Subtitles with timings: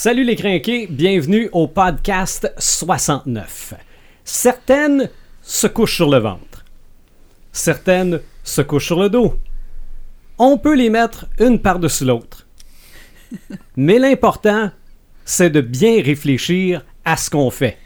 [0.00, 3.74] Salut les crinqués, bienvenue au podcast 69.
[4.22, 5.10] Certaines
[5.42, 6.64] se couchent sur le ventre.
[7.50, 9.34] Certaines se couchent sur le dos.
[10.38, 12.46] On peut les mettre une par-dessus l'autre.
[13.76, 14.70] Mais l'important,
[15.24, 17.76] c'est de bien réfléchir à ce qu'on fait.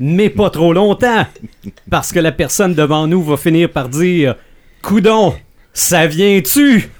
[0.00, 1.28] Mais pas trop longtemps,
[1.88, 4.34] parce que la personne devant nous va finir par dire
[4.82, 5.36] Coudon,
[5.72, 6.90] ça vient-tu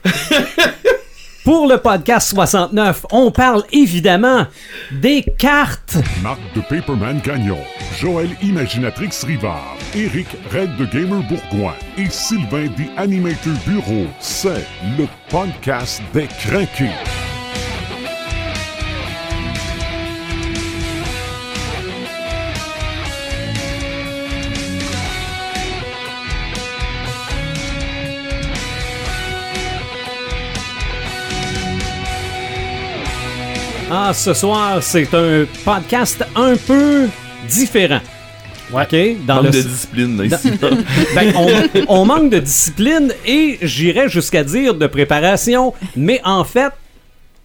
[1.45, 4.47] Pour le podcast 69, on parle évidemment
[4.93, 5.97] des cartes.
[6.23, 7.59] Marc de Paperman Gagnon,
[7.99, 14.07] Joël Imaginatrix Rivard, Eric Red de Gamer Bourgoin et Sylvain des Animator Bureau.
[14.21, 14.67] C'est
[14.99, 16.91] le podcast des craqués.
[33.93, 37.09] Ah, ce soir, c'est un podcast un peu
[37.49, 37.99] différent.
[38.73, 38.95] OK?
[39.27, 39.51] Dans Manque le...
[39.51, 40.53] de discipline là, ici.
[41.15, 41.49] Ben, on,
[41.89, 46.73] on manque de discipline et j'irais jusqu'à dire de préparation, mais en fait,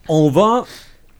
[0.07, 0.65] on va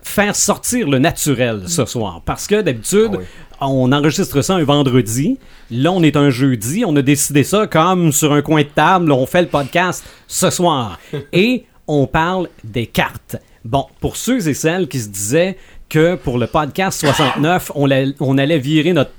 [0.03, 2.21] faire sortir le naturel ce soir.
[2.23, 3.17] Parce que d'habitude,
[3.59, 5.39] on enregistre ça un vendredi.
[5.71, 6.83] Là, on est un jeudi.
[6.85, 9.11] On a décidé ça comme sur un coin de table.
[9.11, 10.99] On fait le podcast ce soir.
[11.33, 13.37] Et on parle des cartes.
[13.65, 15.57] Bon, pour ceux et celles qui se disaient
[15.89, 19.11] que pour le podcast 69, on, la- on allait virer notre,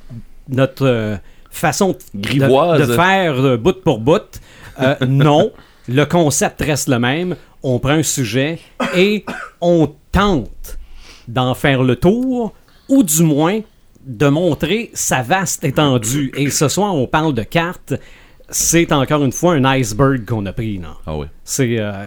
[0.48, 1.16] notre euh,
[1.50, 2.28] façon de-
[2.78, 4.22] de, faire euh, bout pour bout,
[4.80, 5.50] euh, non.
[5.88, 7.34] Le concept reste le même.
[7.62, 8.60] On prend un sujet
[8.96, 9.24] et
[9.60, 10.78] on tente
[11.26, 12.52] d'en faire le tour,
[12.88, 13.60] ou du moins
[14.04, 16.32] de montrer sa vaste étendue.
[16.36, 17.94] Et ce soir, on parle de cartes.
[18.48, 20.78] C'est encore une fois un iceberg qu'on a pris.
[20.78, 20.96] Là.
[21.06, 21.26] Ah ouais.
[21.44, 22.04] C'est, euh,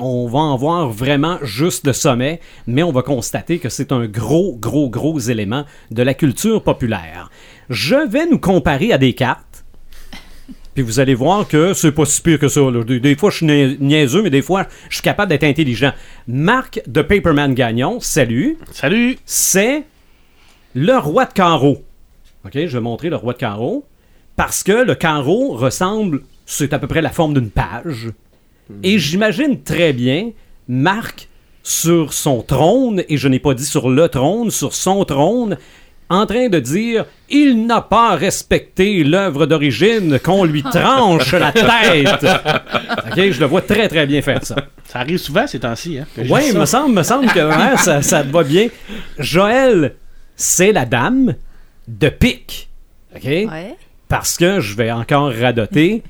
[0.00, 4.06] on va en voir vraiment juste le sommet, mais on va constater que c'est un
[4.06, 7.30] gros, gros, gros élément de la culture populaire.
[7.68, 9.64] Je vais nous comparer à des cartes.
[10.74, 12.62] Puis vous allez voir que c'est pas si pire que ça.
[12.62, 12.82] là.
[12.82, 15.92] Des, des fois, je suis nia- niaiseux, mais des fois, je suis capable d'être intelligent.
[16.26, 18.56] Marc de Paperman Gagnon, salut.
[18.70, 19.18] Salut!
[19.26, 19.82] C'est
[20.74, 21.82] le roi de carreau.
[22.46, 23.84] OK, je vais montrer le roi de carreau.
[24.36, 28.10] Parce que le carreau ressemble, c'est à peu près la forme d'une page.
[28.82, 30.30] Et j'imagine très bien
[30.68, 31.28] Marc
[31.62, 35.56] sur son trône, et je n'ai pas dit sur le trône, sur son trône,
[36.08, 42.26] en train de dire Il n'a pas respecté l'œuvre d'origine, qu'on lui tranche la tête.
[43.10, 44.56] OK, je le vois très très bien faire ça.
[44.84, 46.06] Ça arrive souvent ces temps-ci, hein?
[46.28, 48.68] Oui, me semble, me semble que hein, ça, ça te va bien.
[49.18, 49.94] Joël,
[50.36, 51.34] c'est la dame
[51.88, 52.68] de pique.
[53.14, 53.24] OK?
[53.24, 53.76] Ouais.
[54.12, 56.02] Parce que je vais encore radoter.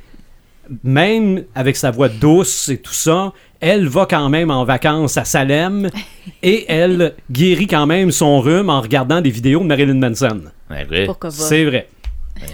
[0.83, 5.25] Même avec sa voix douce et tout ça, elle va quand même en vacances à
[5.25, 5.89] Salem
[6.43, 10.41] et elle guérit quand même son rhume en regardant des vidéos de Marilyn Manson.
[10.69, 11.07] Ouais?
[11.31, 11.87] C'est vrai.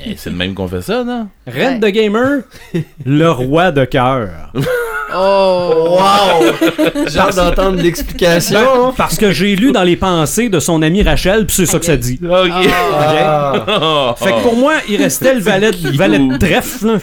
[0.06, 1.28] Eh, C'est le même qu'on fait ça, non?
[1.46, 1.78] Red Ouais.
[1.78, 2.40] de Gamer,
[3.04, 4.28] le roi de cœur.
[5.14, 5.96] Oh!
[5.98, 6.52] Wow!
[7.06, 8.92] J'ai hâte d'entendre l'explication.
[8.94, 11.86] Parce que j'ai lu dans les pensées de son amie Rachel, puis c'est ça que
[11.86, 12.20] ça dit.
[12.22, 12.50] Ok.
[12.70, 14.14] Ah.
[14.18, 16.98] Fait que pour moi, il restait le valet, le valet de trèfle.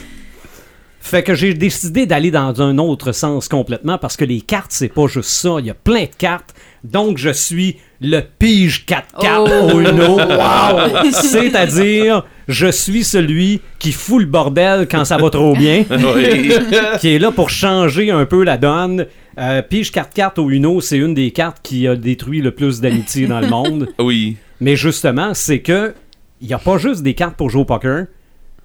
[1.07, 4.87] Fait que j'ai décidé d'aller dans un autre sens complètement parce que les cartes, c'est
[4.91, 5.57] pas juste ça.
[5.59, 6.55] Il y a plein de cartes.
[6.83, 9.69] Donc, je suis le pige 4 cartes Oh.
[9.75, 10.17] au Uno.
[10.19, 11.11] Wow!
[11.11, 16.49] C'est-à-dire, je suis celui qui fout le bordel quand ça va trop bien, Oui.
[16.99, 19.05] qui est là pour changer un peu la donne.
[19.37, 22.81] Euh, pige 4 cartes au Uno, c'est une des cartes qui a détruit le plus
[22.81, 23.89] d'amitié dans le monde.
[23.99, 24.37] Oui.
[24.59, 25.93] Mais justement, c'est que
[26.41, 28.05] il n'y a pas juste des cartes pour jouer au poker,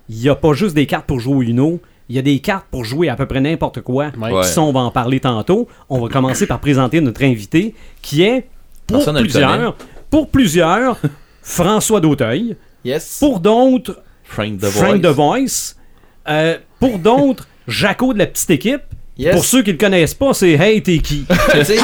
[0.09, 2.41] il n'y a pas juste des cartes pour jouer au Uno, il y a des
[2.41, 4.11] cartes pour jouer à peu près n'importe quoi.
[4.19, 4.33] Ouais.
[4.33, 4.43] Ouais.
[4.43, 5.69] Ça, on va en parler tantôt.
[5.89, 7.73] On va commencer par présenter notre invité,
[8.03, 8.49] qui est,
[8.89, 9.77] pour Personne plusieurs,
[10.11, 10.99] pour plusieurs,
[11.41, 12.57] François d'Auteuil.
[12.85, 13.19] Yes.
[13.21, 15.13] Pour d'autres, Frank the Frank Voice.
[15.13, 15.77] The Voice.
[16.29, 18.83] Euh, pour d'autres, Jaco de la petite équipe.
[19.21, 19.35] Yes.
[19.35, 21.27] Pour ceux qui le connaissent pas, c'est Hey, t'es qui?
[21.63, 21.83] C'est qui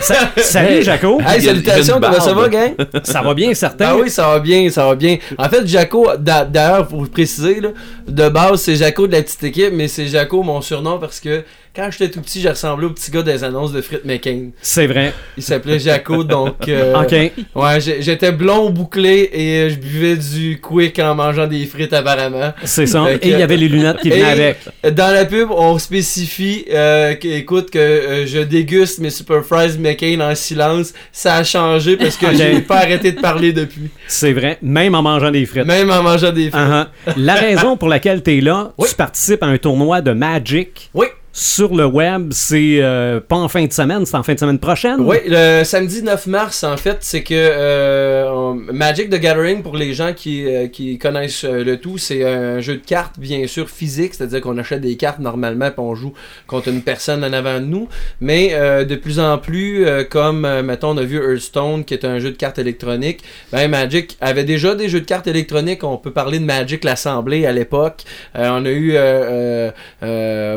[0.00, 1.20] ça Salut, Jaco.
[1.20, 2.74] Hey, salutations, comment ça va, gang?
[3.04, 3.86] Ça va bien, certain?
[3.90, 5.18] Ah oui, ça va bien, ça va bien.
[5.38, 7.68] En fait, Jaco, d'a- d'ailleurs, pour vous préciser, là,
[8.08, 11.44] de base, c'est Jaco de la petite équipe, mais c'est Jaco mon surnom parce que
[11.74, 14.50] quand j'étais tout petit, j'ai ressemblé au petit gars des annonces de Frites McCain.
[14.62, 15.12] C'est vrai.
[15.36, 16.68] Il s'appelait Jaco, donc.
[16.68, 17.12] euh, OK.
[17.54, 22.52] Ouais, j'étais blond bouclé et euh, je buvais du quick en mangeant des frites apparemment.
[22.62, 23.06] C'est ça.
[23.12, 24.58] Et il y avait les lunettes qui venaient avec.
[24.92, 29.76] Dans la pub, on spécifie, euh, que, écoute, que euh, je déguste mes Super Fries
[29.78, 30.92] McCain en silence.
[31.10, 33.90] Ça a changé parce que j'ai pas arrêté de parler depuis.
[34.06, 34.58] C'est vrai.
[34.62, 35.66] Même en mangeant des frites.
[35.66, 36.62] Même en mangeant des frites.
[36.62, 36.86] Uh-huh.
[37.16, 38.88] La raison pour laquelle tu es là, Oui.
[38.88, 41.06] tu participes à un tournoi de Magic Oui.
[41.36, 44.60] Sur le web, c'est euh, pas en fin de semaine, c'est en fin de semaine
[44.60, 45.00] prochaine.
[45.00, 49.94] Oui, le samedi 9 mars, en fait, c'est que euh, Magic the Gathering, pour les
[49.94, 53.68] gens qui, euh, qui connaissent euh, le tout, c'est un jeu de cartes, bien sûr,
[53.68, 56.12] physique, c'est-à-dire qu'on achète des cartes normalement, puis on joue
[56.46, 57.88] contre une personne en avant de nous.
[58.20, 62.04] Mais euh, de plus en plus, euh, comme, mettons, on a vu Hearthstone, qui est
[62.04, 65.82] un jeu de cartes électroniques, ben Magic avait déjà des jeux de cartes électroniques.
[65.82, 68.02] On peut parler de Magic l'Assemblée à l'époque.
[68.36, 68.96] On a eu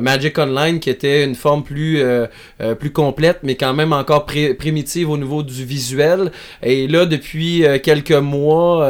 [0.02, 2.28] Magic Online, qui était une forme plus, euh,
[2.62, 6.32] euh, plus complète, mais quand même encore pré- primitive au niveau du visuel.
[6.62, 8.86] Et là, depuis euh, quelques mois,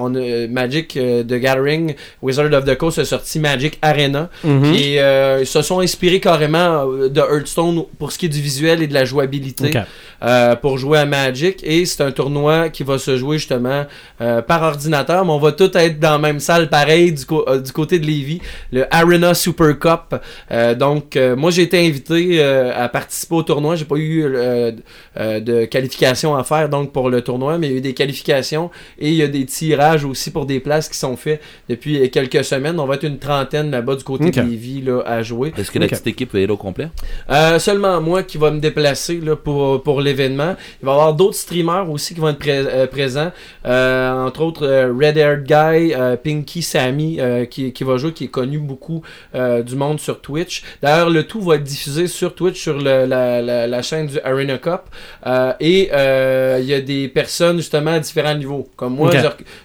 [0.00, 4.30] on a Magic The Gathering, Wizard of the Coast a sorti Magic Arena.
[4.44, 4.74] Mhm.
[4.74, 4.94] Et
[5.40, 8.94] ils se sont inspirés carrément de Hearthstone pour ce qui est du visuel et de
[8.94, 9.70] la jouabilité.
[10.22, 11.60] Euh, pour jouer à Magic.
[11.62, 13.86] Et c'est un tournoi qui va se jouer justement
[14.20, 17.44] euh, par ordinateur, mais on va tous être dans la même salle pareil du, co-
[17.48, 18.40] euh, du côté de Lévis,
[18.72, 20.14] le Arena Super Cup.
[20.50, 23.76] Euh, donc, euh, moi j'ai été invité euh, à participer au tournoi.
[23.76, 24.72] J'ai pas eu euh,
[25.18, 27.94] euh, de qualification à faire donc pour le tournoi, mais il y a eu des
[27.94, 32.10] qualifications et il y a des tirages aussi pour des places qui sont faits depuis
[32.10, 32.78] quelques semaines.
[32.80, 35.52] On va être une trentaine là-bas du côté de Lévis là, à jouer.
[35.56, 36.88] Est-ce que la petite équipe est là au complet?
[37.30, 40.56] Euh, seulement moi qui va me déplacer là, pour, pour l'événement.
[40.82, 43.30] Il va y avoir d'autres streamers aussi qui vont être pré- euh, présents.
[43.66, 45.94] Euh, entre autres, euh, Red Haired Guy,
[46.24, 47.18] Pinky Sammy
[47.50, 49.02] qui, qui va jouer, qui est connu beaucoup
[49.34, 50.62] du monde sur Twitch.
[50.82, 54.18] D'ailleurs, le tout va être diffusé sur Twitch, sur le- la, la, la chaîne du
[54.20, 54.82] Arena Cup.
[55.60, 58.68] Et il y a des personnes justement à différents niveaux.
[58.76, 59.10] Comme moi,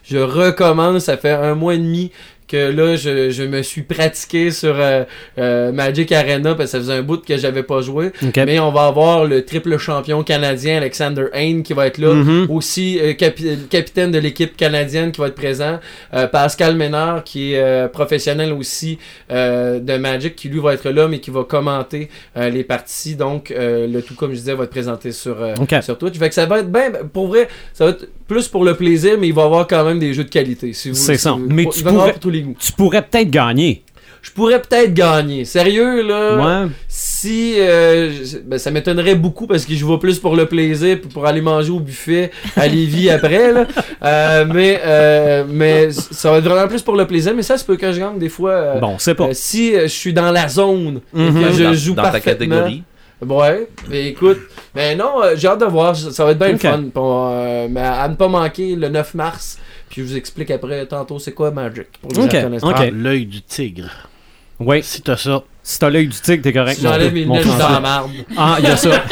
[0.03, 2.11] je recommence, ça fait un mois et demi
[2.53, 5.03] que là, je, je me suis pratiqué sur euh,
[5.39, 8.11] euh, Magic Arena parce que ça faisait un bout que j'avais pas joué.
[8.45, 12.13] Mais on va avoir le triple champion canadien Alexander Hain qui va être là.
[12.13, 12.47] Mhm.
[12.49, 15.79] Aussi, euh, capi- le capitaine de l'équipe canadienne qui va être présent.
[16.13, 18.99] Euh, Pascal Ménard qui est euh, professionnel aussi
[19.31, 23.15] euh, de Magic qui lui va être là mais qui va commenter euh, les parties.
[23.15, 26.17] Donc, euh, le tout, comme je disais, va être présenté sur, euh, sur Twitch.
[26.19, 29.17] Fait que ça va être bien, pour vrai, ça va être plus pour le plaisir,
[29.19, 30.73] mais il va y avoir quand même des jeux de qualité.
[30.73, 31.31] Si vous- C'est ça.
[31.31, 32.42] vous- Mais tu pourrais- pour tous les.
[32.59, 33.83] Tu pourrais peut-être gagner.
[34.21, 35.43] Je pourrais peut-être gagner.
[35.43, 36.63] Sérieux, là?
[36.63, 36.69] Ouais.
[36.87, 37.55] Si.
[37.59, 41.25] euh, je- ben, ça m'étonnerait beaucoup parce que je vais plus pour le plaisir pour
[41.25, 43.65] aller manger au buffet à Lévis après, là.
[44.03, 47.33] Euh, mais, euh, mais ça va être vraiment plus pour le plaisir.
[47.35, 48.51] Mais ça, se peut que je gagne des fois.
[48.51, 49.27] euh, Bon, c'est pas.
[49.33, 51.43] si je suis dans la zone et Mhm.
[51.43, 52.31] que je dans, joue dans ta parfaitement.
[52.55, 52.83] catégorie.
[53.25, 54.39] Ouais, mais écoute,
[54.75, 56.63] mais non, j'ai hâte de voir, ça va être bien Ok.
[56.63, 56.83] le fun.
[56.93, 59.57] Pour, euh, mais à ne pas manquer le 9 mars,
[59.93, 61.85] puis je vous explique après tantôt c'est quoi Magic.
[62.01, 62.73] Pour les gens Ok, qui connaissent ok.
[62.73, 62.81] pas.
[62.87, 63.89] Ah, L'œil du tigre.
[64.59, 64.81] Oui.
[64.83, 65.43] Si t'as ça.
[65.61, 66.75] Si t'as l'œil du tigre, t'es correct.
[66.77, 67.73] Si j'enlève mon- mes mon lunettes, je suis dans français.
[67.73, 68.11] la marde.
[68.37, 69.03] Ah, il y a ça.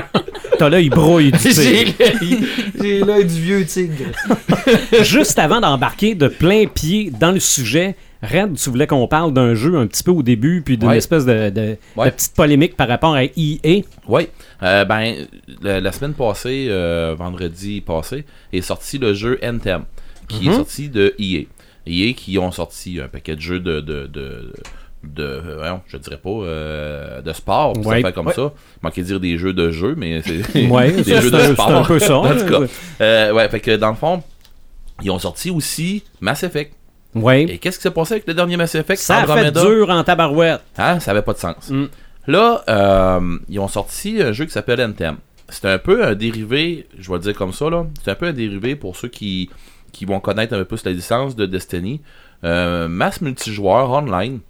[0.58, 1.92] t'as l'œil brouille du J'ai tigre.
[1.98, 2.46] l'œil-
[2.80, 4.04] j'ai l'œil du vieux tigre.
[5.02, 9.54] Juste avant d'embarquer de plein pied dans le sujet, Red, tu voulais qu'on parle d'un
[9.54, 10.96] jeu un petit peu au début, puis d'une Ouais.
[10.96, 12.06] espèce de, de- Ouais.
[12.06, 13.82] de petite polémique par rapport à EA.
[14.08, 14.28] Oui.
[14.62, 15.26] Euh, ben,
[15.62, 19.82] la, la semaine passée, euh, vendredi passé, est sorti le jeu Anthem,
[20.28, 20.52] qui Mhm.
[20.52, 21.46] est sorti de EA.
[21.86, 23.80] EA qui ont sorti un paquet de jeux de.
[23.80, 24.52] de, de
[25.06, 28.00] de, voyons, je dirais pas, euh, de sport, puis Ouais.
[28.00, 28.32] ça fait comme Ouais.
[28.32, 28.54] ça.
[28.54, 31.70] Il manquait de dire des jeux de jeux, mais c'est Ouais, des jeux de sport.
[31.70, 32.16] un peu ça.
[32.20, 32.60] En tout cas.
[33.02, 34.22] Euh, ouais, fait que dans le fond,
[35.02, 36.72] ils ont sorti aussi Mass Effect.
[37.14, 37.42] Ouais.
[37.42, 38.98] Et qu'est-ce qui s'est passé avec le dernier Mass Effect?
[38.98, 40.62] Ça a fait dur en tabarouette.
[40.78, 41.68] Hein, ça avait pas de sens.
[41.68, 41.84] Mm.
[42.26, 45.16] Là, euh, ils ont sorti un jeu qui s'appelle Anthem.
[45.50, 47.84] C'est un peu un dérivé, je vais le dire comme ça, là.
[48.02, 49.50] C'est un peu un dérivé pour ceux qui,
[49.94, 52.02] qui vont connaître un peu plus la licence de Destiny.
[52.42, 54.40] Euh, masse multijoueur online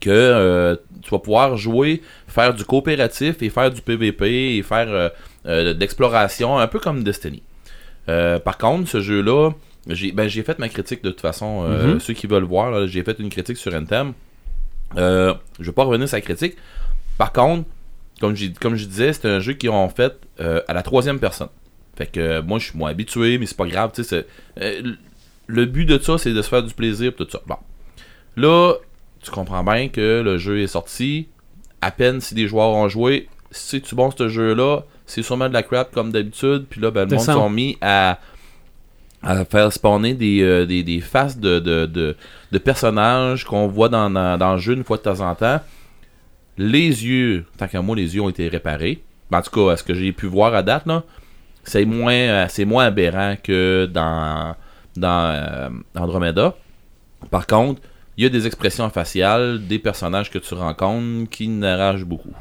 [0.00, 4.88] que euh, tu vas pouvoir jouer, faire du coopératif et faire du PVP et faire
[4.88, 5.08] euh,
[5.46, 7.42] euh, de l'exploration, un peu comme Destiny.
[8.08, 9.50] Euh, par contre, ce jeu-là,
[9.88, 11.62] j'ai ben, j'ai fait ma critique de toute façon.
[11.68, 12.00] Mhm.
[12.00, 14.14] Ceux qui veulent voir, j'ai fait une critique sur Anthem.
[14.96, 16.56] Je vais pas revenir sur la critique.
[17.18, 17.68] Par contre,
[18.20, 21.48] comme, j'ai- comme je disais, c'est un jeu qu'ils ont fait à la troisième personne.
[21.96, 23.90] Fait que euh, moi, je suis moins habitué, mais c'est pas grave.
[23.94, 24.08] tu sais,
[24.56, 24.92] c'est- euh,
[25.46, 27.40] le but de ça, c'est de se faire du plaisir, tout ça.
[27.46, 27.56] Bon.
[28.36, 28.74] Là,
[29.22, 31.28] tu comprends bien que le jeu est sorti.
[31.80, 35.52] À peine si des joueurs ont joué, si tu bon ce jeu-là, c'est sûrement de
[35.54, 36.64] la crap comme d'habitude.
[36.70, 38.18] Puis là, ben, le monde sont mis à,
[39.22, 42.16] à faire spawner des, euh, des, des faces de, de, de,
[42.52, 45.60] de personnages qu'on voit dans, dans, dans le jeu une fois de temps en temps.
[46.58, 49.02] Les yeux, tant qu'à moi, les yeux ont été réparés.
[49.30, 51.02] Ben, en tout cas, à ce que j'ai pu voir à date, là,
[51.64, 54.54] c'est moins, euh, c'est moins aberrant que dans,
[54.96, 56.54] dans euh, Andromeda.
[57.30, 57.80] Par contre,
[58.16, 62.34] il y a des expressions faciales des personnages que tu rencontres qui n'arrachent beaucoup.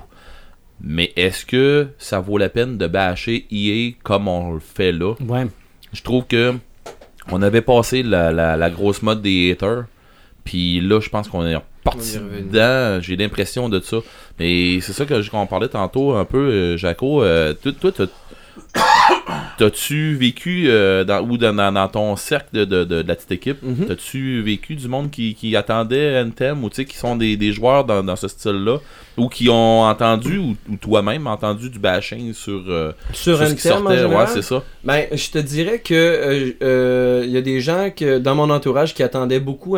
[0.83, 5.13] Mais est-ce que ça vaut la peine de bâcher EA comme on le fait là?
[5.21, 5.45] Ouais.
[5.93, 6.55] Je trouve que
[7.31, 9.85] on avait passé la, la- la grosse mode des haters.
[10.43, 12.19] Puis là, je pense qu'on est, revient.
[12.49, 12.99] dedans.
[12.99, 13.97] J'ai l'impression de ça.
[14.39, 17.21] Mais c'est ça que je- qu'on parlait tantôt un peu, euh, Jaco.
[17.23, 18.07] euh, toi, toi,
[19.57, 23.31] t'as-tu vécu euh, dans, ou dans, dans- ton cercle de, de- de- de la petite
[23.31, 23.85] équipe, Mhm.
[23.87, 28.03] t'as-tu vécu du monde qui, qui attendait Anthem ou qui sont des, des joueurs dans,
[28.03, 28.77] dans ce style-là
[29.17, 33.53] ou qui ont entendu ou, ou toi-même entendu du bashing sur, euh, Sur sur ce
[33.53, 34.05] qui sortait?
[34.05, 34.63] Ouais, c'est ça.
[34.83, 38.49] Ben, je te dirais que euh, euh, il y a des gens que dans mon
[38.49, 39.77] entourage qui attendaient beaucoup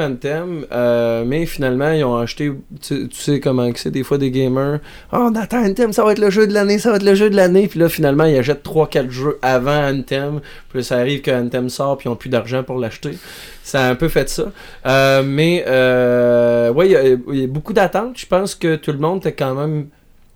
[0.72, 2.52] euh, mais finalement ils ont acheté.
[2.82, 4.80] Tu, tu sais comment c'est des fois des gamers.
[5.12, 7.16] Oh, on attend Anthem, ça va être le jeu de l'année, ça va être le
[7.16, 7.68] jeu de l'année.
[7.68, 10.42] Puis là, finalement, ils achètent 3-4 jeux avant Anthem.
[10.70, 13.18] Puis ça arrive que Anthem sort, puis ils ont plus d'argent pour l'acheter.
[13.64, 14.52] Ça a un peu fait ça.
[14.86, 18.18] Euh, mais euh, ouais, il y a- beaucoup d'attentes.
[18.18, 19.88] Je pense que tout le monde était quand même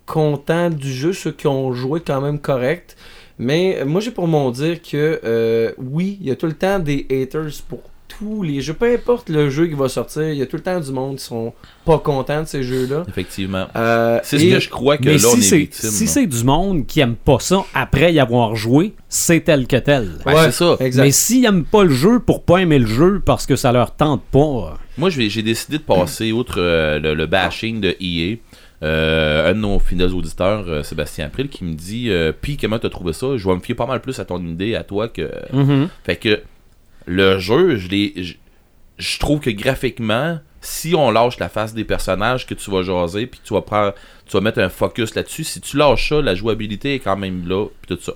[0.06, 2.96] content du jeu, ceux qui ont joué quand même correct.
[3.38, 6.78] Mais moi, j'ai pour mon dire que euh, oui, il y a tout le temps
[6.78, 8.72] des haters pour tous les jeux.
[8.74, 11.16] Peu importe le jeu qui va sortir, il y a tout le temps du monde
[11.16, 11.52] qui sont
[11.84, 13.04] pas contents de ces jeux-là.
[13.08, 13.66] Effectivement.
[13.76, 15.90] Euh, C'est ce et- que je crois que Mais là, on si est c'est victime.
[15.90, 19.76] si c'est du monde qui aime pas ça après y avoir joué, c'est tel que
[19.76, 20.10] tel.
[20.24, 20.76] Ben, Ouais, c'est ça.
[20.80, 21.02] Exact.
[21.04, 23.94] Mais s'ils aiment pas le jeu pour pas aimer le jeu parce que ça leur
[23.94, 27.94] tente pas, Moi, je vais- j'ai décidé de passer outre euh, le, le bashing de
[28.00, 28.36] EA.
[28.84, 32.78] Euh, un de nos fidèles auditeurs, euh, Sébastien April, qui me dit euh, Puis, comment
[32.78, 33.36] t'as trouvé ça?
[33.36, 35.28] Je vais me fier pas mal plus à ton idée, à toi que.
[36.04, 36.40] Fait que
[37.08, 38.36] le jeu, je l'ai.
[38.98, 43.26] Je, trouve que graphiquement, si on lâche la face des personnages que tu vas jaser,
[43.26, 43.94] puis tu vas prendre,
[44.26, 47.48] tu vas mettre un focus là-dessus, si tu lâches ça, la jouabilité est quand même
[47.48, 48.12] là, puis tout ça.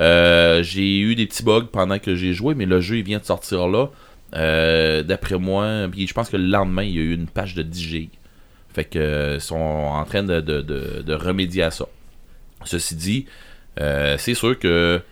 [0.00, 3.24] Euh, j'ai eu des petits bugs pendant que j'ai joué, mais le jeu vient de
[3.24, 3.88] sortir là.
[4.34, 7.62] Euh, D'après moi, je pense que le lendemain, il y a eu une page de
[7.62, 8.10] 10 gigs.
[8.72, 11.86] Fait que euh, sont en train de, de- remédier à ça.
[12.64, 13.26] Ceci dit,
[13.76, 15.02] c'est sûr que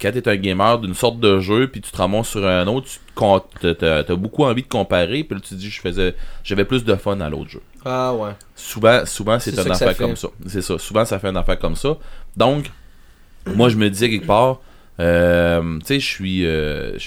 [0.00, 2.66] quand tu es un gamer d'une sorte de jeu, puis tu te ramasses sur un
[2.66, 2.88] autre,
[3.60, 6.84] tu as, beaucoup envie de comparer, puis là tu te dis je faisais j'avais plus
[6.84, 7.62] de fun à l'autre jeu.
[7.84, 8.30] Ah ouais.
[8.54, 10.28] Souvent, souvent c'est une ça affaire comme ça.
[10.46, 10.76] C'est ça.
[10.78, 11.96] Souvent, ça fait une affaire comme ça.
[12.36, 12.70] Donc,
[13.46, 14.60] moi, je me disais quelque part,
[14.98, 16.44] euh, tu sais, je suis.
[16.44, 16.98] euh,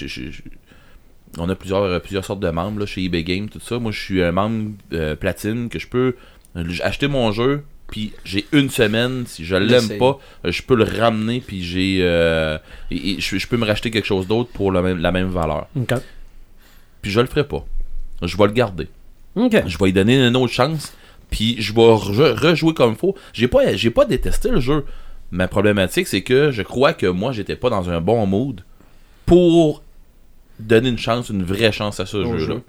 [1.38, 3.78] on a plusieurs, plusieurs sortes de membres là, chez eBay Game, tout ça.
[3.78, 6.16] Moi, je suis un membre euh, platine que je peux
[6.82, 10.84] acheter mon jeu, puis j'ai une semaine, si je l'aime pas, euh, je peux le
[10.84, 11.98] ramener, puis j'ai.
[12.02, 12.56] euh,
[12.90, 15.28] et- et je, je peux me racheter quelque chose d'autre pour le même- la même
[15.28, 15.66] valeur.
[17.02, 17.64] Puis je le ferai pas.
[18.22, 18.88] Je vais le garder
[19.66, 20.92] je vais lui donner une autre chance
[21.30, 24.84] puis je vais re- rejouer comme faut j'ai pas j'ai pas détesté le jeu
[25.30, 28.62] ma problématique c'est que je crois que moi j'étais pas dans un bon mood
[29.26, 29.82] pour
[30.58, 32.62] donner une chance une vraie chance à ce Au jeu là jeu.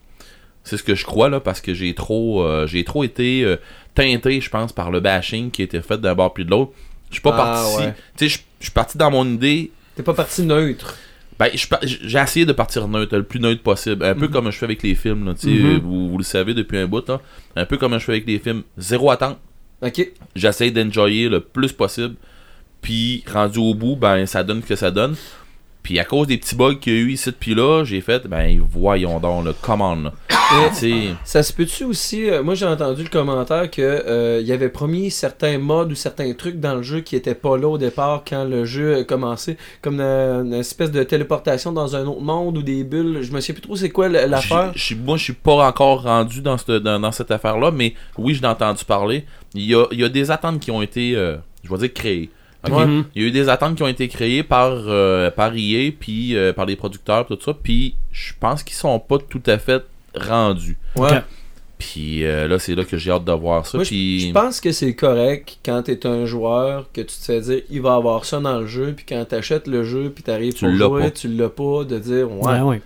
[0.64, 3.58] C'est ce que je crois là parce que j'ai trop euh, j'ai trop été euh,
[3.96, 6.72] teinté je pense par le bashing qui était fait d'un bord puis de l'autre
[7.10, 7.94] je suis pas Ah, parti ouais.
[8.18, 10.96] tu sais je suis parti dans mon idée T'es pas parti neutre.
[11.40, 11.50] ben,
[11.82, 14.06] j'ai essayé de partir neutre, le plus neutre possible.
[14.06, 14.32] Un peu Mhm.
[14.32, 15.26] comme je fais avec les films.
[15.26, 15.80] Là, Mhm.
[15.80, 17.06] vous, vous le savez depuis un bout.
[17.10, 17.20] Là.
[17.58, 18.62] Un peu comme je fais avec les films.
[18.78, 19.38] Zéro attente.
[19.82, 20.08] Ok.
[20.36, 22.16] J'essaye d'enjoyer le plus possible.
[22.82, 25.16] Puis, rendu au bout, ben, ça donne ce que ça donne.
[25.84, 28.28] Puis, à cause des petits bugs qu'il y a eu ici puis là, j'ai fait,
[28.28, 30.12] ben, voyons donc, le commande.
[30.74, 34.70] sais, Ça se peut-tu aussi, euh, moi j'ai entendu le commentaire que euh, il avait
[34.70, 38.24] promis certains modes ou certains trucs dans le jeu qui étaient pas là au départ
[38.28, 42.58] quand le jeu a commencé, comme une, une espèce de téléportation dans un autre monde
[42.58, 43.20] ou des bulles.
[43.22, 44.74] Je me sais plus trop c'est quoi l'affaire.
[45.04, 48.42] moi, je suis pas encore rendu dans cette, dans, dans cette affaire-là, mais oui, je
[48.42, 49.26] l'ai entendu parler.
[49.54, 52.30] Il y a, y a des attentes qui ont été, euh, je vais dire, créées.
[52.70, 53.04] Ouais.
[53.16, 56.36] Il y a eu des attentes qui ont été créées par, euh, par EA, puis
[56.36, 59.84] euh, par les producteurs, tout ça, puis je pense qu'ils sont pas tout à fait
[60.16, 60.78] rendus.
[60.96, 61.22] Ouais.
[61.80, 63.80] Puis euh, là, c'est là que j'ai hâte de voir ça.
[63.80, 64.20] Moi, je- puis...
[64.28, 67.82] je pense que c'est correct quand t'es un joueur que tu te fais dire il
[67.82, 70.76] va avoir ça dans le jeu, puis quand t'achètes le jeu, puis t'arrives Tu pour
[70.76, 71.10] jouer, pas.
[71.12, 72.82] tu l'as pas, de dire ouais, Ouais, ouais.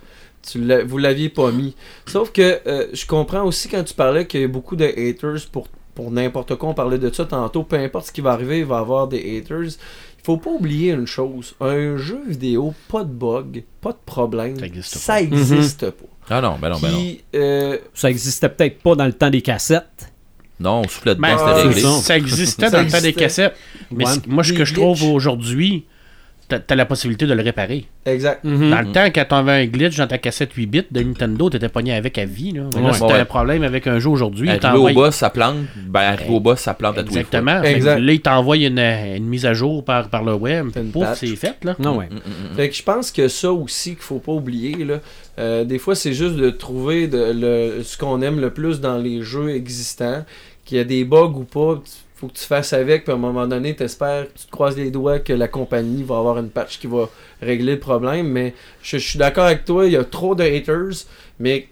[0.50, 1.74] tu vous l'aviez pas mis.
[2.06, 5.46] Sauf que euh, je comprends aussi quand tu parlais qu'il y a beaucoup de haters
[5.52, 6.68] pour, pour n'importe quoi.
[6.68, 7.64] On parlait de ça tantôt.
[7.64, 9.64] Peu importe ce qui va arriver, il va y avoir des haters.
[9.64, 11.54] Il faut pas oublier une chose.
[11.60, 14.56] Un jeu vidéo, pas de bug, pas de problème.
[14.58, 15.00] Ça existe pas.
[15.00, 16.04] Ça existe pas.
[16.28, 16.98] Ah non, ben non, ben non.
[16.98, 20.12] Puis, euh, Ça existait peut-être pas dans le temps des cassettes.
[20.58, 21.80] Non, on soufflait dedans, Ben, c'était réglé.
[21.82, 23.54] c'est ça existait Ça dans le temps des cassettes.
[23.90, 24.12] Mais Ouais.
[24.26, 25.84] moi, ce que je trouve aujourd'hui,
[26.48, 27.86] t'as as la possibilité de le réparer.
[28.04, 28.44] exact.
[28.44, 28.70] Mhm.
[28.70, 31.68] Dans le temps, quand t'avais un glitch dans ta cassette 8 bits de Nintendo, t'étais
[31.68, 32.52] pogné avec à vie.
[32.52, 32.62] Là.
[32.74, 32.92] Mais là, Ouais.
[32.92, 33.20] si t'as Ouais.
[33.20, 35.56] un problème avec un jeu aujourd'hui, Arrivé au boss, ça plante.
[35.86, 37.40] Ben, arrivé au boss, ça plante à tous les fois.
[37.40, 37.62] Exactement.
[37.62, 37.98] Exact.
[37.98, 40.68] Là, il t'envoie une, une mise à jour par, par le web.
[40.92, 41.56] Pouf, c'est fait.
[41.64, 41.74] Là.
[41.78, 42.06] Non, ouais.
[42.10, 42.56] Mm, mm, mm.
[42.56, 45.00] Fait que je pense que ça aussi qu'il faut pas oublier là.
[45.38, 48.96] Euh, des fois c'est juste de trouver de, le, ce qu'on aime le plus dans
[48.96, 50.24] les jeux existants,
[50.64, 51.82] qu'il y a des bugs ou pas,
[52.16, 54.90] faut que tu fasses avec, puis à un moment donné, t'espères, tu te croises les
[54.90, 57.08] doigts que la compagnie va avoir une patch qui va
[57.42, 60.42] régler le problème, mais je, je suis d'accord avec toi, il y a trop de
[60.42, 61.04] haters,
[61.38, 61.68] mais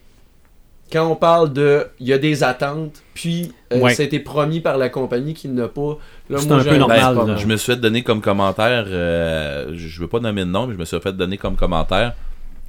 [0.92, 3.94] quand on parle de il y a des attentes, puis euh, Ouais.
[3.94, 5.98] ça a été promis par la compagnie qu'il n'a pas.
[6.28, 7.36] Là, C'est un peu normal.
[7.38, 10.74] Je me suis fait donner comme commentaire, euh, je veux pas nommer de nom, mais
[10.74, 12.12] je me suis fait donner comme commentaire.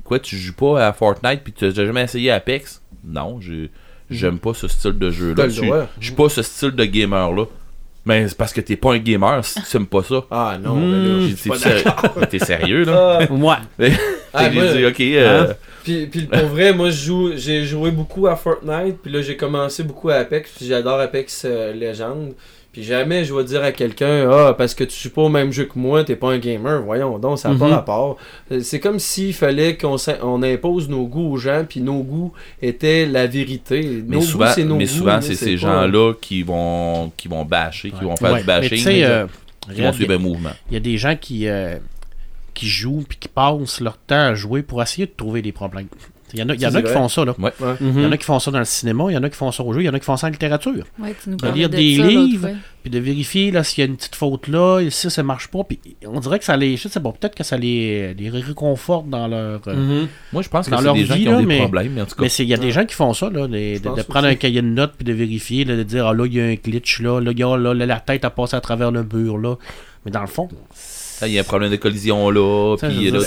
[0.06, 2.82] Quoi, tu joues pas à Fortnite puis tu as jamais essayé Apex?
[3.04, 3.68] Non, je-
[4.10, 5.50] j'aime pas ce style de jeu-là.
[5.50, 7.46] je suis pas ce style de gamer-là.
[8.06, 10.24] Mais c'est parce que t'es pas un gamer si tu aimes pas ça.
[10.30, 10.92] Ah non, Hmm.
[10.92, 12.28] mais là, je T'es suis pas sérieux- d'accord.
[12.30, 13.20] T'es sérieux, là?
[13.22, 13.92] Ah, Ouais.
[14.34, 17.90] Ah, J'ai moi- dit, ok, euh, Puis, puis pour vrai, moi je joue, j'ai joué
[17.92, 22.30] beaucoup à Fortnite, puis là j'ai commencé beaucoup à Apex, puis j'adore Apex euh, Legends.
[22.76, 25.54] Puis jamais je vais dire à quelqu'un ah parce que tu joues pas au même
[25.54, 26.82] jeu que moi, t'es pas un gamer.
[26.82, 27.60] Voyons donc, ça n'a Mhm.
[27.62, 28.18] pas rapport.
[28.52, 32.34] Euh, C'est comme s'il fallait qu'on on impose nos goûts aux gens, puis nos goûts
[32.62, 34.04] étaient la vérité.
[34.06, 36.44] mais nos souvent, goûts, c'est nos mais goûts, souvent mais c'est ces pas- gens-là qui
[36.44, 38.42] vont, qui vont bâcher, qui vont faire Ouais.
[38.42, 39.26] du Mais tu bashing, sais, euh,
[39.62, 40.50] qui vont regarde, suivre un mouvement.
[40.70, 41.78] il y a des gens qui, euh,
[42.54, 45.88] qui jouent puis qui passent leur temps à jouer pour essayer de trouver des problèmes.
[46.34, 47.36] Il y en a, il y en a c'est qui font ça, là.
[47.38, 47.52] Ouais.
[47.80, 48.14] Il y en Mhm.
[48.14, 49.72] a qui font ça dans le cinéma, il y en a qui font ça au
[49.74, 50.84] jeu, il y en a qui font ça en littérature.
[51.00, 52.50] Ouais, tu nous De lire de des ça livres.
[52.82, 55.48] Puis de vérifier là s'il y a une petite faute là, et si ça marche
[55.48, 55.64] pas.
[55.64, 56.78] Puis on dirait que ça les.
[56.78, 59.62] Je sais pas, peut-être que ça les, les réconforte dans leur.
[59.68, 60.08] euh, Mhm.
[60.34, 61.58] Moi, je pense que dans c'est leur des gens vie, qui ont là, des mais-
[61.60, 62.24] problèmes, mais en tout cas.
[62.24, 64.34] Mais c'est- il y a des gens qui font ça, là, de, de- prendre aussi.
[64.34, 66.46] un cahier de notes puis de vérifier, là, de dire ah là, il y a
[66.46, 69.04] un glitch là, là, y a- là, là, la tête a passé à travers le
[69.04, 69.56] mur là.
[70.06, 70.48] Mais dans le fond,
[71.24, 73.20] Il y a un problème de collision là, puis là,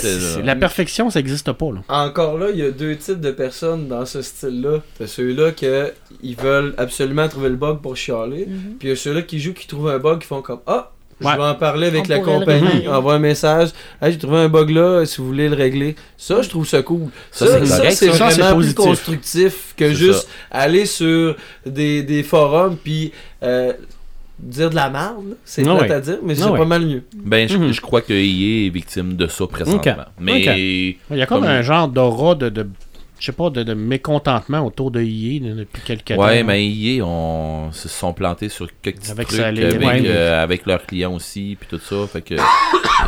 [0.43, 1.71] la perfection, ça n'existe pas.
[1.71, 1.81] Là.
[1.89, 4.79] Encore là, il y a deux types de personnes dans ce style-là.
[4.97, 5.91] T'as ceux-là que
[6.21, 8.45] ils veulent absolument trouver le bug pour chialer.
[8.47, 8.75] Mhm.
[8.79, 10.91] Puis il y a ceux-là qui jouent, qui trouvent un bug, qui font comme Ah,
[11.21, 11.35] je Ouais.
[11.35, 13.69] vais en parler avec On la compagnie, envoie un message.
[14.01, 15.95] Hey, j'ai trouvé un bug là, si vous voulez le régler.
[16.17, 17.09] Ça, je trouve ça cool.
[17.31, 23.11] Ça, Ça, c'est vraiment plus constructif que juste aller sur des, des forums puis
[23.43, 23.73] euh,
[24.41, 25.35] dire de la merde.
[25.45, 25.91] C'est plate ouais.
[25.91, 26.57] à dire, mais c'est Ah ouais.
[26.59, 27.03] pas mal mieux.
[27.15, 27.71] Ben, je, Mhm.
[27.71, 29.95] je crois que EA est victime de ça présentement.
[30.19, 30.41] Mais.
[31.09, 32.67] Il y a comme Comme- un genre d'aura de, de
[33.19, 36.23] je sais pas, de, de mécontentement autour de EA là, depuis quelques temps.
[36.23, 40.03] ouais, mais EA on, se sont plantés sur quelques Avec trucs avec, ouais.
[40.05, 42.07] euh, avec leurs clients aussi, puis tout ça.
[42.07, 42.39] Fait que euh,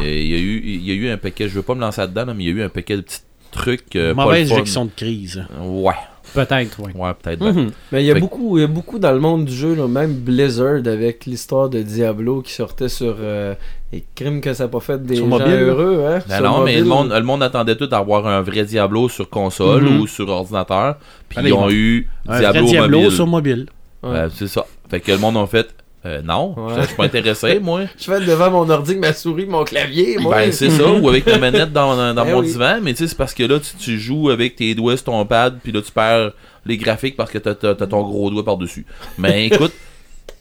[0.01, 1.47] il y a eu, il y a eu un paquet.
[1.47, 3.01] Je veux pas me lancer là-dedans, là, mais il y a eu un paquet de
[3.03, 3.19] petits
[3.51, 3.95] trucs.
[3.95, 5.45] euh, Mauvaise gestion de crise.
[5.61, 5.93] Ouais,
[6.33, 6.91] Peut-être, oui.
[6.95, 7.39] ouais, peut-être.
[7.39, 7.51] ben.
[7.53, 7.71] Mhm.
[7.91, 9.75] Mais il y a Fait- beaucoup, il y a beaucoup dans le monde du jeu,
[9.75, 13.53] là, même Blizzard avec l'histoire de Diablo qui sortait sur euh,
[13.91, 16.05] les crimes que ça n'a pas fait des Sur gens mobile, heureux.
[16.07, 18.63] Hein, Ben sur non, mais le monde, le monde attendait tout à avoir un vrai
[18.63, 19.99] Diablo sur console Mhm.
[20.01, 20.95] ou sur ordinateur.
[21.27, 23.15] Puis Allez, ils ont eu Un Diablo, vrai Diablo mobile.
[23.15, 23.65] sur mobile.
[24.03, 24.11] Ouais.
[24.13, 24.65] Ben, c'est ça.
[24.89, 25.67] Fait que le monde a fait
[26.05, 26.81] euh, non, Ouais.
[26.81, 27.81] je suis pas intéressé, moi.
[27.99, 30.35] Je fais devant mon ordi ma souris, mon clavier, moi.
[30.35, 32.47] Ben, c'est ça, ou avec la manette dans, dans Ben mon oui.
[32.47, 35.05] divan, mais tu sais, c'est parce que là, tu, tu joues avec tes doigts sur
[35.05, 36.31] ton pad, puis là, tu perds
[36.65, 38.85] les graphiques parce que t'as t'as- t'as ton gros doigt par-dessus.
[39.17, 39.73] Mais écoute,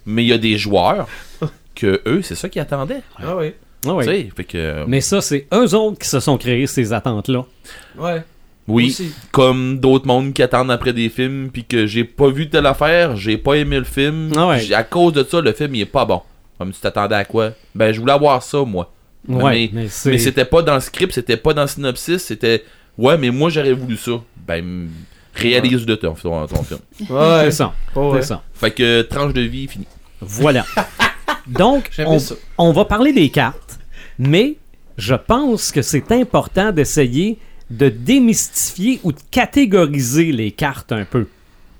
[0.07, 1.07] mais il y a des joueurs
[1.75, 3.03] que eux, c'est ça qu'ils attendaient.
[3.19, 3.53] Ah oui.
[3.87, 4.31] Ah oui.
[4.37, 4.85] Fait que.
[4.87, 7.45] Mais ça, c'est eux autres qui se sont créés ces attentes-là.
[7.99, 8.23] Ouais.
[8.69, 9.13] Oui, Aussi.
[9.33, 13.17] comme d'autres mondes qui attendent après des films, puis que j'ai pas vu telle affaire,
[13.17, 14.31] j'ai pas aimé le film.
[14.37, 14.73] Ah ouais.
[14.73, 16.23] À cause de ça, le film, il est pas bon.
[16.59, 17.51] Comme tu t'attendais à quoi?
[17.75, 18.93] Ben, je voulais avoir ça, moi.
[19.29, 22.65] Ouais, Mais- c'était pas dans le script, c'était pas dans le synopsis, c'était
[22.97, 24.13] ouais, mais moi j'aurais voulu ça.
[24.47, 24.89] Ben
[25.35, 26.81] réalise de ton, ton, ton film.
[27.11, 27.45] Ouais.
[27.45, 27.75] C'est ça.
[27.95, 28.23] Ouais.
[28.23, 28.43] Ça.
[28.55, 29.87] Fait que tranche de vie finie.
[30.21, 30.65] Voilà.
[31.47, 31.91] Donc,
[32.59, 33.79] on va parler des cartes,
[34.19, 34.57] mais
[34.97, 37.39] je pense que c'est important d'essayer
[37.71, 41.27] de démystifier ou de catégoriser les cartes un peu.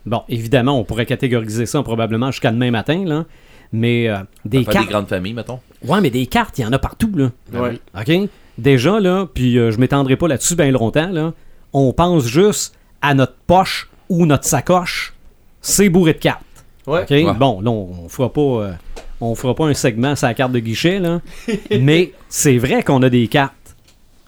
[0.07, 3.25] Bon, évidemment, on pourrait catégoriser ça probablement jusqu'à demain matin, là.
[3.73, 4.87] Mais euh, des cartes.
[4.87, 5.61] des grandes familles, mettons.
[5.85, 7.31] Ouais, mais des cartes, il y en a partout, là.
[7.53, 7.79] Ouais.
[7.99, 8.29] OK?
[8.59, 11.33] Déjà, là, puis euh, je m'étendrai pas là-dessus bien longtemps, là.
[11.73, 15.15] On pense juste à notre poche ou notre sacoche.
[15.61, 16.45] C'est bourré de cartes.
[16.87, 17.03] Ouais.
[17.03, 17.11] OK?
[17.11, 17.35] Ouais.
[17.39, 18.41] Bon, là, on fera pas.
[18.41, 18.73] euh,
[19.21, 21.21] on fera pas un segment sur la carte de guichet, là.
[21.81, 23.55] mais c'est vrai qu'on a des cartes.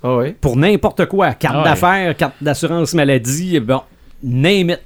[0.04, 0.36] Ouais.
[0.40, 1.32] Pour n'importe quoi.
[1.34, 3.82] Carte Ah d'affaires, carte d'assurance maladie, bon,
[4.22, 4.80] name it.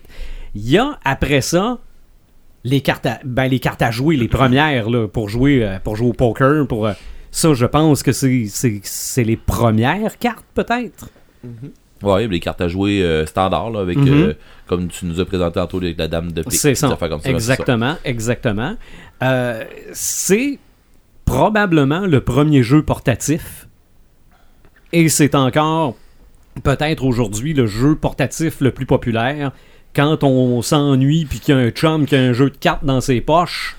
[0.55, 1.79] Il y a, après ça,
[2.65, 5.97] les cartes à, ben, les cartes à jouer, les premières, là, pour jouer, euh, pour
[5.97, 6.87] jouer au poker, pour...
[6.87, 6.93] euh,
[7.31, 11.11] ça, je pense que c'est- c'est c'est les premières cartes, peut-être.
[12.03, 14.09] Ouais, les cartes à jouer euh, standard, là, avec, Mhm.
[14.09, 14.35] euh,
[14.67, 16.53] comme tu nous as présenté tantôt, avec la dame de pique.
[16.55, 16.89] C'est ça.
[16.89, 18.77] affaires comme ça, exactement, exactement.
[19.23, 20.59] Euh, c'est
[21.25, 23.66] probablement le premier jeu portatif.
[24.93, 25.97] Et c'est encore,
[26.63, 29.53] peut-être aujourd'hui, le jeu portatif le plus populaire.
[29.95, 32.85] Quand on s'ennuie puis qu'il y a un chum qui a un jeu de cartes
[32.85, 33.77] dans ses poches,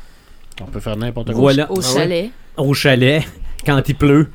[0.62, 1.36] On peut faire n'importe quoi.
[1.40, 2.32] voilà, Au chalet.
[2.58, 3.24] au chalet,
[3.66, 4.30] quand il pleut,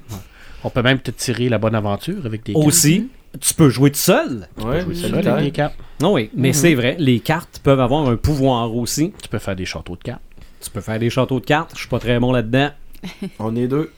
[0.65, 3.09] On peut même peut-être tirer la bonne aventure avec des aussi,
[3.41, 4.47] tu peux jouer tout seul.
[4.59, 4.95] Ouais, cartes.
[4.95, 5.33] Ça, solitaire.
[5.35, 5.75] avec des cartes.
[6.01, 9.13] Ah oui, mais c'est vrai, les cartes peuvent avoir un pouvoir aussi.
[9.21, 10.23] Tu peux faire des châteaux de cartes.
[10.61, 12.71] Tu peux faire des châteaux de cartes, je suis pas très bon là-dedans.
[13.41, 13.91] On est deux.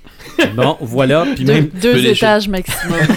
[0.54, 1.24] Bon, voilà.
[1.34, 1.68] Puis Deux, même.
[1.80, 2.98] deux étages maximum.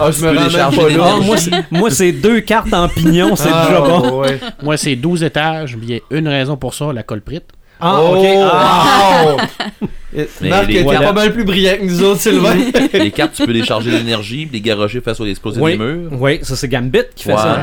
[0.00, 0.28] Ah, je me
[0.62, 1.14] rends pas là.
[1.16, 4.20] Ah, moi, c'est- moi, c'est deux cartes en pignon, c'est Ah, déjà bon.
[4.20, 4.38] ouais.
[4.62, 7.44] Moi, c'est 12 étages, mais il y a une raison pour ça, la colprite.
[7.80, 8.26] Ah, Oh, ok.
[8.52, 9.36] Ah.
[10.16, 11.00] Et Mais Marc, voilà.
[11.00, 12.54] pas mal plus brillant que nous autres, Sylvain.
[12.94, 16.10] Les cartes, tu peux les charger d'énergie, les garocher face aux explosifs Oui, des murs.
[16.18, 17.36] oui, ça c'est Gambit qui fait Ouais.
[17.38, 17.58] ça.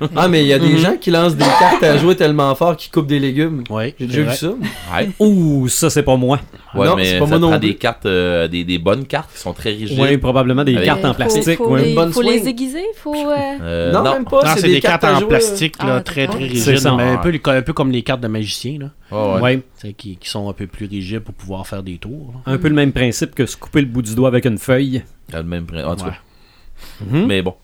[0.00, 0.78] Ouais, ah, mais il y a des Mhm.
[0.78, 3.64] gens qui lancent des cartes à jouer tellement fort qu'ils coupent des légumes.
[3.68, 3.96] ouais.
[3.98, 4.48] J'ai déjà vu ça.
[4.94, 6.38] Ouais, Ouh, ça c'est pas moi.
[6.76, 7.68] ouais Non, mais c'est pas ça moi prend plus.
[7.70, 9.98] des cartes, euh, des, des bonnes cartes qui sont très rigides.
[10.00, 11.56] Oui, probablement des Avec- cartes en Faut- plastique.
[11.56, 11.82] Faut, ouais.
[11.86, 13.12] les, Bonne faut les aiguiser, faut.
[13.14, 14.42] euh, Euh, non, non, même pas.
[14.44, 17.62] Non, c'est des, cartes, en plastique, là, Ah, très très rigides, un peu, les- un
[17.62, 19.56] peu comme les cartes de magicien, là,
[19.98, 22.34] qui, qui sont un peu plus rigides pour pouvoir faire des tours.
[22.44, 22.52] là.
[22.52, 25.02] Un peu le même principe que se couper le bout du doigt avec une feuille.
[25.28, 26.10] Il y a le même prin- en tout Ouais.
[26.10, 27.04] cas.
[27.08, 27.26] Mhm.
[27.26, 27.54] Mais bon.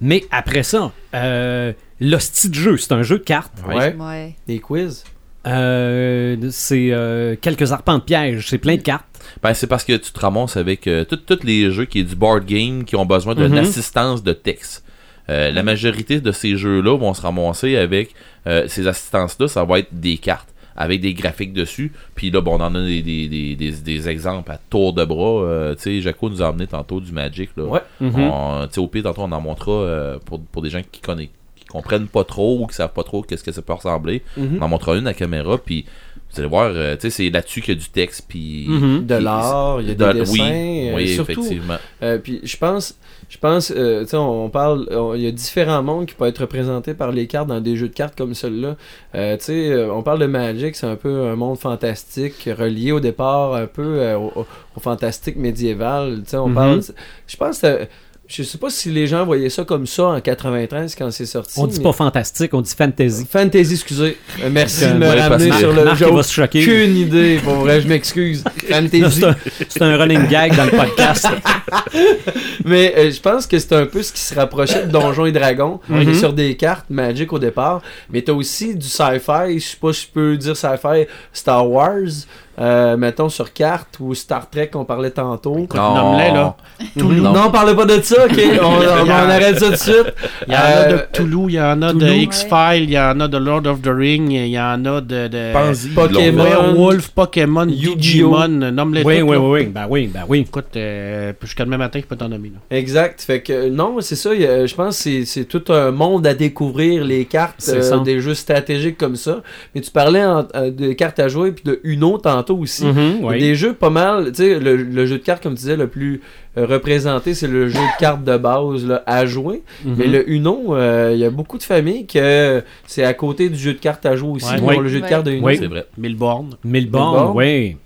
[0.00, 3.52] Mais après ça, euh, l'hostie de jeu, c'est un jeu de cartes.
[3.66, 3.94] Ouais.
[3.96, 4.36] Ouais.
[4.46, 5.02] Des quiz.
[5.46, 9.04] Euh, c'est euh, quelques arpents de piège, c'est plein de cartes.
[9.42, 12.04] Ben, c'est parce que tu te ramasses avec euh, tout- tous les jeux qui est
[12.04, 13.58] du board game qui ont besoin d'une Mhm.
[13.58, 14.84] assistance de texte.
[15.30, 18.14] Euh, la majorité de ces jeux-là vont se ramasser avec
[18.46, 20.48] euh, ces assistances-là, ça va être des cartes
[20.80, 21.92] avec des graphiques dessus.
[22.14, 25.04] Puis là, bon, on en a des, des, des, des- des exemples à tour de
[25.04, 25.42] bras.
[25.42, 27.50] Euh, tu sais, Jaco nous a amené tantôt du Magic.
[27.56, 27.64] Là.
[27.64, 27.80] Ouais.
[28.00, 28.14] Mhm.
[28.20, 31.00] On- tu sais, au pire, tantôt, on en montrera euh, pour, pour des gens qui
[31.00, 34.22] connaissent qui comprennent pas trop ou qui savent pas trop qu'est-ce que ça peut ressembler.
[34.36, 34.58] Mhm.
[34.60, 35.84] On en montrera une à la caméra, puis
[36.32, 38.66] vous allez voir, euh, tu sais, c'est là-dessus qu'il y a du texte, puis...
[38.68, 39.06] Mhm.
[39.06, 40.32] De l'art, il y a de- des dessins.
[40.34, 41.76] Oui, euh, oui surtout, effectivement.
[42.02, 42.98] Euh, puis je pense,
[43.30, 46.14] je pense, euh, tu sais, on, on parle, on- il y a différents mondes qui
[46.14, 48.76] peuvent être représentés par les cartes dans des jeux de cartes comme celui-là.
[49.14, 52.92] Euh, tu sais, euh, on parle de Magic, c'est un peu un monde fantastique relié
[52.92, 56.20] au départ un peu euh, au, au- au fantastique médiéval.
[56.24, 56.54] Tu sais, on Mhm.
[56.54, 56.80] parle,
[57.26, 57.86] je pense, que,
[58.30, 61.54] je sais pas si les gens voyaient ça comme ça en 93 quand c'est sorti.
[61.58, 63.26] On dit mais- pas fantastique, on dit fantasy.
[63.30, 64.18] Fantasy, excusez.
[64.42, 66.62] Euh, merci de me Ouais, ramener sur le Marc, va se choquer.
[66.62, 68.44] Aucune idée, pour vrai, je m'excuse.
[68.68, 69.02] Fantasy.
[69.10, 69.36] C'est un,
[69.68, 71.26] c'est un running gag dans le podcast.
[72.64, 75.32] Mais euh, je pense que c'est un peu ce qui se rapprochait de Donjons et
[75.32, 75.80] Dragons.
[75.90, 76.08] On Mhm.
[76.10, 77.82] est sur des cartes Magic au départ.
[78.10, 79.58] Mais t'as aussi du sci-fi.
[79.58, 81.06] Je sais pas si je peux dire sci-fi.
[81.32, 82.26] Star Wars.
[82.60, 83.96] Euh, mettons sur carte.
[84.00, 85.56] Ou Star Trek qu'on parlait tantôt.
[85.58, 86.56] Écoute, nomme-les, là.
[86.96, 87.16] Mhm.
[87.22, 87.32] Non.
[87.32, 88.24] Non, on parlait pas de ça.
[88.26, 90.14] Ok, on, on- on arrête ça tout de suite.
[90.46, 92.06] Il y en a Euh, de Cthulhu, il y en a de.
[92.08, 95.28] X-Files, il y en a de Lord of the Ring, il y en a de...
[95.28, 96.44] de Pokémon.
[96.44, 97.96] Werewolf, Pokémon, Yu-Gi-Oh!
[97.96, 100.40] Digimon, nomme-les oui, oui, oui, oui, ben oui, ben oui.
[100.40, 102.50] Écoute, euh, jusqu'à demain matin, je peux t'en nommer.
[102.54, 102.76] Là.
[102.76, 103.20] Exact.
[103.22, 104.30] Fait que euh, non, c'est ça.
[104.30, 108.34] a- Je pense que c'est- tout un monde à découvrir, les cartes euh, des jeux
[108.34, 109.42] stratégiques comme ça.
[109.74, 112.82] Mais tu parlais en- euh, de cartes à jouer puis de Uno tantôt aussi.
[112.84, 113.38] Il y a oui.
[113.38, 115.86] Des jeux pas mal, tu sais, le, le jeu de cartes, comme tu disais, le
[115.88, 116.20] plus
[116.56, 119.62] euh, représenté, c'est le jeu de cartes de base là, à jouer.
[119.84, 119.94] Mhm.
[119.98, 123.58] Mais le Uno, euh, il y a beaucoup de familles que c'est à côté du
[123.58, 124.54] jeu de cartes à jouer aussi.
[124.54, 124.76] Ouais.
[124.76, 124.78] Oui.
[124.82, 125.46] le jeu de cartes de Uno.
[125.46, 125.56] Oui.
[125.58, 125.86] C'est vrai.
[125.98, 127.76] Milborn, Milborn, oui.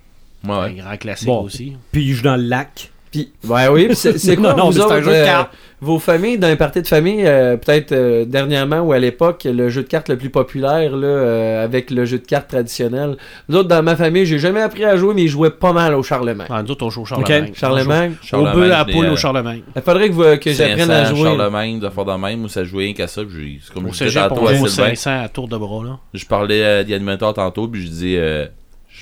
[0.47, 1.43] Ouais, un grand classique Bon.
[1.43, 1.75] aussi.
[1.93, 2.92] Pige dans le lac.
[3.13, 5.53] Puis, ouais, oui, puis c'est quoi Non, non, vous autres, jeu de euh, cartes.
[5.83, 9.83] vos familles, d'un party de famille, euh, peut-être euh, dernièrement ou à l'époque, le jeu
[9.83, 13.19] de cartes le plus populaire là, euh, avec le jeu de cartes traditionnel.
[13.51, 15.95] Nous autres, dans ma famille, j'ai jamais appris à jouer, mais ils jouaient pas mal
[15.95, 16.47] au Charlemagne.
[16.51, 17.51] Ah, nous autres, on joue au Charlemagne.
[17.55, 19.63] Charlemagne, Au Charlemagne, bœuf, à poule, euh, au Charlemagne.
[19.77, 21.25] il faudrait que, vous- que j'apprenne à 500, jouer.
[21.37, 23.23] Charlemagne, de faire de même, où ça jouait rien qu'à ça.
[23.25, 24.95] puis comme Au je disais à joue au Sylvain.
[24.95, 25.85] 500 à tour de bras.
[25.85, 25.99] Là.
[26.15, 28.47] Je parlais animateurs tantôt, puis je disais, euh,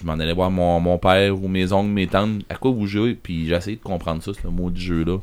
[0.00, 2.86] je m'en allais voir mon, mon père ou mes oncles, mes tantes, à quoi vous
[2.86, 5.18] jouez, puis j'ai essayé de comprendre ça, ce mot du jeu-là.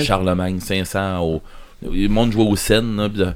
[0.00, 1.42] Charlemagne, 500, au...
[1.82, 3.28] le monde jouait aux scènes, là, de...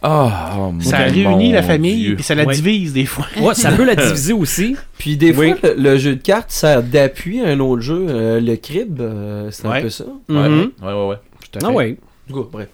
[0.00, 2.54] Ah, oh, Ça mon réunit la famille, puis ça la Ouais.
[2.54, 3.26] divise des fois.
[3.40, 4.76] Ouais, ça peut la diviser aussi.
[4.96, 5.54] Puis des fois, Oui.
[5.64, 8.06] le, le jeu de cartes sert d'appui à un autre jeu.
[8.08, 9.82] euh, le crib, euh, c'est un Ouais.
[9.82, 10.04] peu ça.
[10.28, 10.70] Ouais, Mhm.
[10.82, 11.16] ouais, ouais, ouais.
[11.16, 11.74] À Ah fait.
[11.74, 11.96] ouais.
[12.28, 12.68] Du coup, bref.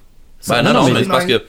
[0.47, 1.43] Ben, Non, non, mais c'est parce que.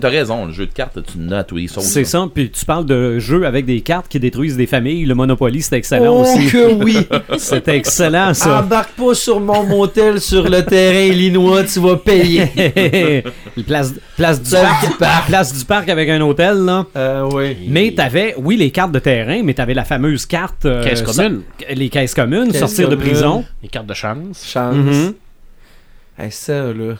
[0.00, 1.84] T'as raison, le jeu de cartes, tu n'as à tous les sauces.
[1.84, 5.04] C'est ça, puis tu parles de jeux avec des cartes qui détruisent des familles.
[5.04, 6.46] Le Monopoly, c'était excellent Oh aussi.
[6.50, 6.98] que oui!
[7.38, 8.60] C'était excellent, ça.
[8.60, 12.44] Embarque pas sur mon motel sur le terrain illinois, tu vas payer.
[13.66, 15.26] place, place, du parc, du parc.
[15.26, 16.86] place du parc avec un hôtel, là.
[16.96, 17.56] Euh, oui.
[17.68, 20.64] Mais t'avais, oui, les cartes de terrain, mais t'avais la fameuse carte.
[20.66, 21.42] euh, Caisse commune.
[21.60, 23.44] so- les caisses communes, Caisse sortir de prison.
[23.62, 24.44] Les cartes de chance.
[24.46, 24.74] Chance.
[24.74, 25.14] Mhm.
[26.18, 26.94] Hey, ça, là.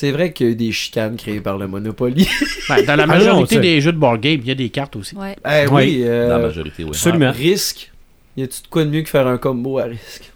[0.00, 2.28] C'est vrai qu'il y a eu des chicanes créées par le Monopoly.
[2.68, 4.68] Ben, dans la Ah non, majorité des jeux de board game, il y a des
[4.68, 5.16] cartes aussi.
[5.16, 5.34] Ouais.
[5.44, 5.72] Eh Oui.
[5.72, 6.02] oui.
[6.04, 6.90] euh, Dans la majorité, oui.
[6.90, 7.32] Absolument.
[7.32, 7.90] Risque.
[8.36, 10.30] Y a-tu de quoi de mieux que faire un combo à risque?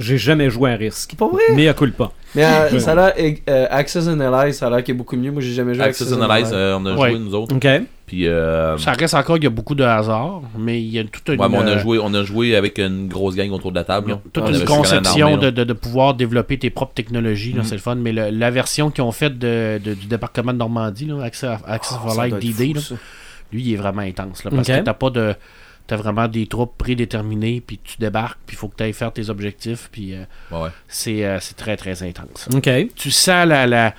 [0.00, 1.14] J'ai jamais joué à risque.
[1.16, 1.42] Pas vrai?
[1.54, 2.10] Mais à coup pas.
[2.34, 3.34] Mais euh, ça a l'air.
[3.50, 5.30] euh, Access Analyze, ça a l'air qu'il est beaucoup mieux.
[5.30, 7.10] Moi, j'ai jamais joué à Access Analyze, euh, on a Ouais.
[7.10, 7.54] joué nous autres.
[7.54, 7.66] OK.
[8.06, 11.04] Puis, euh, Ça reste encore, il y a beaucoup de hasard, mais il y a
[11.04, 13.50] toute une, ouais, mais on a euh, joué, on a joué avec une grosse gang
[13.52, 14.10] autour de la table.
[14.12, 14.20] là.
[14.32, 15.50] toute On une conception armée, de, là.
[15.52, 17.64] de, de pouvoir développer tes propres technologies, là, Mhm.
[17.66, 17.94] c'est le fun.
[17.96, 21.50] Mais le- la version qu'ils ont faite de, de- du débarquement de Normandie, là, Access,
[21.66, 22.80] Access for Light D-Day, là,
[23.52, 24.42] lui, il est vraiment intense.
[24.44, 24.76] Là, parce Ok.
[24.76, 25.34] que t'as pas de.
[25.90, 28.92] Tu as vraiment des troupes prédéterminées, puis tu débarques, puis il faut que tu ailles
[28.92, 30.68] faire tes objectifs, puis euh, Ouais, ouais.
[30.88, 32.48] c'est euh, c'est très, très intense.
[32.54, 32.70] OK.
[32.94, 33.66] Tu sens la...
[33.66, 33.94] la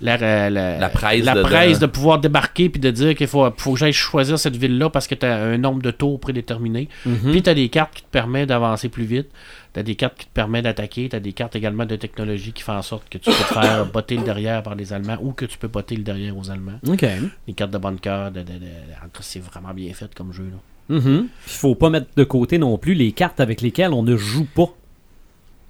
[0.00, 3.28] la, la, la- presse la de- presse de- de pouvoir débarquer puis de dire qu'il
[3.28, 6.18] faut, faut que j'aille choisir cette ville-là parce que tu as un nombre de tours
[6.18, 6.88] prédéterminé.
[7.06, 7.30] Mhm.
[7.30, 9.28] Puis tu as des cartes qui te permettent d'avancer plus vite.
[9.72, 11.08] Tu as des cartes qui te permettent d'attaquer.
[11.08, 13.54] Tu as des cartes également de technologie qui font en sorte que tu peux te
[13.54, 16.50] faire botter le derrière par les Allemands ou que tu peux botter le derrière aux
[16.50, 16.80] Allemands.
[16.88, 17.06] OK.
[17.46, 20.32] Les cartes de bunker, de, de, de- en tout cas, c'est vraiment bien fait comme
[20.32, 20.48] jeu.
[20.50, 20.56] Là.
[20.88, 21.28] Mhm.
[21.46, 24.46] Puis faut pas mettre de côté non plus les cartes avec lesquelles on ne joue
[24.54, 24.68] pas.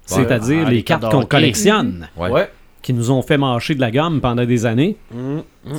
[0.05, 2.49] C'est-à-dire Ah, les les cartes qu'on collectionne, Ouais, Ouais.
[2.81, 4.97] qui nous ont fait mâcher de la gomme pendant des années.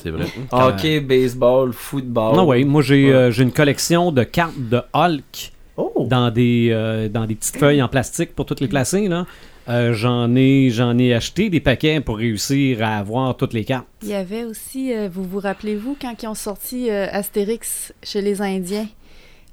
[0.02, 0.24] c'est vrai.
[0.50, 2.36] Hockey, baseball, football.
[2.36, 3.12] Non, oui, moi j'ai Ouais.
[3.12, 6.06] euh, j'ai une collection de cartes de Hulk Oh!
[6.08, 9.08] dans des, euh, dans des petites feuilles en plastique pour toutes les placer.
[9.08, 9.26] là.
[9.68, 13.86] Euh, j'en ai j'en ai acheté des paquets pour réussir à avoir toutes les cartes.
[14.02, 18.20] Il y avait aussi, euh, vous vous rappelez-vous, quand ils ont sorti euh, Astérix chez
[18.20, 18.86] les Indiens,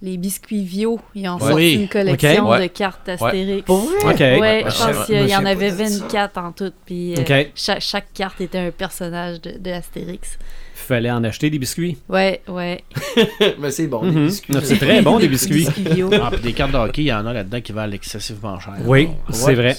[0.01, 1.39] les biscuits Vio, ils ont Ouais.
[1.39, 1.73] sorti Oui.
[1.75, 3.65] une collection de cartes Astérix.
[3.65, 3.95] Pour vrai?
[4.13, 4.19] OK.
[4.19, 5.99] Ouais, Ouais, je pense qu'il y en avait de ça.
[5.99, 10.37] 24 en tout, puis euh, chaque, chaque carte était un personnage de, de Astérix.
[10.73, 11.97] Fallait en acheter des biscuits.
[12.09, 12.83] Ouais, ouais.
[13.59, 14.15] Mais c'est bon, Mhm.
[14.15, 14.55] les biscuits.
[14.63, 15.67] C'est très bon, des biscuits.
[15.77, 16.09] Vio.
[16.13, 18.73] Ah, puis des cartes de hockey, il y en a là-dedans qui valent excessivement cher.
[18.85, 19.75] Oui, Bon, c'est vrai.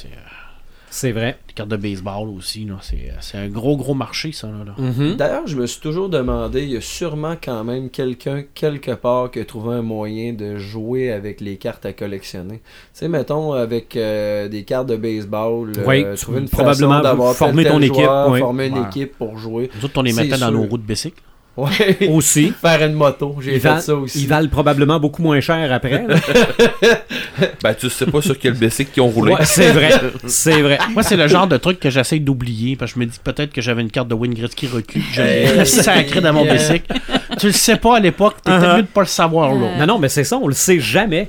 [0.95, 1.39] C'est, vrai.
[1.49, 4.49] des cartes de baseball aussi, là, c'est, euh, c'est un gros, gros marché, ça.
[4.49, 4.75] Là, là.
[4.77, 5.17] Mhm.
[5.17, 9.31] D'ailleurs, je me suis toujours demandé, il y a sûrement quand même quelqu'un quelque part
[9.31, 12.57] qui a trouvé un moyen de jouer avec les cartes à collectionner.
[12.59, 12.61] Tu
[12.93, 17.35] sais, mettons avec euh, des cartes de baseball, euh, Oui, trouver une probablement façon d'avoir
[17.35, 18.39] former ton équipe, joueur, oui.
[18.41, 18.87] former une Ouais.
[18.89, 19.71] équipe pour jouer.
[19.75, 20.53] Nous autres, on les mettait dans sûr.
[20.53, 21.23] nos roues de bicycle.
[21.55, 22.09] Ouais.
[22.09, 22.53] Aussi.
[22.63, 24.23] Faire une moto, j'ai Ils fait valent, ça aussi.
[24.23, 26.07] ils valent probablement beaucoup moins cher après.
[27.63, 29.33] Ben, tu sais pas sur quel bicycle qu'ils ont roulé.
[29.33, 29.91] Ouais, c'est vrai.
[30.27, 30.79] C'est vrai.
[30.93, 33.53] Moi, c'est le genre de truc que j'essaie d'oublier, parce que je me dis peut-être
[33.53, 36.93] que j'avais une carte de Wayne Gretzky recul, que j'avais sacré dans mon bicycle.
[37.39, 38.77] Tu le sais pas à l'époque, t'étais Uh-huh.
[38.77, 39.69] mieux de pas le savoir, là.
[39.79, 41.29] Non, non, mais c'est ça, on le sait jamais.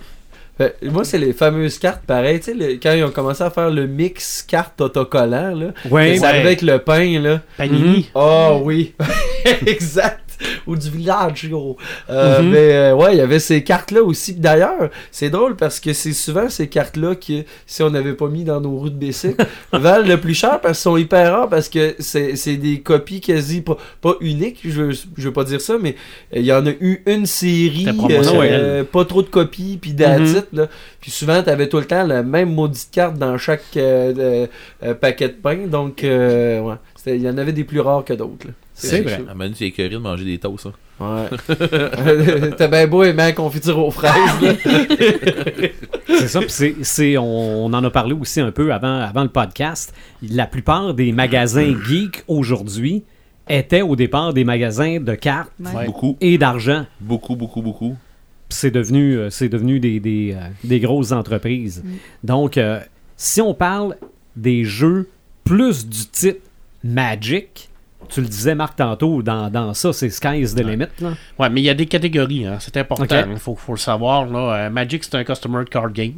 [0.57, 3.49] Fait, moi, c'est les fameuses cartes, pareil, tu sais, le- quand ils ont commencé à
[3.49, 6.23] faire le mix carte autocollant, là, Ouais.
[6.23, 7.41] avec le pain, là.
[7.57, 8.09] Panini.
[8.13, 8.93] Oh oui,
[9.65, 10.19] exact.
[10.67, 11.77] Ou du village, gros.
[12.09, 12.49] Euh, Mhm.
[12.49, 14.33] Mais euh, ouais, il y avait ces cartes-là aussi.
[14.33, 18.43] D'ailleurs, c'est drôle parce que c'est souvent ces cartes-là qui, si on n'avait pas mis
[18.43, 21.95] dans nos de bicycle, valent le plus cher parce qu'elles sont hyper rares parce que
[21.99, 24.59] c'est des copies quasi pas, pas uniques.
[24.63, 25.95] Je veux, je veux pas dire ça, mais
[26.33, 27.87] il y en a eu une série,
[28.51, 30.67] euh, pas trop de copies, puis that's it, là.
[30.99, 34.47] Puis souvent, t'avais tout le temps la même maudite carte dans chaque euh, euh,
[34.83, 35.67] euh, paquet de pain.
[35.67, 36.75] Donc, euh, ouais.
[37.05, 38.47] Il y en avait des plus rares que d'autres.
[38.87, 39.21] C'est vrai.
[39.29, 40.71] Ah, Manu, tu es écœuré de manger des toasts, ça.
[40.99, 41.27] Ouais.
[42.57, 44.13] T'as bien beau aimer la confiture aux fraises.
[46.07, 49.23] C'est ça, puis c'est, c'est- on, on en a parlé aussi un peu avant, avant
[49.23, 49.93] le podcast.
[50.21, 53.03] La plupart des magasins geeks aujourd'hui
[53.49, 55.85] étaient au départ des magasins de cartes Ouais.
[55.85, 56.85] Beaucoup, et d'argent.
[57.01, 57.95] beaucoup, beaucoup, beaucoup.
[58.49, 61.83] Puis c'est devenu, euh, c'est devenu des, des, euh, des grosses entreprises.
[62.23, 62.79] Donc, euh,
[63.17, 63.97] si on parle
[64.35, 65.09] des jeux
[65.43, 66.39] plus du type
[66.83, 67.69] Magic,
[68.09, 70.87] tu le disais, Marc, tantôt, dans, dans ça, c'est Sky's the Limit.
[70.99, 71.13] Là.
[71.39, 72.57] Ouais, mais il y a des catégories, hein.
[72.59, 74.25] c'est important, il faut, faut le savoir.
[74.25, 74.39] Là.
[74.65, 76.15] Euh, Magic, c'est un customer card game.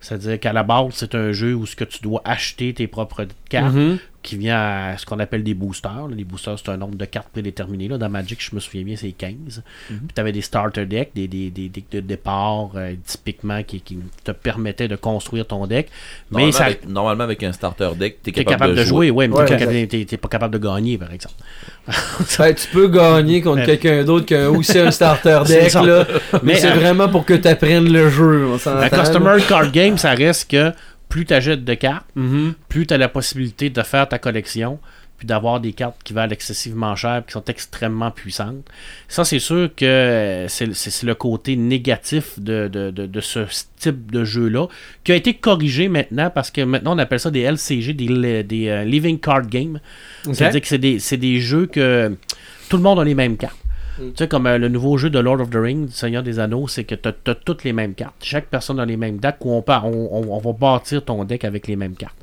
[0.00, 3.24] C'est-à-dire qu'à la base, c'est un jeu où ce que tu dois acheter tes propres
[3.48, 3.98] cartes, Mhm.
[4.22, 6.08] Qui vient à ce qu'on appelle des boosters.
[6.08, 6.14] là.
[6.16, 7.88] Les boosters, c'est un nombre de cartes prédéterminé.
[7.88, 7.98] Là.
[7.98, 9.62] Dans Magic, je me souviens bien, c'est 15.
[9.88, 13.80] Puis tu avais des starter decks, des, des, des decks de départ, euh, typiquement, qui,
[13.80, 15.88] qui te permettaient de construire ton deck.
[16.30, 19.10] Mais Normalement, ça, avec, normalement, avec un starter deck, t'es t'es capable, capable de jouer,
[19.10, 21.34] ouais, mais Ouais, t'es- t'es pas capable de gagner, par exemple.
[22.38, 26.06] Ben, tu peux gagner contre Mais- quelqu'un d'autre qui a aussi un starter deck, là.
[26.34, 28.46] Mais, Mais, c'est euh, vraiment pour que tu apprennes le jeu.
[28.66, 30.72] On La customer card game, ça reste que
[31.12, 32.54] plus tu achètes de cartes, Mhm.
[32.70, 34.78] plus tu as la possibilité de faire ta collection,
[35.18, 38.64] puis d'avoir des cartes qui valent excessivement cher, qui sont extrêmement puissantes.
[39.08, 43.40] Ça, c'est sûr que c'est le côté négatif de, de- de- de ce
[43.78, 44.66] type de jeu-là,
[45.04, 48.82] qui a été corrigé maintenant, parce que maintenant on appelle ça des LCG, des, euh,
[48.84, 49.78] Living Card Game.
[50.32, 52.16] C'est-à-dire que c'est des, c'est des jeux que
[52.68, 53.56] tout le monde a les mêmes cartes.
[54.02, 54.12] Mm.
[54.12, 56.38] Tu sais, comme euh, le nouveau jeu de Lord of the Rings, du Seigneur des
[56.38, 58.14] Anneaux, c'est que tu as, toutes les mêmes cartes.
[58.22, 61.24] Chaque personne a les mêmes decks où on, peut, on, on- on va bâtir ton
[61.24, 62.16] deck avec les mêmes cartes.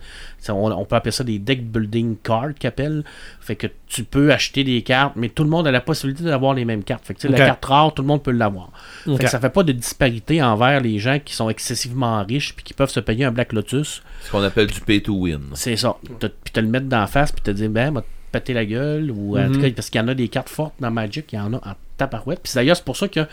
[0.49, 3.03] On, on peut appeler ça des deck building cards qu'appellent.
[3.41, 6.53] Fait que tu peux acheter des cartes, mais tout le monde a la possibilité d'avoir
[6.53, 7.05] les mêmes cartes.
[7.05, 7.39] Fait que tu sais, Ok.
[7.39, 8.71] la carte rare, tout le monde peut l'avoir.
[9.03, 9.19] Fait Ok.
[9.21, 12.73] que ça fait pas de disparité envers les gens qui sont excessivement riches puis qui
[12.73, 14.01] peuvent se payer un Black Lotus.
[14.21, 15.41] Ce qu'on appelle du pay to win.
[15.53, 15.95] C'est ça.
[16.19, 19.11] Puis te le mettre d'en face, puis te dire, ben, péter la gueule.
[19.11, 19.51] Ou en Mhm.
[19.55, 21.53] tout cas, parce qu'il y en a des cartes fortes dans Magic, il y en
[21.53, 22.39] a en taparouette.
[22.43, 23.27] Puis d'ailleurs, c'est pour ça qu'ils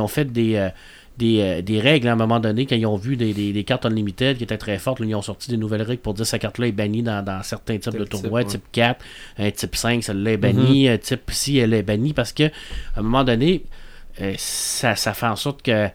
[0.00, 0.56] ont fait des.
[0.56, 0.68] euh,
[1.18, 3.64] des, euh, des règles à un moment donné, quand ils ont vu des, des- des
[3.64, 6.22] cartes unlimited qui étaient très fortes, là, ils ont sorti des nouvelles règles pour dire
[6.24, 8.46] que cette carte-là est bannie dans, dans certains types de type, tournois, ouais.
[8.46, 9.04] type 4,
[9.38, 12.50] un type 5, celle-là est bannie, un type 6, elle est bannie, parce que à
[12.96, 13.62] un moment donné,
[14.22, 15.88] euh, ça, ça fait en sorte que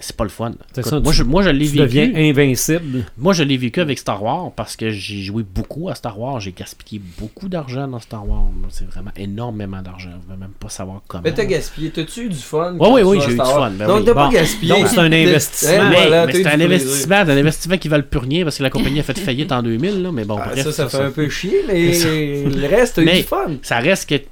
[0.00, 0.52] c'est- pas le fun.
[0.72, 2.30] C'est Écoute, ça, moi, tu- je, moi, je l'ai Tu deviens vécu.
[2.30, 3.04] invincible.
[3.18, 6.40] Moi, je l'ai vécu avec Star Wars parce que j'ai joué beaucoup à Star Wars.
[6.40, 8.44] J'ai gaspillé beaucoup d'argent dans Star Wars.
[8.70, 10.10] C'est vraiment énormément d'argent.
[10.26, 11.22] Je veux même pas savoir comment.
[11.24, 11.90] Mais t'as gaspillé.
[11.90, 12.74] T'as-tu eu du fun?
[12.78, 14.04] Ouais, oui, oui, j'ai eu Star du fun, ben Donc oui.
[14.06, 14.72] t'as pas gaspillé.
[14.74, 15.88] Donc, c'est un investissement.
[15.90, 19.00] Mais voilà, c'est un investissement, un investissement qui valent plus rien parce que la compagnie
[19.00, 20.02] a fait faillite en 2000.
[20.02, 21.92] Là, mais bon, Ah, bref, ça, ça fait ça- un peu chier, mais
[22.44, 23.52] le reste, t'as eu du fun.
[23.62, 24.24] ça reste que, tu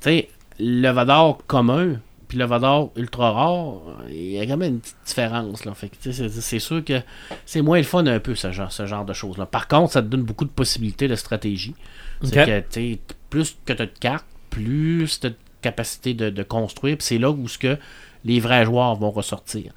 [0.00, 0.28] sais,
[0.60, 1.96] le Vador commun
[2.34, 3.74] puis le Vador ultra rare,
[4.10, 5.64] il y a quand même une petite différence.
[5.64, 5.72] Là.
[5.74, 7.00] Fait c'est, sûr que
[7.46, 9.46] c'est moins le fun un peu, ce genre, ce genre de choses-là.
[9.46, 11.76] Par contre, ça te donne beaucoup de possibilités de stratégie.
[12.24, 12.30] C'est
[12.72, 12.98] que,
[13.30, 16.96] plus que tu as de cartes, plus tu as de capacité de, de construire.
[16.96, 17.78] Puis c'est là où ce que
[18.24, 19.72] les vrais joueurs vont ressortir.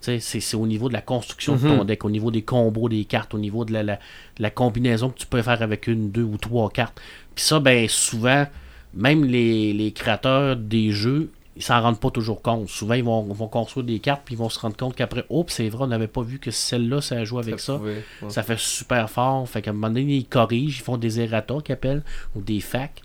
[0.00, 3.34] C'est, au niveau de la construction de ton deck, au niveau des combos des cartes,
[3.34, 3.98] au niveau de la, la-
[4.38, 7.00] la combinaison que tu peux faire avec une, deux ou trois cartes.
[7.36, 8.46] Puis ça, ben souvent,
[8.94, 12.68] même les, les créateurs des jeux, ils s'en rendent pas toujours compte.
[12.70, 15.44] Souvent, ils vont, vont construire des cartes, puis ils vont se rendre compte qu'après, oh,
[15.48, 17.76] c'est vrai, on n'avait pas vu que celle-là, ça joue avec ça.
[17.76, 18.30] pouvait, ouais.
[18.30, 19.46] Ça fait super fort.
[19.48, 22.02] Fait qu'à un moment donné, ils corrigent, ils font des errata qu'ils appellent,
[22.34, 23.02] ou des facs.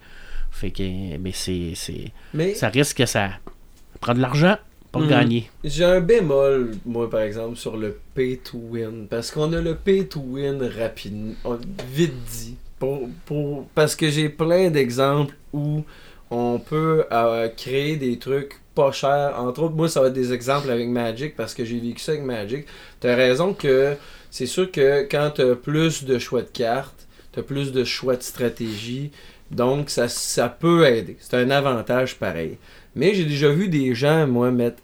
[0.52, 3.30] Fait que, mais c'est, c'est, Mais ça risque que ça
[4.00, 4.56] prend de l'argent
[4.92, 5.10] pour Mhm.
[5.10, 5.50] gagner.
[5.66, 9.08] j'ai un bémol, moi, par exemple, sur le pay to win.
[9.10, 11.60] Parce qu'on a le pay to win rapide, on-
[11.92, 12.56] vite dit.
[12.80, 15.84] Pour, pour, parce que j'ai plein d'exemples où
[16.32, 19.34] on peut euh, créer des trucs pas chers.
[19.38, 22.12] Entre autres, moi, ça va être des exemples avec Magic parce que j'ai vécu ça
[22.14, 22.66] avec Magic.
[23.00, 23.96] T'as raison que
[24.32, 28.24] c'est sûr que quand t'as plus de choix de cartes, t'as plus de choix de
[28.24, 29.12] stratégie.
[29.52, 31.18] Donc, ça, ça peut aider.
[31.20, 32.58] C'est un avantage pareil.
[32.96, 34.82] Mais j'ai déjà vu des gens, moi, mettre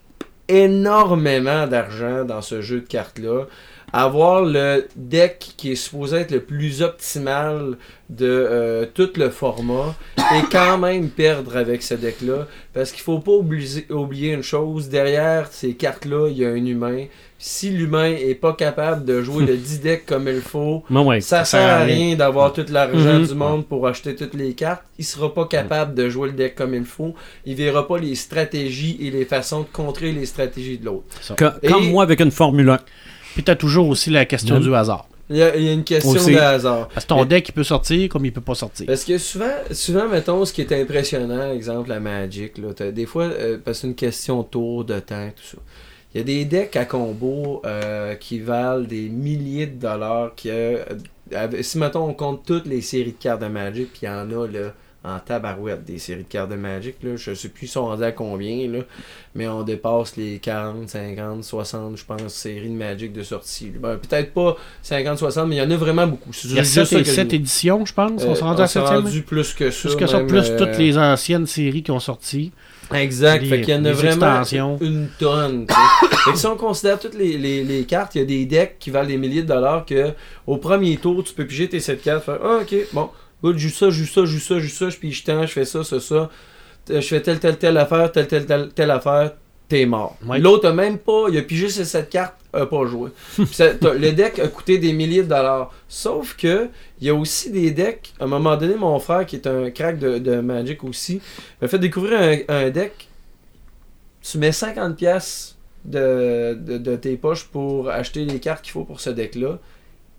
[0.47, 3.45] énormément d'argent dans ce jeu de cartes-là.
[3.93, 7.77] Avoir le deck qui est supposé être le plus optimal
[8.09, 12.47] de euh, tout le format et quand même perdre avec ce deck-là.
[12.73, 16.65] Parce qu'il faut pas oublier, oublier une chose, derrière ces cartes-là, il y a un
[16.65, 17.05] humain.
[17.37, 21.43] Si l'humain est pas capable de jouer le 10 decks comme il faut, ouais, ça
[21.43, 23.27] sert sert à rien d'avoir tout l'argent Mhm.
[23.27, 24.83] du monde pour acheter toutes les cartes.
[24.99, 27.13] Il sera pas capable de jouer le deck comme il faut.
[27.45, 31.05] Il verra pas les stratégies et les façons de contrer les stratégies de l'autre.
[31.37, 32.79] Co- Comme Et- moi avec une Formule 1.
[33.33, 34.61] Puis t'as toujours aussi la question Mhm.
[34.63, 35.07] du hasard.
[35.29, 36.33] Il y a, il y a une question Aussi.
[36.33, 36.89] de hasard.
[36.89, 38.85] Parce que ton Mais- deck, il peut sortir comme il peut pas sortir.
[38.85, 43.23] Parce que souvent, souvent, mettons, ce qui est impressionnant, exemple la Magic, là, des fois,
[43.25, 45.57] euh, parce que c'est une question de tour, de temps, tout ça.
[46.13, 50.33] Il y a des decks à combo euh, qui valent des milliers de dollars.
[50.35, 50.79] Qui, euh,
[51.61, 54.29] si, mettons, on compte toutes les séries de cartes de Magic, puis il y en
[54.29, 56.95] a là, en tabarouette des séries de cartes de Magic.
[57.01, 58.79] Là, je sais plus ils sont rendus à combien, là,
[59.33, 63.69] mais on dépasse les 40, 50, 60, je pense, séries de Magic de sortie.
[63.69, 66.31] Ben, Peut-être pas 50, 60, mais il y en a vraiment beaucoup.
[66.33, 67.35] C'est Il y a juste 7, ça que je sept dis.
[67.37, 68.21] éditions, je pense.
[68.23, 69.89] Euh, on s'est rendu à 7 rendu plus que ça.
[69.89, 72.51] Plus que ça, même, plus euh, toutes les anciennes séries qui ont sorti.
[72.93, 73.41] Exact.
[73.41, 74.43] les- fait qu'il y en a vraiment
[74.81, 75.65] une tonne.
[76.25, 78.75] fait que si on considère toutes les, les- les cartes, il y a des decks
[78.79, 80.11] qui valent des milliers de dollars que
[80.45, 83.09] au premier tour, tu peux piger tes 7 cartes, faire Ah, ok, bon,
[83.43, 85.23] good, je joue ça, je joue ça, je joue ça, je joue ça, je pige
[85.23, 86.29] tant, je fais ça, ça, ça.
[86.89, 89.33] Euh, Je fais telle, telle, telle affaire, telle, telle, telle, telle affaire,
[89.69, 90.17] t'es mort.
[90.25, 90.39] Ouais.
[90.39, 93.11] L'autre a même pas, il a pigé ses 7 cartes, a pas joué.
[93.35, 95.73] Puis ça- le deck a coûté des milliers de dollars.
[95.87, 98.13] Sauf que, il y a aussi des decks.
[98.19, 101.21] À un moment donné, mon frère, qui est un crack de, de Magic aussi,
[101.61, 103.07] m'a fait découvrir un, un deck.
[104.21, 108.83] Tu mets 50$ pièces de, de, de tes poches pour acheter les cartes qu'il faut
[108.83, 109.57] pour ce deck-là.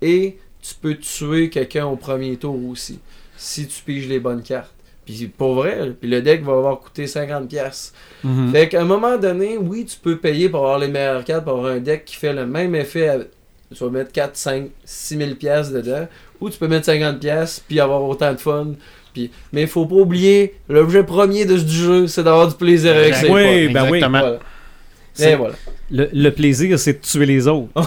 [0.01, 2.99] Et tu peux tuer quelqu'un au premier tour aussi.
[3.37, 4.73] Si tu piges les bonnes cartes.
[5.05, 7.49] Puis pour vrai, puis le deck va avoir coûté 50$.
[7.49, 8.53] pièces Mhm.
[8.53, 11.55] fait qu'à un moment donné, oui, tu peux payer pour avoir les meilleures cartes, pour
[11.59, 13.29] avoir un deck qui fait le même effet.
[13.75, 16.07] Tu vas mettre 4, 5, 6 000 pièces dedans.
[16.41, 18.69] Ou tu peux mettre 50 pièces puis avoir autant de fun.
[19.13, 22.55] Puis, mais il faut pas oublier, l'objet premier de ce du jeu, c'est d'avoir du
[22.55, 23.73] plaisir avec ses Oui, potes.
[23.75, 23.99] ben oui.
[23.99, 24.21] Exactement.
[24.21, 24.39] Voilà.
[25.15, 25.55] C'est- Et voilà.
[25.93, 27.69] Le, le plaisir, c'est de tuer les autres.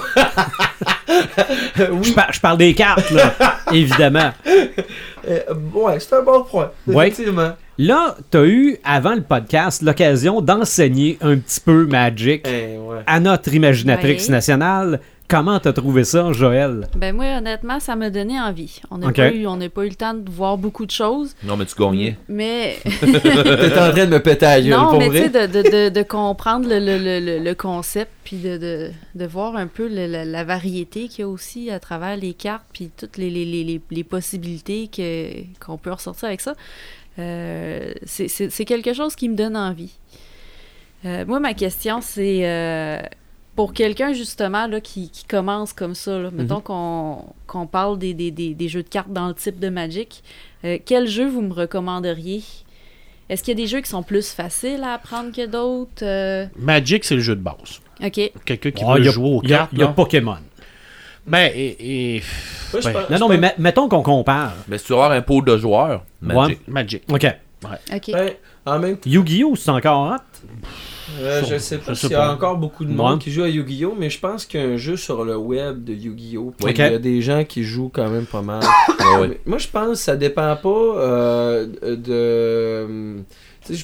[1.77, 3.33] Je, oui, par- je parle des cartes, là,
[3.71, 4.31] évidemment.
[5.27, 5.39] euh,
[5.73, 6.71] ouais, c'est un bon point.
[6.87, 7.07] Ouais.
[7.09, 7.51] Effectivement.
[7.77, 12.99] Là, tu as eu, avant le podcast, l'occasion d'enseigner un petit peu Magic Eh, ouais.
[13.05, 14.29] à notre imaginatrix Ouais.
[14.31, 14.99] nationale.
[15.27, 16.87] Comment t'as trouvé ça, Joël?
[16.95, 18.79] Ben moi, honnêtement, ça m'a donné envie.
[18.91, 21.73] On n'a pas, eu- pas le temps de voir beaucoup de choses, Non, mais tu
[21.75, 22.15] gagnais.
[22.29, 25.47] mais T'es en train de me péter à gueule, non, pour mais tu sais, de,
[25.47, 29.55] de, de, de comprendre le, le, le, le- le concept, puis de, de, de voir
[29.55, 32.91] un peu le- la, la variété qu'il y a aussi à travers les cartes, puis
[32.95, 36.53] toutes les, les, les, les- les possibilités que, qu'on peut ressortir avec ça.
[37.17, 39.93] Euh, c'est, c'est, c'est quelque chose qui me donne envie.
[41.05, 42.99] Euh, moi, ma question, c'est euh,
[43.55, 48.13] pour quelqu'un justement là, qui, qui commence comme ça, là, mettons qu'on, qu'on parle des,
[48.13, 50.23] des, des, des jeux de cartes dans le type de Magic,
[50.65, 52.43] euh, quel jeu vous me recommanderiez?
[53.29, 56.03] Est-ce qu'il y a des jeux qui sont plus faciles à apprendre que d'autres?
[56.03, 56.45] euh?
[56.59, 57.81] Magic, c'est le jeu de base.
[58.03, 58.19] Ok.
[58.45, 59.69] Quelqu'un qui Ah, veut a- jouer aux il y a- cartes.
[59.73, 59.87] Il y a.
[59.87, 60.37] Pokémon.
[61.25, 62.21] Ben, et,
[62.73, 62.81] Ouais.
[62.93, 64.53] pense- Non, non, mais mettons qu'on compare.
[64.67, 66.67] Mais si tu veux avoir un pot de joueurs, Magic.
[66.67, 67.03] Magic.
[67.11, 67.25] OK.
[67.91, 68.11] Ok.
[68.11, 68.31] Ben,
[68.67, 69.55] en même temps, Yu-Gi-Oh!
[69.55, 70.47] c'est encore hot?
[71.19, 73.19] Euh, je sais pas s'il y a encore beaucoup de monde Ouais.
[73.19, 73.95] qui joue à Yu-Gi-Oh!
[73.97, 76.53] Mais je pense qu'il y a un jeu sur le web de Yu-Gi-Oh!
[76.67, 78.61] Il y a des gens qui jouent quand même pas mal.
[79.05, 79.27] Ouais, ouais.
[79.29, 83.17] Mais Moi, je pense que ça dépend pas euh, de.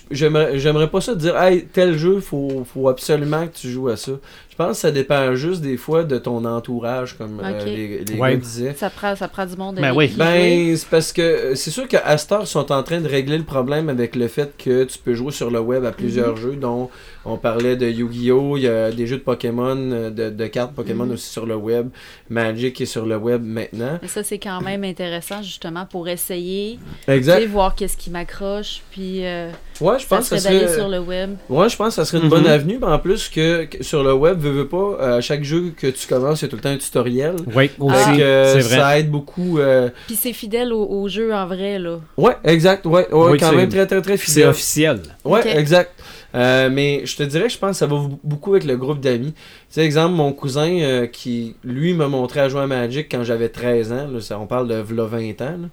[0.10, 4.14] j'aimerais pas ça dire, hey, tel jeu, faut, faut absolument que tu joues à ça.
[4.62, 8.16] Je pense que ça dépend juste des fois de ton entourage, comme euh, les, les
[8.20, 8.32] Ouais.
[8.34, 8.74] gars disaient.
[8.78, 10.14] Ça prend, ça prend du monde Ben oui.
[10.18, 13.43] Ben, c'est parce que euh, c'est sûr qu'à Star sont en train de régler le
[13.43, 16.89] problème avec le fait que tu peux jouer sur le web à plusieurs jeux, dont
[17.26, 18.57] on parlait de Yu-Gi-Oh!
[18.57, 21.12] Il y a des jeux de Pokémon, euh, de, de cartes Pokémon Mhm.
[21.14, 21.89] aussi sur le web.
[22.30, 23.97] Magic est sur le web maintenant.
[24.01, 27.45] Mais ça, c'est quand même intéressant, justement, pour essayer, Exact.
[27.47, 29.49] voir qu'est-ce qui m'accroche, puis euh,
[29.80, 30.68] Ouais, je pense que ça serait...
[30.76, 31.32] sur le web.
[31.49, 32.30] Ouais, je pense que ça serait une Mhm.
[32.30, 32.78] bonne avenue.
[32.80, 35.74] mais En plus que, que sur le web, veux, veux pas, euh, à chaque jeu
[35.76, 37.36] que tu commences, il y a tout le temps un tutoriel.
[37.56, 38.22] Oui, aussi.
[38.22, 38.78] euh, c'est vrai.
[38.78, 39.60] ça aide beaucoup.
[39.60, 41.99] euh, Puis c'est fidèle au, au jeu en vrai, là.
[42.18, 42.86] Ouais, exact.
[42.86, 44.47] Ouais, ouais Oui, quand c'est- même très, très, très C'est fidèle.
[44.49, 44.99] officiel.
[45.26, 45.91] Ouais, exact.
[46.34, 49.34] Euh, mais je te dirais, je pense que ça va beaucoup avec le groupe d'amis.
[49.34, 53.24] Tu sais, exemple, mon cousin euh, qui, lui, m'a montré à jouer à Magic quand
[53.26, 54.08] j'avais 13 ans.
[54.14, 55.58] Là, ça, on parle de v'là 20 ans.
[55.62, 55.68] là.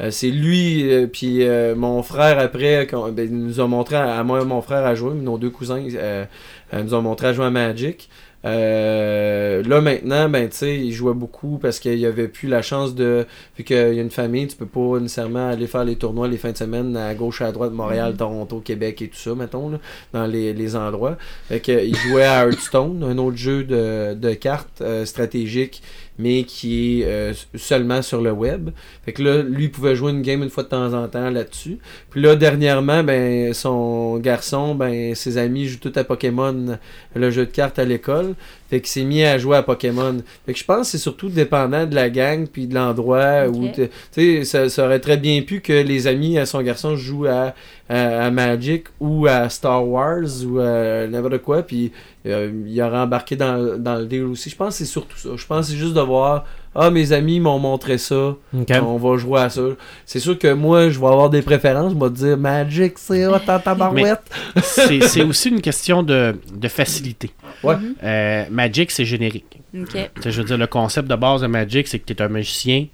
[0.00, 3.96] Euh, c'est lui, euh, puis euh, mon frère après, quand, ben, il nous a montré
[3.96, 6.24] à, à moi et mon frère à jouer, nos deux cousins euh,
[6.72, 8.08] euh, nous ont montré à jouer à Magic.
[8.46, 12.60] Euh, là maintenant, ben tu sais, il jouait beaucoup parce qu'il y avait plus la
[12.60, 13.24] chance de.
[13.56, 16.36] Vu qu'il y a une famille, tu peux pas nécessairement aller faire les tournois les
[16.36, 19.78] fins de semaine à gauche à droite, Montréal, Toronto, Québec et tout ça, mettons, là,
[20.12, 21.16] dans les, les endroits.
[21.48, 25.82] Fait que, il jouait à Hearthstone, un autre jeu de, de cartes euh, stratégiques,
[26.18, 28.70] mais qui est euh, seulement sur le web.
[29.04, 31.30] Fait que là, lui il pouvait jouer une game une fois de temps en temps
[31.30, 31.78] là-dessus.
[32.10, 36.78] Puis là, dernièrement, ben son garçon, ben ses amis jouent tout à Pokémon,
[37.14, 38.34] le jeu de cartes à l'école.
[38.70, 40.16] Fait qu'il s'est mis à jouer à Pokémon.
[40.46, 43.68] Fait que je pense que c'est surtout dépendant de la gang puis de l'endroit où
[43.68, 47.26] tu sais ça, ça aurait très bien pu que les amis à son garçon jouent
[47.26, 47.54] à,
[47.88, 51.92] à, à Magic ou à Star Wars ou à n'importe quoi puis
[52.26, 54.48] euh, il aurait embarqué dans, dans le deal aussi.
[54.50, 55.30] Je pense que c'est surtout ça.
[55.36, 56.44] Je pense que c'est juste de voir
[56.76, 59.62] ah mes amis m'ont montré ça, on va jouer à ça.
[60.06, 63.26] C'est sûr que moi je vais avoir des préférences, je vais te dire Magic c'est
[63.26, 64.22] hot en tabarouette.
[64.62, 67.30] c'est c'est aussi une question de, de facilité.
[67.62, 67.76] Ouais.
[68.02, 69.60] Euh, Magic, c'est générique.
[69.72, 72.86] Je veux dire, le concept de base de Magic, c'est que tu es un magicien,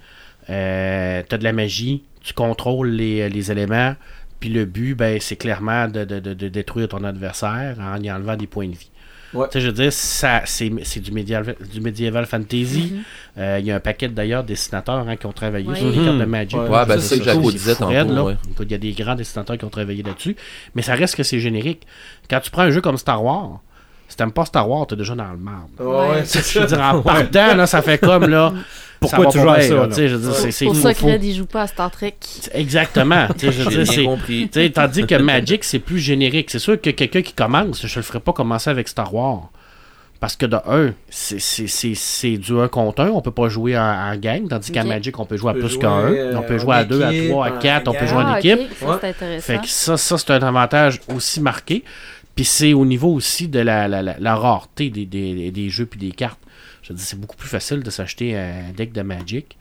[0.49, 3.95] euh, tu as de la magie, tu contrôles les, les éléments,
[4.39, 8.11] puis le but, ben, c'est clairement de, de- de- de détruire ton adversaire en y
[8.11, 8.90] enlevant des points de vie.
[9.33, 9.47] Ouais.
[9.47, 12.93] Tu sais, je veux dire, ça, c'est, c'est du, médiéval, du médiéval fantasy.
[13.37, 15.75] Euh, Il y a un paquet d'ailleurs dessinateurs hein, qui ont travaillé Ouais.
[15.77, 16.05] sur les Mhm.
[16.05, 16.59] cartes de Magic.
[16.59, 17.91] Ouais, Ouais, ben, c'est ça que Jaco disait tantôt.
[18.61, 20.35] Il y a des grands dessinateurs qui ont travaillé là-dessus.
[20.75, 21.87] Mais ça reste que c'est générique.
[22.29, 23.61] Quand tu prends un jeu comme Star Wars,
[24.11, 25.69] si t'aimes pas Star Wars, t'es déjà dans le marbre.
[25.79, 26.21] Ouais, Ouais.
[26.25, 26.75] c'est Je veux ça.
[26.75, 28.53] dire, en partant, là, ça fait comme là.
[28.99, 29.87] Pourquoi tu joues à ça,
[30.51, 31.03] c'est- pour ça que.
[31.05, 32.13] Red, il joue pas à Star Trek.
[32.53, 33.27] Exactement.
[33.39, 34.47] J'ai compris.
[34.73, 36.51] tandis que Magic, c'est plus générique.
[36.51, 39.49] C'est sûr que quelqu'un qui commence, je le ferai pas commencer avec Star Wars.
[40.19, 43.49] Parce que de un, c'est- c'est c'est- c'est du 1 contre 1, on peut pas
[43.49, 44.83] jouer en, en gang, tandis qu'à.
[44.83, 46.11] Magic, on peut jouer à plus jouer, qu'à 1.
[46.13, 48.17] euh, on peut jouer à 2, à équipe, 3, à en 4, on peut jouer
[48.23, 48.59] en Ah, équipe.
[48.59, 48.67] ok.
[48.79, 48.95] Ça, Ouais.
[49.01, 49.45] c'est intéressant.
[49.47, 51.83] Fait que ça, ça c'est un avantage aussi marqué.
[52.35, 55.85] Puis c'est au niveau aussi de la, la, la- la rareté des, des, des jeux
[55.85, 56.39] puis des cartes.
[56.81, 59.57] Je dis, c'est beaucoup plus facile de s'acheter un deck de Magic.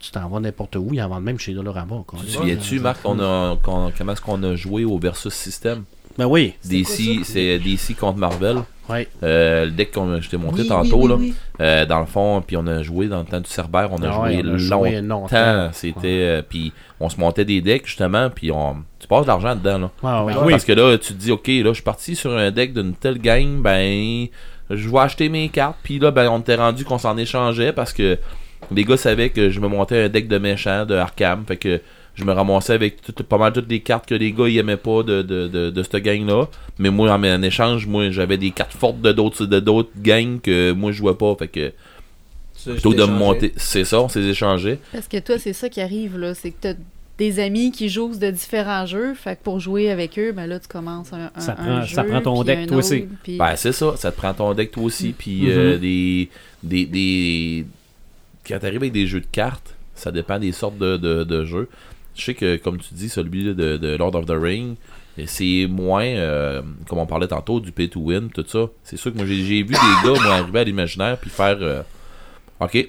[0.00, 1.96] Tu t'en vas n'importe où, ils en vendent même chez Dollarama.
[2.10, 5.84] Tu te souviens-tu, Marc, a, comment est-ce qu'on a joué au Versus System?
[6.18, 6.54] Ben oui.
[6.64, 8.58] DC, c'est DC contre Marvel.
[8.88, 9.08] Ouais.
[9.24, 11.14] Euh, le deck qu'on je t'ai montré Oui, tantôt, oui, là.
[11.16, 13.96] oui, Euh, dans le fond, puis on a joué dans le temps du Cerbère, on
[14.02, 15.22] a Ah joué ouais, on a joué longtemps.
[15.36, 15.70] longtemps.
[15.72, 19.56] C'était, euh, puis on se montait des decks justement, puis on, tu passes de l'argent
[19.56, 19.90] dedans là.
[20.04, 20.24] Ah.
[20.48, 22.94] Parce que là, tu te dis, ok, là, je suis parti sur un deck d'une
[22.94, 24.26] telle gang, ben,
[24.70, 27.92] je vais acheter mes cartes, puis là, ben, on était rendu qu'on s'en échangeait parce
[27.92, 28.18] que
[28.70, 31.80] les gars savaient que je me montais un deck de méchants de Arkham, fait que
[32.16, 34.76] je me ramassais avec tout- pas mal toutes les cartes que les gars ils aimaient
[34.76, 36.48] pas de, de, de, de cette gang-là.
[36.78, 40.40] Mais moi, en, en échange, moi, j'avais des cartes fortes de d'autres de d'autres gangs
[40.40, 41.72] que moi, je jouais pas, fait que
[42.54, 44.78] Ça, plutôt de monter, c'est ça, on s'est échangé.
[44.92, 46.34] Parce que toi, c'est ça qui arrive, là.
[46.34, 46.74] C'est que t'as
[47.18, 49.14] des amis qui jouent de différents jeux.
[49.14, 51.80] Fait que pour jouer avec eux, ben là, tu commences un, un, Ça un prend-
[51.86, 53.06] ça jeu, prend ton deck, toi aussi.
[53.22, 55.48] puis- Ben, c'est ça, ça te prend ton deck toi aussi, puis Mhm.
[55.50, 56.28] euh, des,
[56.62, 57.66] des, des...
[58.46, 61.68] Quand t'arrives avec des jeux de cartes, ça dépend des sortes de, de, de jeux.
[62.16, 64.76] Je sais que, comme tu dis, celui de, de Lord of the Ring,
[65.26, 68.66] c'est moins, euh, comme on parlait tantôt, du pay to win, tout ça.
[68.82, 71.82] C'est sûr que moi, j'ai vu des gars, moi, arriver à l'imaginaire, puis faire, euh,
[72.60, 72.88] OK,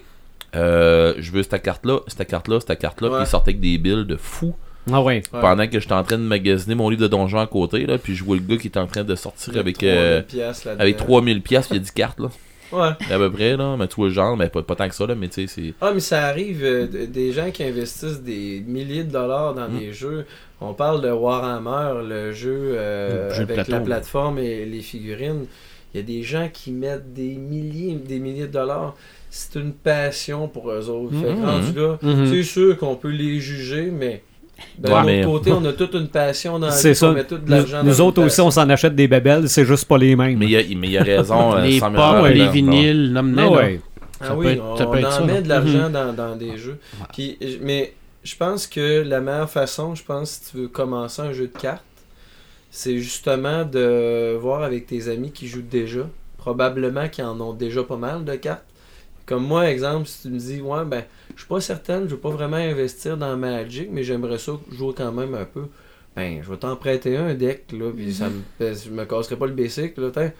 [0.55, 4.07] euh, je veux cette carte-là, cette carte-là, cette carte-là, puis ils sortaient avec des builds
[4.07, 4.55] de fous.
[4.91, 5.21] Ah ouais.
[5.33, 5.41] Ouais.
[5.41, 8.15] Pendant que j'étais en train de magasiner mon livre de donjon à côté, là, puis
[8.15, 10.81] je vois le gars qui est en train de sortir avec, 3000 euh, piastres là-dedans.
[10.81, 12.29] avec 3000 pièces, il y a 10 cartes, là.
[12.71, 12.89] Ouais.
[13.09, 13.75] À peu près, là.
[13.77, 15.73] Mais vois le genre, mais pas, pas tant que ça, là, mais tu sais, c'est.
[15.81, 19.79] Ah, mais ça arrive, euh, des gens qui investissent des milliers de dollars dans Mm.
[19.79, 20.25] des jeux.
[20.59, 24.81] On parle de Warhammer, le jeu euh, Le jeu de avec la plateforme et les
[24.81, 25.45] figurines.
[25.93, 28.95] Il y a des gens qui mettent des milliers, des milliers de dollars.
[29.29, 31.15] C'est une passion pour eux autres.
[31.19, 31.45] Fait que Mhm.
[31.45, 32.27] rendu là, Mhm.
[32.27, 34.23] c'est sûr qu'on peut les juger, mais
[34.77, 37.09] d'un Ouais, mais- côté, on a toute une passion dans C'est ça.
[37.09, 39.49] on met tout de Nous, l'argent nous dans autres aussi, on s'en achète des bébelles,
[39.49, 40.37] c'est juste pas les mêmes.
[40.37, 41.53] Mais il y a, mais il a raison.
[41.55, 43.49] euh, les 100 000 pommes, ouais, les vinyles, Ah là.
[43.49, 43.81] ouais.
[44.19, 45.91] Ah oui, être- on, ça peut être en ça, met de l'argent Mhm.
[45.91, 46.79] dans, dans des jeux.
[47.13, 47.93] Puis, je- mais
[48.23, 51.57] je pense que la meilleure façon, je pense, si tu veux commencer un jeu de
[51.59, 51.83] cartes,
[52.71, 56.01] c'est justement de voir avec tes amis qui jouent déjà.
[56.37, 58.63] Probablement qui en ont déjà pas mal de cartes.
[59.27, 61.03] Comme moi, exemple, si tu me dis, ouais, ben,
[61.35, 64.93] je suis pas certaine, je veux pas vraiment investir dans Magic, mais j'aimerais ça jouer
[64.95, 65.65] quand même un peu.
[66.15, 69.35] Ben, je vais t'en prêter un deck, là, puis ça me, ben, je me casserai
[69.35, 70.31] pas le basic, là, tiens.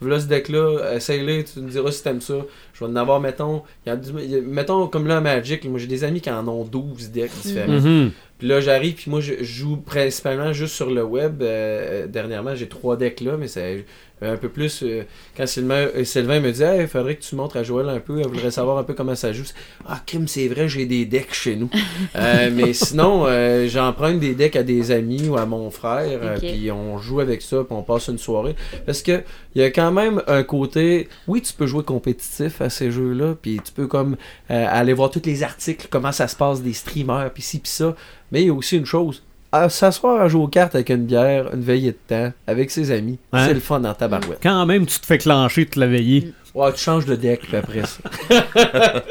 [0.00, 2.36] Voilà ce deck-là, essaye-le, tu me diras si t'aimes ça.
[2.78, 5.20] Je vais en avoir, mettons, y a du- il y a- mettons comme là à
[5.20, 7.72] Magic, moi j'ai des amis qui en ont 12 decks différents.
[7.80, 8.10] Mhm.
[8.38, 11.40] Puis là, j'arrive, puis moi, je joue principalement juste sur le web.
[11.40, 13.86] Euh, dernièrement, j'ai trois decks là, mais c'est
[14.20, 14.82] un peu plus.
[14.82, 15.04] euh,
[15.36, 17.98] quand Sylvain, euh, Sylvain me dit, hey, il faudrait que tu montres à Joël un
[17.98, 19.44] peu, elle voudrait savoir un peu comment ça joue.
[19.86, 21.70] Ah, crime, c'est vrai, j'ai des decks chez nous.
[22.14, 26.36] Euh, mais sinon, euh, j'emprunte des decks à des amis ou à mon frère, euh,
[26.38, 28.54] puis on joue avec ça, puis on passe une soirée.
[28.84, 29.22] Parce que
[29.54, 31.08] il y a quand même un côté.
[31.26, 34.16] Oui, tu peux jouer compétitif à ces jeux-là, puis tu peux comme
[34.50, 37.70] euh, aller voir tous les articles, comment ça se passe des streamers, puis ci, puis
[37.70, 37.94] ça.
[38.32, 39.22] Mais il y a aussi une chose.
[39.52, 42.90] à S'asseoir à jouer aux cartes avec une bière, une veillée de temps, avec ses
[42.90, 43.46] amis, Hein?
[43.46, 44.38] c'est le fun dans ta barouette.
[44.42, 46.32] Quand même, tu te fais clencher toute la veillée.
[46.54, 48.00] Ouais, tu changes de deck, puis après ça.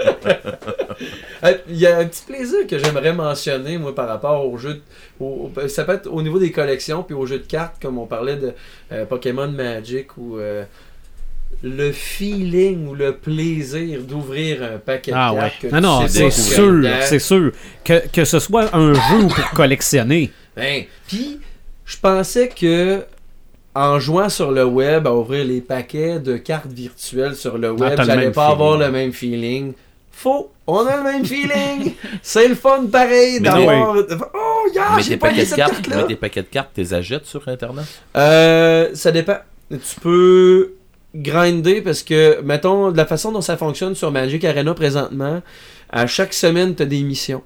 [1.44, 4.76] Euh, Il y a un petit plaisir que j'aimerais mentionner, moi, par rapport au jeu.
[4.76, 4.82] de-
[5.20, 7.98] au- au- ça peut être au niveau des collections, puis aux jeux de cartes, comme
[7.98, 8.54] on parlait de
[8.92, 10.64] euh, Pokémon Magic, ou euh,
[11.64, 15.42] le feeling ou le plaisir d'ouvrir un paquet Ah de ouais.
[15.42, 15.60] cartes.
[15.62, 17.52] que Non, tu non, sais c'est sûr, c'est sûr.
[17.84, 20.32] Que, que ce soit un jeu ou pour collectionner.
[20.56, 21.40] Ben, puis
[21.86, 23.04] je pensais que
[23.74, 27.94] en jouant sur le web, à ouvrir les paquets de cartes virtuelles sur le web,
[27.96, 29.74] t'as le j'allais pas avoir le même feeling.
[30.12, 31.94] Faux, on a le même feeling.
[32.22, 33.98] C'est le fun pareil d'avoir.
[34.34, 35.98] Oh, yeah, mais j'ai pas paquets de cette cartes, carte-là.
[35.98, 37.84] mais tes paquets de cartes, t'es achètes sur Internet?
[38.16, 39.40] Euh, ça dépend.
[39.70, 40.74] Tu peux
[41.16, 45.42] grinder parce que, mettons, de la façon dont ça fonctionne sur Magic Arena présentement,
[45.90, 47.44] à chaque semaine, tu as des missions.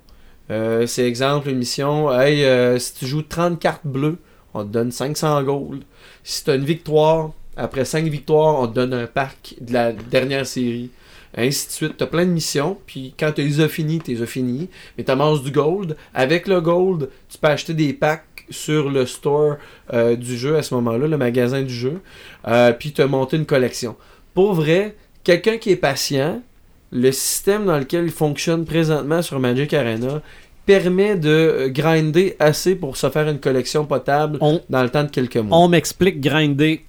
[0.51, 4.17] Euh, c'est exemple, une mission, hey, euh, si tu joues 30 cartes bleues,
[4.53, 5.83] on te donne 500 gold.
[6.23, 9.91] Si tu as une victoire, après 5 victoires, on te donne un pack de la
[9.91, 10.89] dernière série.
[11.37, 11.97] Ainsi de suite.
[11.97, 14.67] Tu as plein de missions, puis quand tu les as finies, tu les as finies.
[14.97, 15.95] Mais tu amasses du gold.
[16.13, 19.57] Avec le gold, tu peux acheter des packs sur le store
[19.93, 22.01] euh, du jeu à ce moment-là, le magasin du jeu.
[22.47, 23.95] Euh, puis as monté une collection.
[24.33, 26.41] Pour vrai, quelqu'un qui est patient,
[26.91, 30.21] le système dans lequel il fonctionne présentement sur Magic Arena
[30.65, 35.09] permet de grinder assez pour se faire une collection potable On, dans le temps de
[35.09, 35.57] quelques mois.
[35.57, 36.85] on m'explique grinder.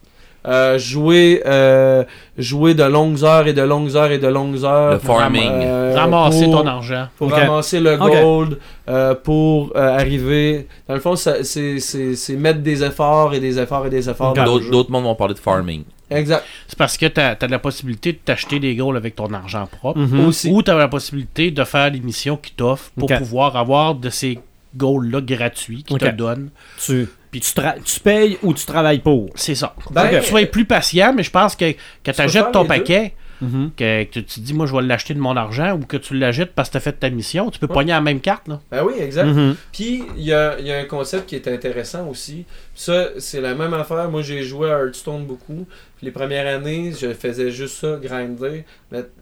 [0.47, 2.03] Euh, jouer, euh,
[2.38, 4.93] jouer de longues heures et de longues heures et de longues heures.
[4.95, 5.43] Le farming.
[5.51, 7.09] Euh, Ramasser pour- ton argent.
[7.18, 10.66] pour ramasser le gold, euh, pour euh, arriver.
[10.88, 11.78] Dans le fond, c'est c'est-
[12.14, 14.32] c'est mettre des efforts et des efforts et des efforts.
[14.32, 15.82] dans le D'autres mondes vont parler de farming.
[16.11, 16.43] Exact.
[16.66, 20.01] C'est parce que tu as, la possibilité de t'acheter des goals avec ton argent propre.
[20.01, 20.26] Mhm.
[20.26, 20.51] Aussi.
[20.51, 24.09] Ou tu as la possibilité de faire des missions qui t'offrent pour pouvoir avoir de
[24.09, 24.38] ces
[24.74, 26.01] goals-là gratuits qui Ok.
[26.01, 26.49] te donnent.
[26.84, 27.07] Tu,
[27.39, 29.31] tu, tra- tu payes ou tu travailles pour.
[29.37, 29.76] C'est ça.
[29.93, 31.72] Ben, que tu sois plus patient, mais je pense que
[32.05, 33.70] quand tu achètes ton paquet, Mhm.
[33.74, 36.12] que, que tu te dis, moi, je vais l'acheter de mon argent, ou que tu
[36.14, 37.72] l'achètes parce que tu as fait ta mission, tu peux Ouais.
[37.72, 38.49] pogner la même carte.
[38.49, 38.61] Là.
[38.70, 39.28] Ben oui, exact.
[39.28, 39.57] Mhm.
[39.72, 42.45] Puis, il y a, il y a un concept qui est intéressant aussi.
[42.74, 44.11] Ça, c'est la même affaire.
[44.11, 45.66] Moi, j'ai joué à Hearthstone beaucoup.
[45.97, 48.64] Puis les premières années, je faisais juste ça, grinder,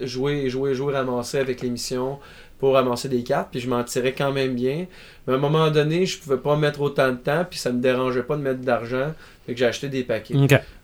[0.00, 2.18] jouer, jouer, jouer, ramasser avec les missions
[2.58, 3.48] pour ramasser des cartes.
[3.50, 4.86] Puis je m'en tirais quand même bien.
[5.26, 7.44] Mais à un moment donné, je pouvais pas mettre autant de temps.
[7.48, 9.12] Puis ça me dérangeait pas de mettre d'argent.
[9.46, 10.34] Fait que j'ai acheté des paquets.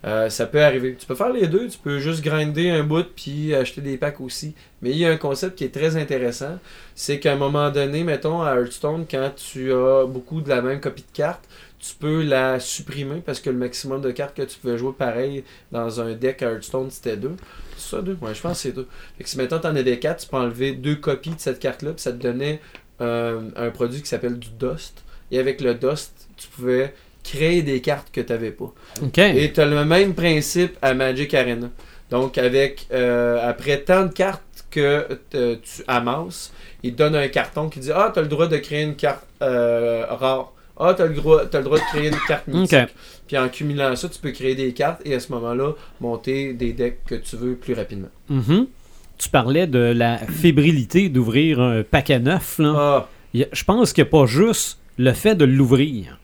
[0.05, 0.95] Euh, ça peut arriver.
[0.99, 1.67] Tu peux faire les deux.
[1.67, 4.55] Tu peux juste grinder un bout puis acheter des packs aussi.
[4.81, 6.57] Mais il y a un concept qui est très intéressant.
[6.95, 10.79] C'est qu'à un moment donné, mettons à Hearthstone, quand tu as beaucoup de la même
[10.79, 11.43] copie de carte,
[11.87, 15.43] tu peux la supprimer parce que le maximum de cartes que tu pouvais jouer pareil
[15.71, 17.35] dans un deck à Hearthstone, c'était deux.
[17.77, 18.17] C'est ça, deux?
[18.21, 18.87] Ouais, je pense que c'est deux.
[19.17, 21.91] Fait que si mettons t'en avais quatre, tu peux enlever deux copies de cette carte-là,
[21.91, 22.59] puis ça te donnait
[23.01, 25.03] euh, un produit qui s'appelle du Dust.
[25.31, 28.73] Et avec le Dust, tu pouvais créer des cartes que tu n'avais pas.
[29.35, 31.69] Et tu as le même principe à Magic Arena.
[32.09, 36.51] Donc, avec euh, après tant de cartes que euh, tu amasses,
[36.83, 39.25] il te donne un carton qui dit Ah, t'as le droit de créer une carte
[39.41, 40.53] euh, rare.
[40.77, 42.77] Ah, t'as le, droit- t'as le droit de créer une carte mythique.
[43.27, 45.71] Puis en cumulant ça, tu peux créer des cartes et à ce moment-là,
[46.01, 48.09] monter des decks que tu veux plus rapidement.
[48.29, 48.67] Mhm.
[49.17, 52.59] Tu parlais de la fébrilité d'ouvrir un paquet neuf.
[52.59, 52.73] Là.
[52.77, 56.19] Ah, Je pense qu'il n'y a pas juste le fait de l'ouvrir.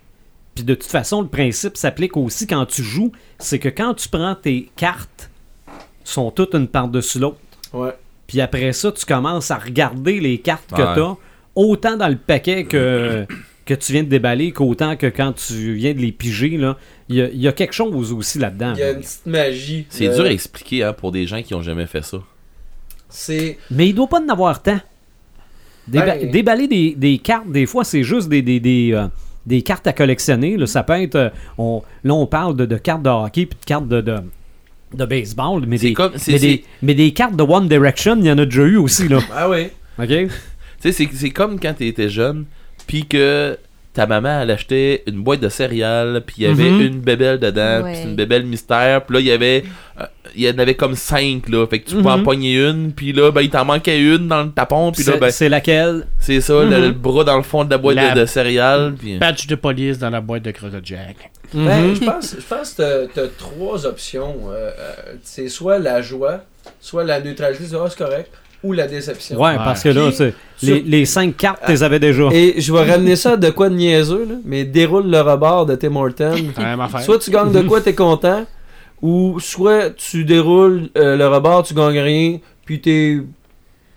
[0.56, 3.14] Puis de toute façon, le principe s'applique aussi quand tu joues.
[3.39, 5.30] C'est que quand tu prends tes cartes,
[6.04, 7.38] sont toutes une par-dessus l'autre.
[7.74, 7.91] ouais.
[8.28, 11.16] Puis après ça, tu commences à regarder les cartes que tu as,
[11.56, 13.26] autant dans le paquet que,
[13.66, 16.57] que tu viens de déballer, qu'autant que quand tu viens de les piger.
[16.57, 16.78] là.
[17.09, 18.74] Il y a, il y a quelque chose aussi là-dedans.
[18.76, 18.91] Il y a là.
[18.93, 19.86] une petite magie.
[19.89, 22.18] C'est Euh, dur à expliquer hein, pour des gens qui ont jamais fait ça.
[23.09, 23.57] C'est.
[23.70, 24.80] Mais il doit pas en avoir tant.
[25.89, 29.07] Déba- Ben- Déballer des, des cartes, des fois, c'est juste des, des, des, euh,
[29.45, 30.55] des cartes à collectionner.
[30.57, 31.16] Là, ça peut être.
[31.16, 34.18] euh, on, là, on parle de, de cartes de hockey puis de cartes de, de,
[34.93, 35.64] de baseball.
[35.68, 38.45] Mais des, comme- mais, des, mais des cartes de One Direction, il y en a
[38.45, 39.07] déjà eu aussi.
[39.07, 39.20] Là.
[39.34, 39.68] Ah oui.
[39.99, 40.07] OK?
[40.82, 42.45] Tu sais, c'est- c'est comme quand tu étais jeune,
[42.92, 43.58] puis que
[43.94, 46.82] ta maman, elle achetait une boîte de céréales, puis il y avait Mhm.
[46.82, 47.94] une bébelle dedans, Ouais.
[47.94, 49.64] puis une bébelle mystère, puis là, il y avait...
[50.00, 52.24] euh, il y en avait comme cinq, là, fait que tu pouvais en Mhm.
[52.24, 55.20] pogner une, puis là, ben, il t'en manquait une dans le tapon, puis là, C'est
[55.20, 56.08] ben, c'est laquelle?
[56.20, 56.82] c'est ça, le, Mhm.
[56.84, 59.18] le bras dans le fond de la boîte La- de, de céréales, puis...
[59.20, 61.18] Patch de police dans la boîte de Crotte Jack.
[61.54, 64.36] Ben, je pense, je pense que t'as- trois options.
[64.52, 66.46] Euh, euh, c'est soit la joie,
[66.80, 68.32] soit la neutralité, ah, c'est correct,
[68.64, 69.38] ou la déception.
[69.39, 69.55] Ouais, Ouais.
[69.57, 72.24] parce que là, c'est- sur- les, les cinq cartes, tu les avais déjà.
[72.32, 75.66] Et je vais ramener ça à de quoi de niaiseux, là, mais déroule le rebord
[75.66, 76.36] de Tim Horton.
[76.57, 77.01] Affaire.
[77.05, 78.45] Soit tu gagnes de quoi, t'es content,
[79.01, 83.18] ou soit tu déroules euh, le rebord, tu gagnes rien, puis t'es.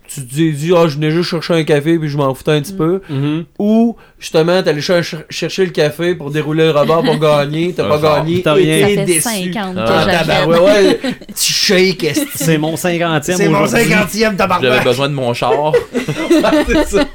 [0.07, 2.51] Tu te dis, dis, ah, je venais juste chercher un café, puis je m'en foutais
[2.51, 3.01] un petit peu.
[3.09, 3.45] Mhm.
[3.59, 7.99] Ou, justement, t'allais cher- chercher le café pour dérouler le rebord pour gagner, t'as pas
[7.99, 8.17] genre.
[8.23, 8.95] gagné, T'as et rien.
[8.97, 9.21] T'es déçu.
[9.21, 10.27] 50 Ah, Ah, j'achète.
[10.27, 10.99] tabarouette, ouais,
[11.35, 12.27] tu shake, esti.
[12.35, 14.83] C'est mon cinquantième C'est mon cinquantième J'avais tabarnak.
[14.83, 15.71] besoin de mon char.
[16.67, 17.05] C'est ça.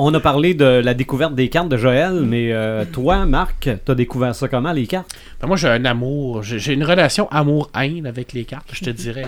[0.00, 3.94] On a parlé de la découverte des cartes de Joël, mais euh, toi, Marc, t'as
[3.96, 5.12] découvert ça comment, les cartes?
[5.40, 6.44] Ben, moi, j'ai un amour.
[6.44, 9.26] J'ai une relation amour-haine avec les cartes, je te dirais.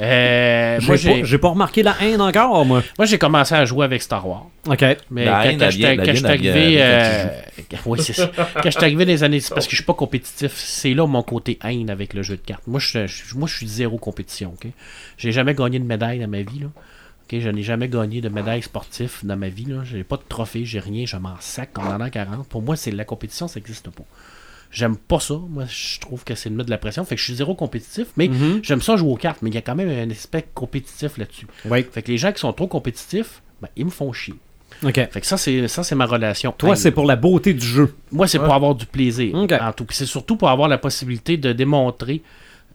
[0.00, 2.82] Euh, moi, J'ai pas, remarqué la haine encore, moi.
[2.98, 4.46] moi, j'ai commencé à jouer avec Star Wars.
[4.68, 4.84] OK.
[5.10, 6.76] Mais La quand, j'étais vient- arrivé.
[6.80, 7.24] euh,
[7.86, 8.30] oui, c'est ça.
[8.62, 9.40] Quand j'étais arrivé dans les années.
[9.48, 10.52] Parce que je suis pas compétitif.
[10.56, 12.66] C'est là mon côté haine avec le jeu de cartes.
[12.66, 14.52] Moi, je, je- moi, je suis zéro compétition.
[14.54, 14.70] ok?
[15.18, 16.58] J'ai jamais gagné de médaille dans ma vie.
[16.60, 16.66] Là.
[17.38, 19.66] Je n'ai jamais gagné de médaille sportive dans ma vie.
[19.66, 19.82] Là.
[19.84, 21.04] J'ai pas de trophée, j'ai rien.
[21.06, 22.48] Je m'en sac comme en an 40.
[22.48, 24.04] Pour moi, c'est la compétition, ça n'existe pas.
[24.72, 25.34] J'aime pas ça.
[25.48, 27.04] Moi, je trouve que c'est de mettre de la pression.
[27.04, 28.60] Fait que je suis zéro compétitif, mais Mhm.
[28.62, 29.42] j'aime ça jouer aux cartes.
[29.42, 31.46] Mais il y a quand même un aspect compétitif là-dessus.
[31.64, 31.84] Oui.
[31.90, 34.34] Fait que les gens qui sont trop compétitifs, ben, ils me font chier.
[34.80, 36.54] Fait que ça, c'est ça, c'est ma relation.
[36.56, 37.94] Toi, c'est pour la beauté du jeu.
[38.12, 38.44] Moi, c'est Ouais.
[38.44, 39.34] pour avoir du plaisir.
[39.34, 39.86] En tout.
[39.90, 42.22] C'est surtout pour avoir la possibilité de démontrer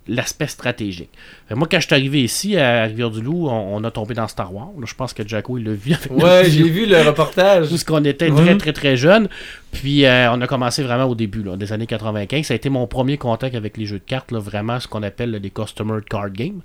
[0.08, 1.10] l'aspect stratégique.
[1.48, 4.28] Fait que moi, quand je suis arrivé ici, à Rivière-du-Loup, on, on a tombé dans
[4.28, 4.70] Star Wars.
[4.80, 7.70] Là, je pense que Jacko, il l'a vu avec Ouais, j'ai vu le reportage.
[7.70, 9.28] Tout ce qu'on était très, très, très jeunes.
[9.72, 12.46] Puis, euh, on a commencé vraiment au début, là, des années 95.
[12.46, 15.04] Ça a été mon premier contact avec les jeux de cartes, là, vraiment ce qu'on
[15.04, 16.62] appelle là, des Customer Card Games.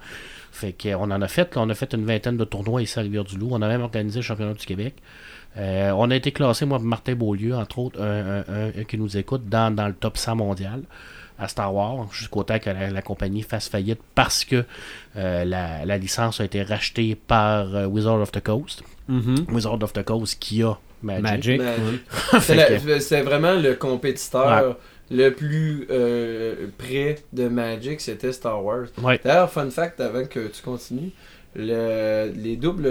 [0.52, 3.48] Fait qu'on en a fait, on a fait une vingtaine de tournois ici à Rivière-du-Loup.
[3.52, 4.94] On a même organisé le championnat du Québec.
[5.56, 8.98] Euh, on a été classé, moi, Martin Beaulieu, entre autres, un, un- un- un qui
[8.98, 10.82] nous écoute, dans, dans le top 100 mondial
[11.40, 14.64] à Star Wars, jusqu'au temps que la, la compagnie fasse faillite parce que
[15.16, 18.82] euh, la, la licence a été rachetée par euh, Wizard of the Coast.
[19.08, 19.46] Mhm.
[19.50, 21.22] Wizard of the Coast qui a Magic.
[21.22, 21.58] Magic.
[21.60, 24.76] Ben, C'est la- que- c'est vraiment le compétiteur
[25.10, 28.86] le plus euh, près de Magic, c'était Star Wars.
[29.02, 29.18] Ouais.
[29.24, 31.10] D'ailleurs, fun fact avant que tu continues,
[31.56, 32.86] le- les doubles,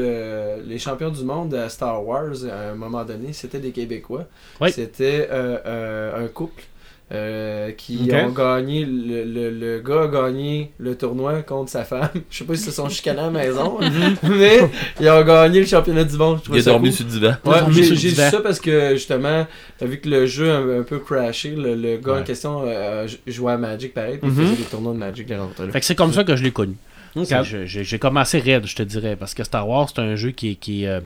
[0.66, 4.26] les champions du monde à Star Wars, à un moment donné, c'était des Québécois.
[4.70, 6.64] C'était euh, euh, un couple.
[7.12, 12.10] Euh, qui ont gagné, le, le, le gars a gagné le tournoi contre sa femme.
[12.30, 13.80] Je sais pas si se sont chicanés à la maison,
[14.24, 14.60] mais
[14.99, 16.39] ils ont gagné le championnat du monde.
[16.45, 16.97] Je Il a dormi cool.
[16.97, 17.34] sur le divan.
[17.45, 18.30] Ouais, j'ai dit divan.
[18.30, 19.47] ça parce que justement,
[19.78, 21.55] t'as vu que le jeu a un, un peu crashé.
[21.55, 24.38] Le, le gars en question euh, j- jouait à Magic pareil, puis Mhm.
[24.41, 25.47] il faisait des tournois de Magic là.
[25.72, 26.76] Fait que c'est comme ça que je l'ai connu.
[27.24, 30.30] C'est- J'ai j'ai commencé raide, je te dirais, parce que Star Wars, c'est un jeu
[30.30, 30.99] qui est, qui est, euh,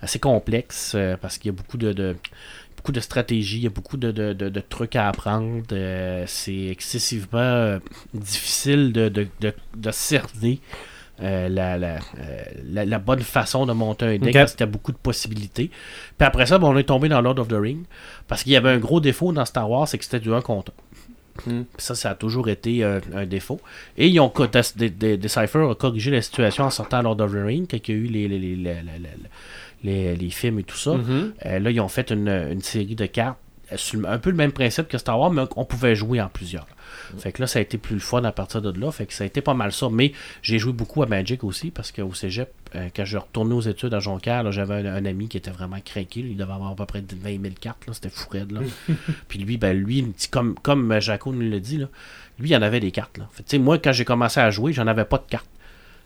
[0.00, 2.16] assez complexe, euh, parce qu'il y a beaucoup de, de-
[2.80, 5.62] beaucoup de stratégies, il y a beaucoup de, de- de- de trucs à apprendre.
[5.72, 7.78] euh, c'est excessivement euh,
[8.14, 10.60] difficile de, de, de- de cerner
[11.22, 11.98] euh, la, la,
[12.64, 15.70] la- la bonne façon de monter un deck, parce qu'il y a beaucoup de possibilités.
[16.16, 17.84] Puis après ça, ben, on est tombé dans Lord of the Ring,
[18.28, 20.40] parce qu'il y avait un gros défaut dans Star Wars, c'est que c'était du 1
[20.40, 20.72] contre
[21.46, 21.50] 1.
[21.52, 21.64] Mm.
[21.76, 23.60] Puis ça, ça a toujours été un défaut.
[23.98, 27.86] Et ils ont Decipher a corrigé la situation en sortant Lord of the Ring, quand
[27.86, 28.74] il y a eu les, les, les, les,
[29.84, 30.92] les- films et tout ça.
[30.94, 31.32] Mhm.
[31.46, 33.38] Euh, là, ils ont fait une, une série de cartes
[33.76, 36.66] sur un peu le même principe que Star Wars, mais on pouvait jouer en plusieurs.
[37.18, 38.90] Fait que là, ça a été plus le fun à partir de là.
[38.90, 39.88] Fait que ça a été pas mal ça.
[39.90, 40.12] Mais
[40.42, 43.94] j'ai joué beaucoup à Magic aussi parce qu'au cégep, euh, quand je retournais aux études
[43.94, 46.20] à Jonquière, j'avais un, un ami qui était vraiment craqué.
[46.20, 47.84] Il devait avoir à peu près 20 000 cartes.
[47.92, 48.60] C'était fou raide, là.
[49.28, 51.86] Puis lui, ben, lui, comme, comme euh, Jaco nous l'a dit, là,
[52.40, 53.18] lui, il en avait des cartes.
[53.18, 53.28] Là.
[53.32, 55.48] Fait moi, quand j'ai commencé à jouer, j'en avais pas de cartes.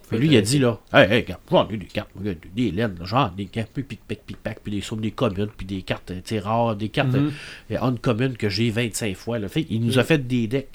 [0.08, 2.70] Puis lui, il a dit là, hey, hey, regarde, j'en ai des cartes, regarde, des
[2.70, 5.66] laines, là, genre des cartes, puis pic, pic, pic, puis des sommes, des communes, puis
[5.66, 7.32] des cartes, euh, tu sais, rares, des cartes Mhm.
[7.72, 9.38] euh, uncommon que j'ai 25 fois.
[9.38, 9.48] Là.
[9.48, 10.68] Fait, il nous a fait des decks.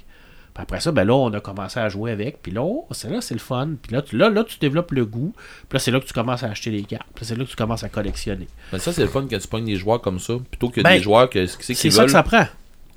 [0.52, 2.42] Puis après ça, ben là, on a commencé à jouer avec.
[2.42, 3.70] Puis là, oh, c'est là, c'est le fun.
[3.82, 5.32] Puis là, tu, là, là, tu développes le goût.
[5.70, 7.06] Puis là, c'est là que tu commences à acheter des cartes.
[7.14, 8.48] Puis là, c'est là que tu commences à collectionner.
[8.74, 10.34] Mais ça, c'est le fun quand tu pognes des joueurs comme ça.
[10.50, 12.46] Plutôt que Ben, des joueurs que ce que c'est C'est ça que ça prend.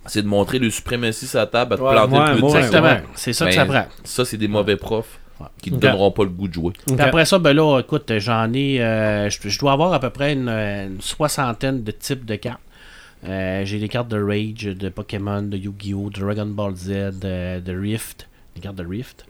[0.06, 2.46] c'est de montrer le suprématie sur la table, à te Ouais, planter ouais, le plus
[2.56, 2.82] Exactement.
[2.88, 3.02] ouais.
[3.14, 3.86] C'est ça Ben, que ça prend.
[4.02, 5.20] Ça, c'est des mauvais profs
[5.60, 6.72] qui ne donneront pas le goût de jouer.
[6.86, 8.80] Puis après ça, ben là, écoute, j'en ai.
[8.82, 12.60] euh, je, je dois avoir à peu près une, une soixantaine de types de cartes.
[13.24, 16.88] Euh, j'ai des cartes de Rage, de Pokémon, de Yu-Gi-Oh!, de Dragon Ball Z,
[17.20, 18.28] de, de Rift.
[18.56, 19.24] Des cartes de Rift.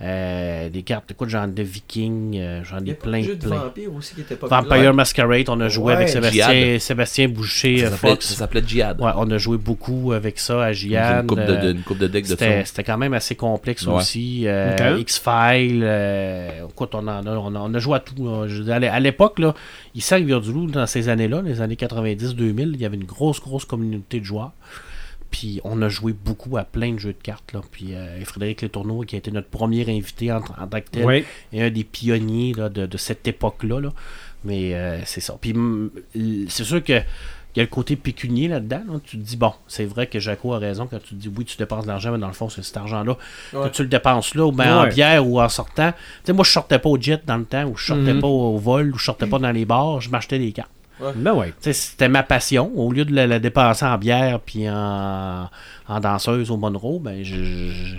[0.00, 3.34] Euh, des cartes, écoute, j'en ai de Viking, euh, j'en y ai pas plein, de
[3.34, 3.56] plein.
[3.56, 6.78] vampire aussi qui était pas Vampire Masquerade, on a joué Ouais, avec Sébastien.
[6.78, 8.26] Sébastien Boucher, Ça euh, Fox.
[8.26, 9.00] ça s'appelait Jihad.
[9.00, 11.26] Ouais, on a joué beaucoup avec ça à Une Jihad.
[11.26, 12.64] coupe de, euh, de- une coupe de deck de c'était, ça.
[12.66, 13.94] c'était quand même assez complexe Ouais.
[13.94, 14.44] aussi.
[14.46, 14.98] Euh.
[15.00, 18.28] X-Files, euh, écoute, on, en a, on, a, on a joué à tout.
[18.70, 19.52] à l'é- à l'époque, là,
[19.96, 23.64] ici à Rivière-du-Loup, dans ces années-là, les années 90-2000, il y avait une grosse, grosse
[23.64, 24.52] communauté de joueurs.
[25.30, 27.52] Puis on a joué beaucoup à plein de jeux de cartes.
[27.52, 27.60] Là.
[27.70, 31.04] Puis euh, Frédéric Letourneau, qui a été notre premier invité en, en tant que tel,
[31.04, 31.24] Oui.
[31.52, 33.80] et un des pionniers là, de, de cette époque-là.
[33.80, 33.90] là.
[34.44, 35.36] Mais euh, c'est ça.
[35.40, 37.00] Puis l- c'est sûr que
[37.56, 38.82] il y a le côté pécunier là-dedans.
[38.88, 39.00] là.
[39.04, 41.44] Tu te dis, bon, c'est vrai que Jaco a raison quand tu te dis, oui,
[41.44, 43.16] tu dépenses de l'argent, mais dans le fond, c'est cet argent-là
[43.52, 43.68] Ouais.
[43.68, 44.86] que tu le dépenses là, ou bien Ouais.
[44.88, 45.90] en bière ou en sortant.
[45.92, 48.20] Tu sais, moi, je sortais pas au jet dans le temps, ou je sortais Mhm.
[48.20, 50.70] pas au vol, ou je sortais pas dans les bars, je m'achetais des cartes.
[51.16, 51.48] Ben ouais.
[51.48, 52.70] Tu sais, c'était ma passion.
[52.74, 55.48] Au lieu de la, la dépenser en bière puis en,
[55.88, 57.96] en danseuse au Monroe, ben, je, je-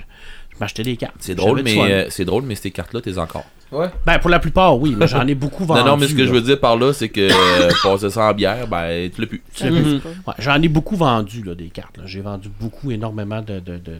[0.52, 1.16] je m'achetais des cartes.
[1.20, 3.46] C'est drôle, mais euh, c'est drôle, mais ces cartes-là, t'es encore.
[3.72, 3.88] Ouais.
[4.06, 5.80] Ben, pour la plupart, oui, mais j'en ai beaucoup vendu.
[5.82, 6.28] non, non, mais ce que là.
[6.28, 9.28] je veux dire par là, c'est que euh, passer ça en bière, ben, tu l'as
[9.28, 9.42] plus.
[9.64, 10.02] Mhm.
[10.28, 12.00] Ouais, j'en ai beaucoup vendu, là, des cartes.
[12.06, 13.94] J'ai vendu beaucoup, énormément de, de, de,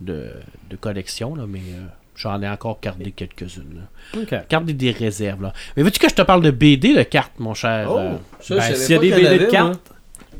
[0.00, 0.30] de,
[0.70, 1.84] de collections, là, mais euh,
[2.16, 3.80] j'en ai encore gardé quelques-unes.
[4.14, 4.20] là.
[4.22, 4.34] OK.
[4.48, 5.42] Gardé des réserves.
[5.42, 5.52] Là.
[5.76, 7.88] Mais veux-tu que je te parle de BD de cartes, mon cher?
[7.90, 8.16] Oh, euh?
[8.40, 9.92] ça, Ben, s'il y a pas des BD de avait, cartes,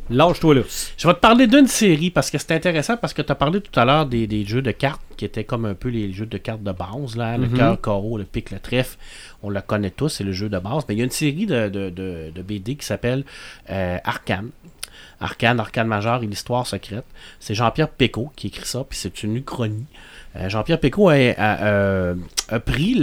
[0.09, 0.61] lâche-toi là.
[0.97, 3.61] Je vais te parler d'une série parce que c'est intéressant parce que tu as parlé
[3.61, 6.27] tout à l'heure des, des jeux de cartes qui étaient comme un peu les jeux
[6.27, 7.57] de cartes de base, là, le Mhm.
[7.57, 8.97] cœur, carreau, le pic, le trèfle.
[9.43, 10.85] On le connaît tous, c'est le jeu de base.
[10.89, 13.24] Mais il y a une série de, de, de- de BD qui s'appelle
[13.70, 14.51] euh, Arcane.
[15.20, 17.05] Arcane, Arcane Major et l'histoire secrète.
[17.41, 19.87] C'est Jean-Pierre Pécaud qui écrit ça, puis c'est une uchronie.
[20.37, 22.14] Euh, Jean-Pierre Pécaud a, a- a-
[22.49, 23.03] a pris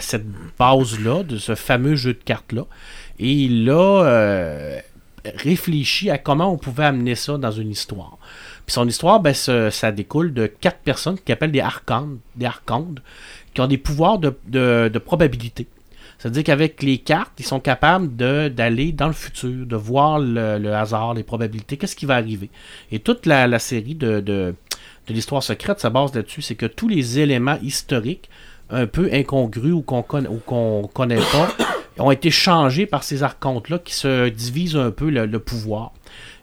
[0.00, 0.26] cette
[0.58, 2.66] base-là, de ce fameux jeu de cartes-là,
[3.18, 4.78] et il l'a euh,
[5.24, 8.18] réfléchi à comment on pouvait amener ça dans une histoire.
[8.66, 12.48] Puis son histoire, ben, ça, découle de quatre personnes qui appellent des archontes, des
[13.54, 15.66] qui ont des pouvoirs de, probabilité.
[16.18, 21.14] C'est-à-dire qu'avec les cartes, ils sont capables d'aller dans le futur, de voir le, hasard,
[21.14, 22.48] les probabilités, qu'est-ce qui va arriver.
[22.92, 24.54] Et toute la, série de,
[25.08, 28.28] de l'histoire secrète, ça base là-dessus, c'est que tous les éléments historiques,
[28.70, 31.48] un peu incongrus ou qu'on connaît, ou qu'on connaît pas,
[31.98, 35.92] ont été changés par ces archontes-là qui se divisent un peu le, pouvoir.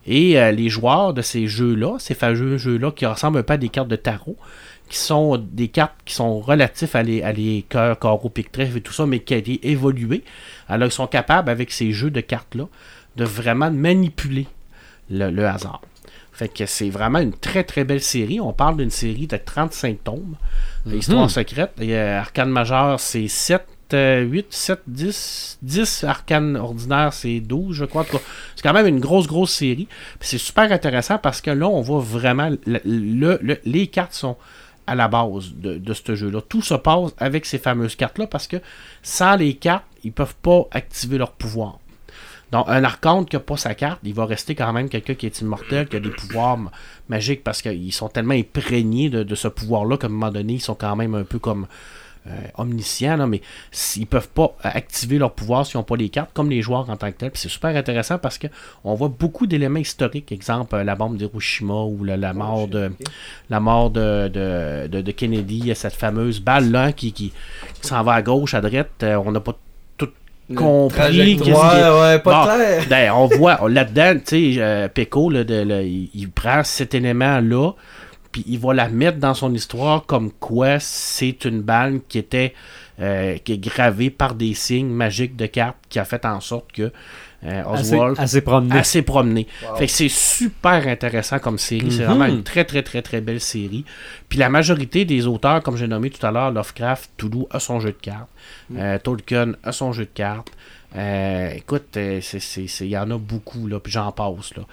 [0.06, 3.58] Et euh, les joueurs de ces jeux-là, ces fameux jeux-là qui ressemblent un peu à
[3.58, 4.38] des cartes de tarot,
[4.90, 8.94] qui sont des cartes qui sont relatifs à les, à les cœurs, carreaux, et tout
[8.94, 10.24] ça, mais qui ont été évoluées.
[10.68, 12.66] Alors, ils sont capables, avec ces jeux de cartes-là,
[13.16, 14.48] de vraiment manipuler
[15.10, 15.82] le, le hasard.
[16.40, 18.40] Fait que c'est vraiment une très très belle série.
[18.40, 20.36] On parle d'une série de 35 tomes.
[20.96, 21.72] Histoire secrète.
[21.82, 23.62] Et, euh, Arcane majeur, c'est 7,
[23.94, 25.58] euh, 8, 7, 10.
[25.62, 28.06] 10 arcanes ordinaires, c'est 12, je crois.
[28.56, 29.90] C'est quand même une grosse, grosse série.
[30.22, 32.50] C'est super intéressant parce que là, on voit vraiment.
[32.66, 34.38] le- le- le- les cartes sont
[34.88, 36.40] à la base de, de ce jeu-là.
[36.48, 38.58] Tout se passe avec ces fameuses cartes-là parce que
[39.04, 41.80] sans les cartes, ils peuvent pas activer leur pouvoir.
[42.52, 45.26] Donc, un archonte qui n'a pas sa carte, il va rester quand même quelqu'un qui
[45.28, 46.72] est immortel, qui a des pouvoirs ma-
[47.08, 50.62] magiques parce qu'ils sont tellement imprégnés de, de ce pouvoir-là qu'à un moment donné, ils
[50.62, 51.68] sont quand même un peu comme
[52.28, 53.42] euh, omniscients, là, mais
[53.72, 56.98] s'ils peuvent pas activer leur pouvoir s'ils n'ont pas les cartes, comme les joueurs en
[56.98, 57.32] tant que tels.
[57.32, 58.48] Puis c'est super intéressant parce que
[58.84, 62.92] on voit beaucoup d'éléments historiques, exemple euh, la bombe d'Hiroshima ou la, la mort de
[63.50, 67.32] la mort de, de, de- de Kennedy, cette fameuse balle là qui, qui,
[67.82, 69.58] qui s'en va à gauche, à droite, euh, on n'a pas
[70.56, 72.86] compris Ouais, ouais, pas Bon, clair.
[72.90, 74.88] ben, on voit là-dedans, tu sais, euh,
[75.32, 77.72] là, de- là, il, il prend cet élément-là,
[78.32, 82.54] puis il va la mettre dans son histoire comme quoi c'est une balle qui était
[83.00, 86.72] euh, qui est gravée par des signes magiques de cartes qui a fait en sorte
[86.74, 86.92] que
[87.46, 88.78] euh, Assez, Oswald, assez promené.
[88.80, 89.48] assez promené.
[89.70, 89.76] Wow.
[89.78, 91.92] Fait que c'est super intéressant comme série.
[91.92, 92.06] C'est Mhm.
[92.08, 93.86] vraiment une très, très, très, très belle série.
[94.28, 97.80] Puis la majorité des auteurs, comme j'ai nommé tout à l'heure, Lovecraft, Toulouse a son
[97.80, 98.28] jeu de cartes.
[98.76, 100.52] Euh, Tolkien a son jeu de cartes.
[100.98, 104.56] Euh, écoute, euh, c'est- c'est- c'est- il y en a beaucoup, là, puis j'en passe.
[104.58, 104.64] Là.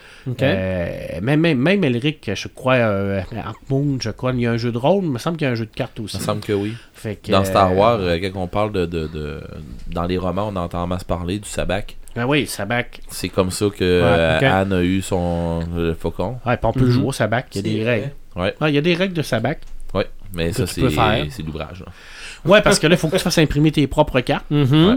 [0.42, 3.20] Euh, même, même, même Elric, je crois, euh,
[3.68, 5.48] Moon, je crois, il y a un jeu de rôle, il me semble qu'il y
[5.48, 6.16] a un jeu de cartes aussi.
[6.16, 6.72] Il me semble que oui.
[6.94, 9.42] Fait que, Dans Star euh, Wars, euh, quand on parle de, de, de-
[9.88, 11.96] Dans les romans, on entend en masse parler du sabac.
[12.14, 13.00] Ben oui, Sabac.
[13.08, 14.40] C'est comme ça que.
[14.42, 16.38] Anne a eu son le faucon.
[16.46, 16.90] Ouais, puis on peut Mhm.
[16.90, 18.10] jouer au Sabac, il y a des règles.
[18.34, 19.58] Ouais, Ouais, il y a des règles de Sabac.
[19.92, 20.06] ouais.
[20.32, 21.80] Mais ça, c'est l'ouvrage.
[21.80, 21.92] là.
[22.46, 24.46] Ouais, parce que là, il faut que tu fasses imprimer tes propres cartes.
[24.50, 24.86] Mhm.
[24.88, 24.94] Ouais.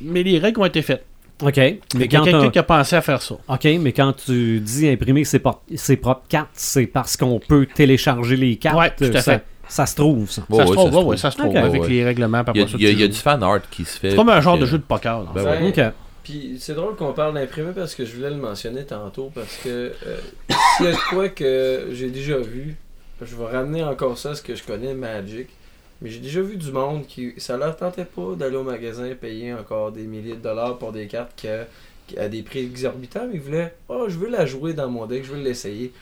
[0.00, 1.04] Mais les règles ont été faites.
[1.42, 1.56] OK.
[1.56, 3.34] Mais Mais il y a quand, quelqu'un qui a pensé à faire ça.
[3.48, 5.40] OK, mais quand tu dis imprimer ses,
[5.74, 8.76] ses propres cartes, c'est parce qu'on peut télécharger les cartes.
[8.78, 9.44] Ouais, tout à ça, fait.
[9.68, 10.42] ça se trouve, ça.
[10.42, 11.06] Ça, se ouais, trouve, ça se ouais, trouve.
[11.06, 12.42] ouais, ça se trouve, avec Ouais, les règlements.
[12.54, 14.10] Il y a, y a- y a du fan art qui se fait.
[14.10, 15.24] C'est comme un genre de jeu de poker.
[15.24, 15.92] dans Ben ouais.
[16.22, 19.68] Puis c'est drôle qu'on parle d'imprimer parce que je voulais le mentionner tantôt parce que
[20.06, 20.16] euh,
[20.76, 22.76] s'il y a de quoi que j'ai déjà vu,
[23.22, 25.48] je vais ramener encore ça à ce que je connais Magic.
[26.02, 29.52] Mais j'ai déjà vu du monde qui ça leur tentait pas d'aller au magasin payer
[29.52, 31.48] encore des milliers de dollars pour des cartes qui
[32.16, 35.24] à des prix exorbitants, mais ils voulaient Oh je veux la jouer dans mon deck,
[35.24, 35.92] je veux l'essayer.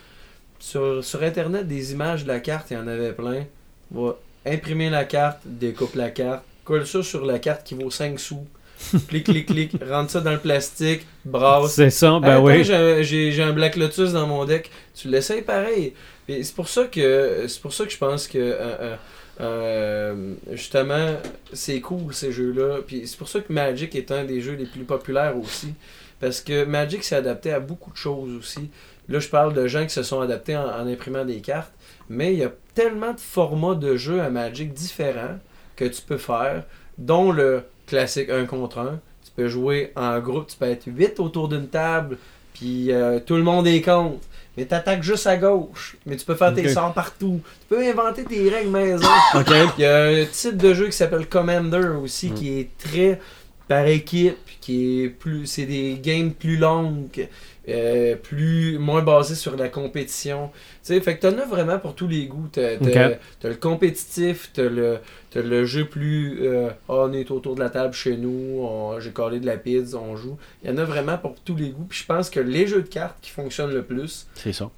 [0.59, 3.45] Sur, sur internet des images de la carte, il y en avait plein.
[3.91, 8.19] Va imprimer la carte, découpe la carte, colle ça sur la carte qui vaut 5
[8.19, 8.47] sous.
[9.09, 11.75] clic, clic, clic, rentre ça dans le plastique, brasse.
[11.75, 12.63] C'est ça, ben Attends, oui.
[12.65, 14.71] j'ai- un Black Lotus dans mon deck.
[14.95, 15.95] Tu l'essayes pareil.
[16.29, 18.97] C'est pour ça que c'est pour ça que je pense que euh, euh,
[19.41, 21.15] euh, justement
[21.53, 22.79] c'est cool ces jeux-là.
[22.87, 25.75] Puis c'est pour ça que Magic est un des jeux les plus populaires aussi.
[26.21, 28.71] Parce que Magic s'est adapté à beaucoup de choses aussi.
[29.09, 31.73] Là, je parle de gens qui se sont adaptés en, imprimant des cartes.
[32.09, 35.39] Mais il y a tellement de formats de jeux à Magic différents
[35.77, 36.65] que tu peux faire,
[36.99, 39.01] dont le classique 1 contre 1.
[39.25, 42.19] Tu peux jouer en groupe, tu peux être 8 autour d'une table,
[42.55, 44.19] puis euh, tout le monde est contre.
[44.59, 45.97] Mais t'attaques juste à gauche.
[46.05, 47.41] Mais tu peux faire tes sorts partout.
[47.61, 49.07] Tu peux inventer tes règles maison.
[49.35, 49.53] OK.
[49.79, 53.21] Il y a un type de jeu qui s'appelle Commander aussi, qui est très
[53.69, 55.47] par équipe, qui est plus.
[55.47, 57.29] C'est des games plus longues,
[57.69, 60.49] euh, plus moins basés sur la compétition.
[60.83, 62.49] Tu sais, fait que t'en as vraiment pour tous les goûts.
[62.51, 63.17] T'as, t'as- Ok.
[63.41, 64.99] t'as le compétitif, t'as le,
[65.31, 66.39] t'as le jeu plus.
[66.43, 69.57] euh, Ah, on est autour de la table chez nous, on- j'ai collé de la
[69.59, 70.39] pizza, on joue.
[70.65, 71.85] Il y en a vraiment pour tous les goûts.
[71.89, 74.71] Puis je pense que les jeux de cartes qui fonctionnent le plus, C'est ça.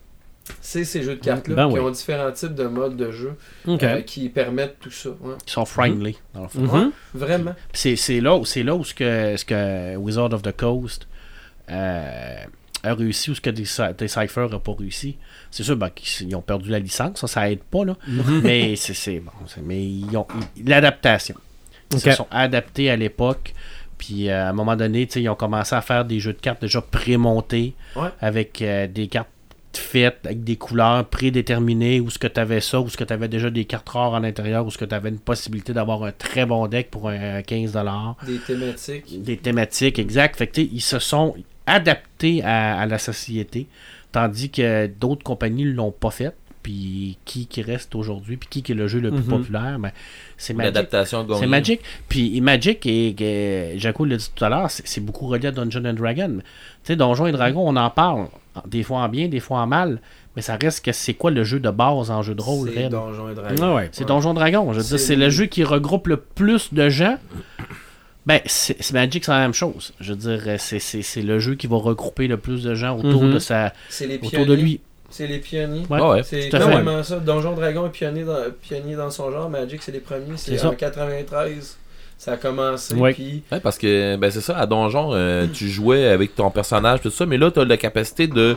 [0.61, 1.81] C'est ces jeux de cartes-là Ben qui oui.
[1.81, 3.37] ont différents types de modes de jeu
[3.69, 5.11] euh, qui permettent tout ça.
[5.21, 5.35] ouais.
[5.47, 6.61] Ils sont friendly, dans le fond.
[6.61, 6.93] Mhm.
[7.15, 7.55] Vraiment.
[7.73, 11.07] C'est c'est là, c'est là où ce que, ce que Wizard of the Coast
[11.71, 12.45] euh,
[12.83, 15.17] a réussi ou ce que Deci- Decipher n'a pas réussi.
[15.51, 17.85] C'est sûr ben, qu'ils ils ont perdu la licence, ça, ça aide pas.
[17.85, 17.97] Là.
[18.09, 18.41] Mhm.
[18.43, 19.33] mais c'est c'est- bon.
[19.63, 20.27] Mais ils ont
[20.57, 21.35] ils- l'adaptation.
[21.93, 23.53] Ils se sont adaptés à l'époque.
[23.99, 26.33] Puis euh, à un moment donné, tu sais, ils ont commencé à faire des jeux
[26.33, 28.09] de cartes déjà prémontés Ouais.
[28.21, 29.29] avec euh, des cartes
[29.79, 33.12] faites, avec des couleurs prédéterminées, où ce que tu avais ça, où ce que tu
[33.12, 36.03] avais déjà des cartes rares à l'intérieur, où ce que tu avais une possibilité d'avoir
[36.05, 38.14] un très bon deck pour un 15$.
[38.27, 39.23] Des thématiques.
[39.23, 40.37] Des thématiques, exact.
[40.37, 41.35] Fait que, tu sais, ils se sont
[41.66, 43.66] adaptés à, à la société,
[44.12, 46.35] tandis que d'autres compagnies ne l'ont pas fait.
[46.62, 49.31] Puis qui, qui reste aujourd'hui, puis qui, qui est le jeu le plus Mhm.
[49.31, 49.93] populaire, ben,
[50.37, 50.75] c'est Magic.
[50.75, 51.81] L'adaptation C'est Magic.
[52.07, 55.87] Puis Magic, et, et Jaco l'a dit tout à l'heure, c'est beaucoup relié à Dungeon
[55.87, 56.37] and Dragon.
[56.37, 56.43] Tu
[56.85, 58.27] sais, Donjons et Dragons, on en parle,
[58.67, 60.01] des fois en bien, des fois en mal,
[60.37, 62.85] mais ça reste que c'est quoi le jeu de base en jeu de rôle, C'est
[62.85, 62.91] Red?
[62.93, 63.63] Donjons et Dragons.
[63.63, 63.89] Ah ouais.
[63.93, 64.73] C'est Donjon Dragon.
[64.73, 67.17] Je veux dire, C'est le jeu qui regroupe le plus de gens.
[68.27, 69.93] Ben, c'est Magic, c'est la même chose.
[69.99, 73.35] Je veux dire, c'est- le jeu qui va regrouper le plus de gens autour Mhm.
[73.35, 74.81] de sa, C'est les autour de lui.
[75.13, 75.85] C'est les pionniers.
[75.91, 75.99] Ouais.
[76.01, 76.23] Ah ouais.
[76.23, 77.19] C'est vraiment ça.
[77.19, 79.51] Donjon Dragon est pionnier dans, pionnier dans son genre.
[79.51, 80.37] Magic, c'est les premiers.
[80.37, 81.79] C'est en 93.
[82.21, 82.95] Ça a commencé.
[82.95, 83.14] Ouais.
[83.14, 87.01] Puis Ouais, parce que ben c'est ça, à Donjon, euh, tu jouais avec ton personnage,
[87.01, 88.57] tout ça, mais là, tu as la capacité de,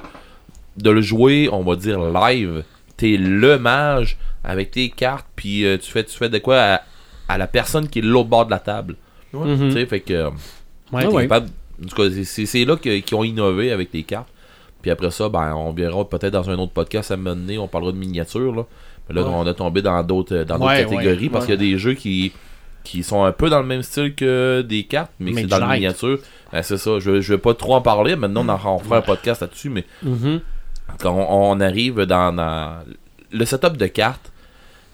[0.76, 2.64] de le jouer, on va dire, live.
[2.98, 6.82] T'es le mage avec tes cartes, puis euh, tu, fais, tu fais de quoi à,
[7.30, 8.98] à la personne qui est de l'autre bord de la table.
[9.32, 9.70] Mhm.
[9.70, 10.28] Tu sais, fait que.
[10.92, 11.02] Ouais.
[11.04, 11.22] t'es ouais.
[11.24, 11.48] capable-
[11.82, 14.28] en tout cas, c'est- là que- qu'ils ont innové avec les cartes.
[14.82, 17.58] Puis après ça, ben, on verra peut-être dans un autre podcast à un moment donné,
[17.58, 18.54] on parlera de miniatures.
[18.54, 18.64] Là.
[19.08, 19.30] Mais là, Ouais.
[19.34, 21.30] on a tombé dans d'autres dans d'autres Ouais, catégories ouais.
[21.30, 22.34] parce qu'il y a des jeux qui,
[22.84, 25.68] qui sont un peu dans le même style que des cartes, mais c'est dans la
[25.76, 26.20] miniature.
[26.52, 28.16] Ben, c'est ça, je, je vais pas trop en parler.
[28.16, 29.86] Maintenant, on, en- on fera un podcast là-dessus, mais
[31.00, 32.80] quand on, on arrive dans, dans-
[33.32, 34.32] le setup de cartes,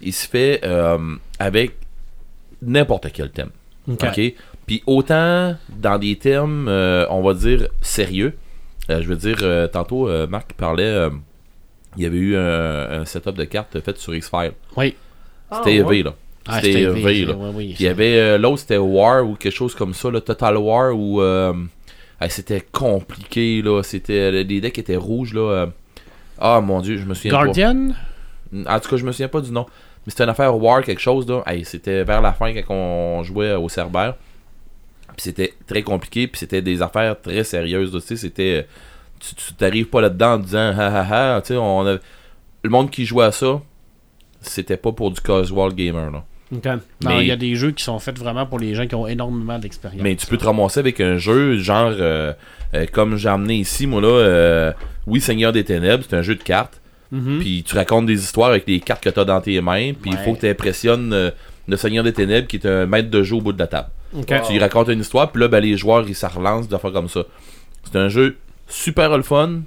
[0.02, 0.98] il se fait euh,
[1.40, 1.76] avec
[2.62, 3.50] n'importe quel thème.
[3.88, 4.22] OK.
[4.66, 8.38] Puis autant dans des thèmes, euh, on va dire, sérieux.
[8.92, 11.10] Euh, je veux dire, euh, tantôt, euh, Marc parlait, euh,
[11.98, 14.54] il y avait eu un, un setup de cartes fait sur X-File.
[14.78, 14.96] Oui.
[15.52, 15.98] C'était Ah, ouais?
[15.98, 16.14] EV, là.
[16.48, 17.34] Ah, C'était EV, élevé, là.
[17.36, 20.10] ouais, oui, Puis il y avait euh, l'autre, c'était War ou quelque chose comme ça,
[20.10, 21.22] le Total War ou.
[21.22, 21.54] euh,
[22.30, 23.82] c'était compliqué, là.
[23.84, 25.42] C'était, les decks étaient rouges, là.
[25.42, 25.66] euh.
[26.40, 27.90] Ah, mon dieu, je me souviens Guardian?
[28.64, 28.76] Pas.
[28.76, 29.66] En tout cas, je me souviens pas du nom.
[30.06, 31.44] Mais c'était une affaire War, quelque chose, là.
[31.46, 34.16] Hey, c'était vers la fin quand on jouait au Cerbère.
[35.16, 38.16] Puis c'était très compliqué, puis c'était des affaires très sérieuses, sais.
[38.16, 38.66] C'était.
[39.20, 41.98] Tu tu t'arrives pas là-dedans en disant, ha ha ha, tu sais, on a.
[42.64, 43.62] Le monde qui jouait à ça,
[44.42, 46.24] c'était pas pour du casual gamer, là.
[46.52, 48.96] Non, Mais- il y a des jeux qui sont faits vraiment pour les gens qui
[48.96, 50.02] ont énormément d'expérience.
[50.02, 52.34] Mais tu peux te ramasser avec un jeu genre euh,
[52.74, 54.72] euh, comme j'ai amené ici, moi là, euh,
[55.06, 56.82] oui Seigneur des Ténèbres, c'est un jeu de cartes.
[57.12, 57.38] Mhm.
[57.40, 60.10] Puis tu racontes des histoires avec les cartes que tu as dans tes mains, puis
[60.12, 60.24] il Ouais.
[60.26, 61.32] faut que tu impressionnes
[61.68, 63.90] le Seigneur des Ténèbres qui est un maître de jeu au bout de la table.
[64.14, 64.24] Wow.
[64.48, 66.92] Tu lui racontes une histoire, puis là ben, les joueurs ils ça relance de faire
[66.92, 67.26] comme ça.
[67.84, 68.38] C'est un jeu
[68.68, 69.62] super le fun.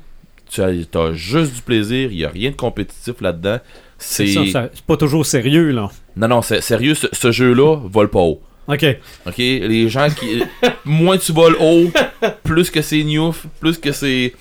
[0.50, 3.58] Tu as, as juste du plaisir, il y a rien de compétitif là-dedans.
[4.03, 5.90] C'est pas toujours sérieux, là.
[6.16, 8.40] non non, c'est sérieux ce, ce jeu-là vole pas haut.
[8.68, 8.84] Ok.
[9.26, 10.42] OK, les gens qui
[10.84, 11.90] moins tu voles haut,
[12.44, 14.34] plus que c'est newf, plus que c'est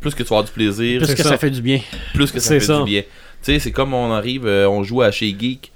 [0.00, 1.30] plus que tu vas avoir du plaisir, Plus que ça.
[1.30, 1.38] ça.
[1.38, 1.80] fait du bien.
[2.14, 2.78] plus que ça fait ça.
[2.78, 3.02] du bien.
[3.02, 5.72] Tu sais, c'est comme on arrive, euh, on joue à chez Geek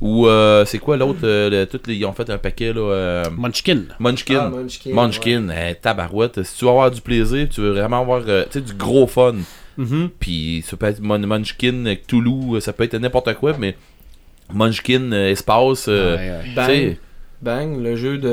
[0.00, 2.80] ou euh, c'est quoi l'autre euh, le- toutes les ils ont fait un paquet là
[2.80, 3.82] euh, Munchkin.
[4.00, 4.38] Munchkin.
[4.38, 8.22] Ah, Munchkin, Munchkin, eh, tabarouette, si tu veux avoir du plaisir, tu veux vraiment avoir
[8.26, 9.36] euh, tu sais, du gros fun.
[9.76, 10.10] Mhm.
[10.20, 13.76] Puis ça peut être Mun- Munchkin, euh, Cthulhu, euh, ça peut être n'importe quoi, mais
[14.52, 16.40] Munchkin, euh, espace, euh, Ouais, ouais.
[16.44, 16.98] tu Bang, sais,
[17.40, 18.28] bang, le jeu de,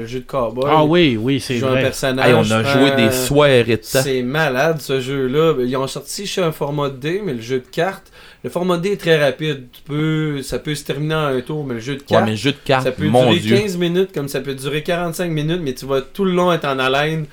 [0.00, 0.64] le jeu de cowboy.
[0.68, 1.82] Ah oui, oui, c'est joues un vrai.
[1.82, 2.26] personnage.
[2.28, 4.00] hey, on a joué euh, des soirées de temps.
[4.02, 5.54] C'est malade ce jeu-là.
[5.64, 8.10] Ils ont sorti chez un format D, mais le jeu de cartes,
[8.42, 9.66] le format D est très rapide.
[9.72, 12.24] Tu peux, ça peut se terminer en un tour, mais le jeu de Ouais, cartes,
[12.24, 13.56] mais le jeu de cartes, ça peut mon durer dieu.
[13.56, 16.66] 15 minutes, comme ça peut durer 45 minutes, mais tu vas tout le long être
[16.66, 17.26] en haleine.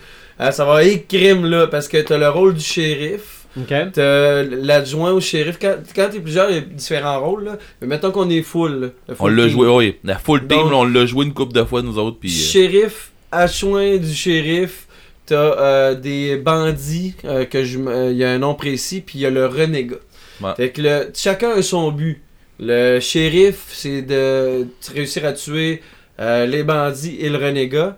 [0.43, 3.45] Ah, ça va être crime là, parce que t'as le rôle du shérif.
[3.67, 5.57] T'as l'adjoint au shérif.
[5.61, 7.43] Quand, quand t'es plusieurs, il y a différents rôles.
[7.45, 7.57] Là.
[7.81, 8.81] Mais mettons qu'on est full.
[8.81, 9.95] là, le On l'a joué, oui.
[10.03, 12.17] La full team, Donc- on l'a joué une couple de fois, nous autres.
[12.19, 14.87] Puis, euh, Shérif, adjoint du shérif,
[15.27, 19.19] t'as euh, des bandits, euh, que je, euh, il y a un nom précis, puis
[19.19, 19.97] il y a le renégat.
[20.41, 20.51] Ouais.
[20.57, 22.21] Fait que le, chacun a son but.
[22.59, 25.81] Le shérif, c'est de réussir à tuer
[26.19, 27.97] euh, les bandits et le renégat.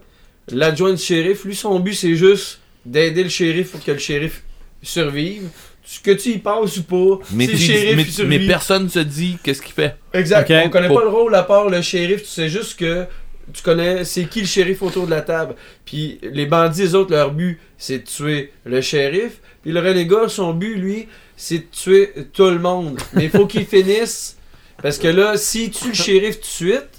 [0.51, 4.43] L'adjoint du shérif, lui, son but, c'est juste d'aider le shérif pour que le shérif
[4.81, 5.47] survive.
[6.03, 8.39] Que tu y passes ou pas, mais, si le tu- shérif mais- il survit.
[8.39, 9.95] mais personne se dit qu'est-ce qu'il fait.
[10.13, 10.49] Exact.
[10.49, 10.57] Ok.
[10.65, 12.21] On connaît pas le rôle à part le shérif.
[12.23, 13.05] Tu sais juste que
[13.53, 15.55] tu connais c'est qui le shérif autour de la table.
[15.85, 19.33] Puis les bandits, les autres, leur but, c'est de tuer le shérif.
[19.61, 22.97] Puis le renégat, son but, lui, c'est de tuer tout le monde.
[23.13, 24.37] Mais il faut qu'il finisse.
[24.81, 26.89] Parce que là, s'il tue le shérif tout de suite,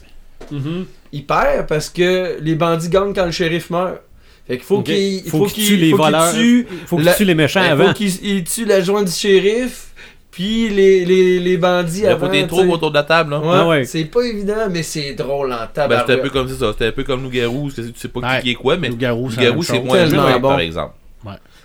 [0.51, 0.85] Mhm.
[1.15, 4.01] Il perd parce que les bandits gagnent quand le shérif meurt.
[4.47, 6.33] Fait qu'il faut qu'il il Faut faut qu'il qu'il tue les faut qu'il voleurs.
[6.35, 7.87] tue Faut que La- tu tues les méchants il avant.
[7.89, 9.87] faut qu'il il tue l'adjoint du shérif,
[10.31, 12.27] puis les, les, les bandits Il avant.
[12.27, 12.73] faut des tu troupes sais.
[12.73, 13.33] autour de la table.
[13.33, 13.85] Ouais, Ah ouais.
[13.87, 16.07] C'est pas évident, mais c'est drôle en Ben, tabarouette.
[16.09, 16.73] c'était un peu comme ça.
[16.73, 17.71] C'était un peu comme Loup-Garou.
[17.75, 18.43] parce que Tu sais pas qui- Ouais.
[18.43, 20.49] qui est quoi, mais Loup-garou, c'est moins bon.
[20.49, 20.93] par exemple.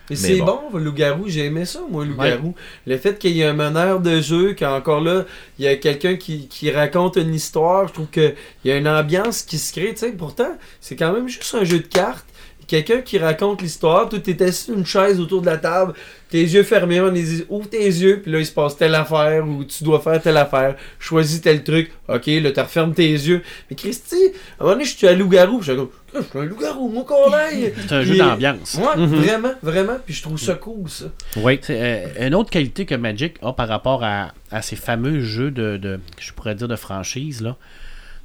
[0.10, 0.60] Mais Mais c'est bon.
[0.72, 2.56] bon, Loup-Garou, j'ai aimé ça, moi, Loup-Garou.
[2.88, 5.26] Le fait qu'il y ait un meneur de jeu, qu'encore là,
[5.58, 8.36] il y a quelqu'un qui, qui raconte une histoire, je trouve qu'il
[8.66, 10.12] y a une ambiance qui se crée, tu sais.
[10.12, 12.26] Pourtant, c'est quand même juste un jeu de cartes.
[12.68, 15.94] Quelqu'un qui raconte l'histoire, tout est assis sur une chaise autour de la table,
[16.30, 19.48] tes yeux fermés, on dit ouvre tes yeux, puis là il se passe telle affaire
[19.48, 23.42] ou tu dois faire telle affaire, choisis tel truc, ok, là tu refermes tes yeux.
[23.70, 24.20] Mais Christy, à
[24.62, 27.04] un moment donné, je suis à loup-garou, je suis comme, je suis un loup-garou, mon
[27.04, 27.74] collègue!
[27.82, 28.76] C'est un jeu d'ambiance.
[28.76, 29.06] Ouais, Mhm.
[29.16, 31.06] vraiment, vraiment, puis je trouve ça cool ça.
[31.38, 31.60] Oui.
[31.70, 35.78] Euh, une autre qualité que Magic a par rapport à, à ces fameux jeux de,
[35.78, 37.56] de je pourrais dire de franchise là,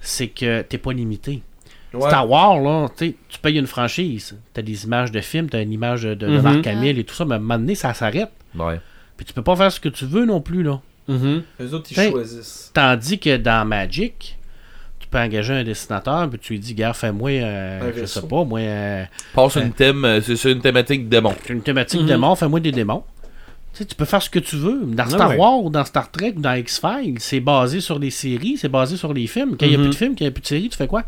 [0.01, 1.43] c'est que t'es pas limité.
[1.97, 2.09] Ouais.
[2.09, 6.03] Star Wars là, tu payes une franchise, t'as des images de films, t'as une image
[6.03, 6.41] de, de.
[6.41, 8.31] Marc Hamill et tout ça, mais à un moment donné ça s'arrête.
[8.59, 8.81] Ouais.
[9.17, 10.81] Puis tu peux pas faire ce que tu veux non plus là.
[11.09, 11.43] Mhm.
[11.61, 12.71] Eux autres, ils choisissent.
[12.75, 14.39] Tandis que dans Magic,
[14.99, 18.23] tu peux engager un dessinateur, puis tu lui dis, gars, fais-moi, euh, Un je sais
[18.23, 21.35] pas, moi, euh, Passe une thème, euh, c'est une thématique démon.
[21.51, 22.07] une thématique Mhm.
[22.07, 23.05] démon, fais-moi des démons.
[23.75, 24.81] Tu sais, tu peux faire ce que tu veux.
[24.85, 25.37] Dans Ah Star ouais.
[25.37, 28.97] Wars, ou dans Star Trek, ou dans X-Files, c'est basé sur les séries, c'est basé
[28.97, 29.57] sur les films.
[29.59, 29.85] Quand il n'y a Mhm.
[29.85, 31.03] plus de films, quand il n'y a plus de séries, tu fais quoi?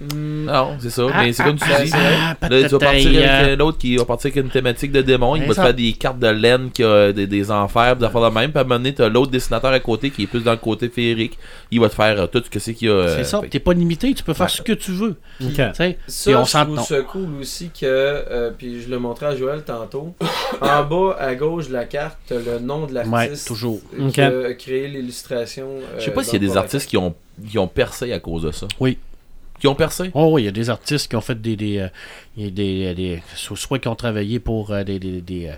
[0.00, 0.44] Hmm.
[0.46, 1.06] Non, c'est ça.
[1.12, 1.90] Ah, mais c'est comme tu ah, dis.
[1.94, 4.92] ah, Là, tu vas partir avec euh, euh, l'autre qui va partir avec une thématique
[4.92, 5.36] de démon.
[5.36, 8.04] Il Ouais, va te faire des cartes de laine qui a des, des enfers, des
[8.04, 8.50] affaires de même.
[8.50, 10.56] Puis à un moment donné, t'as l'autre dessinateur à côté qui est plus dans le
[10.58, 11.38] côté féerique.
[11.70, 12.94] Il va te faire euh, tout ce que c'est qu'il y a.
[12.94, 14.52] euh, C'est ça, fait t'es pas limité, tu peux faire Ouais.
[14.52, 15.16] ce que tu veux.
[15.42, 15.52] Ok.
[15.54, 18.98] Tu sais, Ça, Et on je trouve ça cool aussi que, euh, puis je le
[18.98, 20.14] montrais à Joël tantôt,
[20.60, 23.80] en bas à gauche de la carte, t'as le nom de Ouais, l'artiste toujours.
[23.96, 24.18] qui Ok.
[24.18, 25.66] a créé l'illustration.
[25.68, 27.14] euh, Je sais pas s'il y a des artistes qui ont,
[27.48, 28.66] qui ont percé à cause de ça.
[28.80, 28.98] Oui.
[29.60, 30.10] Qui ont percé?
[30.14, 31.56] Oh, oui, il y a des artistes qui ont fait des.
[31.56, 31.88] des, euh,
[32.36, 35.46] il y a des, des- so- soit qui ont travaillé pour euh, des, des, des,
[35.46, 35.52] euh,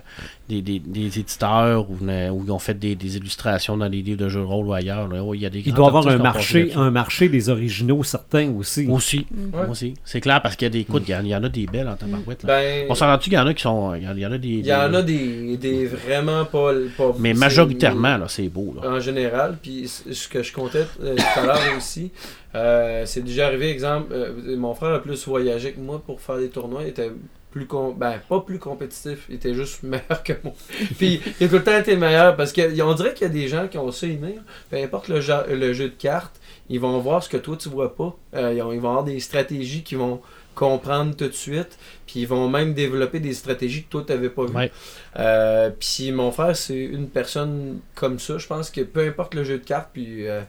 [0.47, 4.01] des, des- des éditeurs ou, euh, ou ils ont fait des, des illustrations dans des
[4.03, 5.07] livres de jeux de rôle ou ailleurs.
[5.07, 5.23] là.
[5.33, 8.49] Il y a des Il doit y avoir un marché, un marché des originaux certains
[8.51, 8.85] aussi.
[8.87, 9.67] Aussi, Ouais.
[9.67, 9.95] aussi.
[10.05, 10.79] C'est clair parce qu'il y a des.
[10.81, 12.45] Écoute, il y en- il y, en a des belles en tabarouette.
[12.45, 13.95] Ben, On s'en rend qu'il y en a qui sont.
[13.95, 14.47] Il y en- il y en a des.
[14.47, 16.71] il y en des- a des, des vraiment pas.
[16.95, 18.75] pas Mais majoritairement, là, c'est beau.
[18.79, 18.87] Là.
[18.91, 19.57] en général.
[19.61, 22.11] Puis ce que je comptais euh, tout à l'heure aussi,
[22.57, 26.37] euh, c'est déjà arrivé, exemple, euh, mon frère a plus voyagé que moi pour faire
[26.37, 26.83] des tournois.
[26.83, 27.11] Il était
[27.51, 30.53] plus ben, pas plus compétitif, il était juste meilleur que moi.
[30.97, 33.47] Puis il a tout le temps été meilleur parce qu'on dirait qu'il y a des
[33.47, 34.35] gens qui ont ça inné.
[34.69, 36.39] Peu importe le, jeu- de cartes,
[36.69, 38.15] ils vont voir ce que toi tu vois pas.
[38.35, 40.21] Euh, ils, ont- ils vont avoir des stratégies qu'ils vont
[40.57, 41.77] comprendre tout de suite.
[42.05, 44.55] Puis ils vont même développer des stratégies que toi tu n'avais pas vues.
[44.55, 44.71] Ouais.
[45.19, 48.37] Euh, puis mon frère, c'est une personne comme ça.
[48.37, 50.41] Je pense que peu importe le jeu de cartes, puis euh,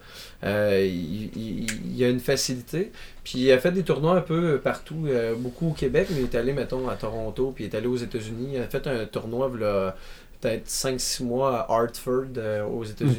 [0.45, 2.93] euh, il, il- il a une facilité.
[3.25, 5.07] Puis il a fait des tournois un peu partout,
[5.39, 7.97] beaucoup au Québec, mais il est allé, mettons, à Toronto, puis il est allé aux
[7.97, 8.51] États-Unis.
[8.55, 9.95] Il a fait un tournoi, là,
[10.41, 13.17] peut-être 5-6 mois à Hartford, euh, aux États-Unis.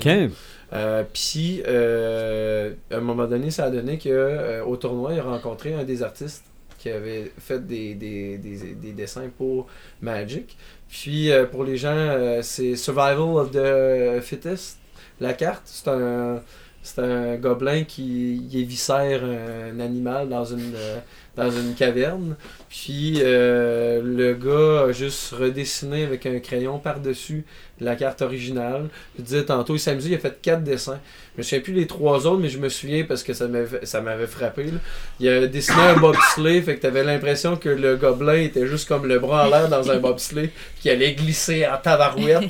[0.73, 5.19] Euh, Puis, euh, à un moment donné, ça a donné que euh, au tournoi, il
[5.19, 6.45] a rencontré un des artistes
[6.79, 9.67] qui avait fait des, des, des, des dessins pour
[10.01, 10.57] Magic.
[10.87, 14.79] Puis, euh, pour les gens, euh, c'est Survival of the Fittest,
[15.19, 15.63] la carte.
[15.65, 16.41] C'est un,
[16.81, 20.99] c'est un gobelin qui éviscère un animal dans une, euh,
[21.39, 22.35] dans une caverne.
[22.69, 27.45] Puis, euh, le gars a juste redessiné avec un crayon par-dessus
[27.79, 28.89] la carte originale.
[29.17, 30.99] Je disais tantôt, il s'amusait, il a fait quatre dessins.
[31.33, 33.85] Je me souviens plus les trois autres, mais je me souviens parce que ça m'avait,
[33.85, 34.65] ça m'avait frappé.
[34.65, 34.79] là.
[35.21, 39.07] Il a dessiné un bobsleigh, fait que t'avais l'impression que le gobelin était juste comme
[39.07, 42.49] le bras en l'air dans un bobsleigh, qui allait glisser en tabarouette.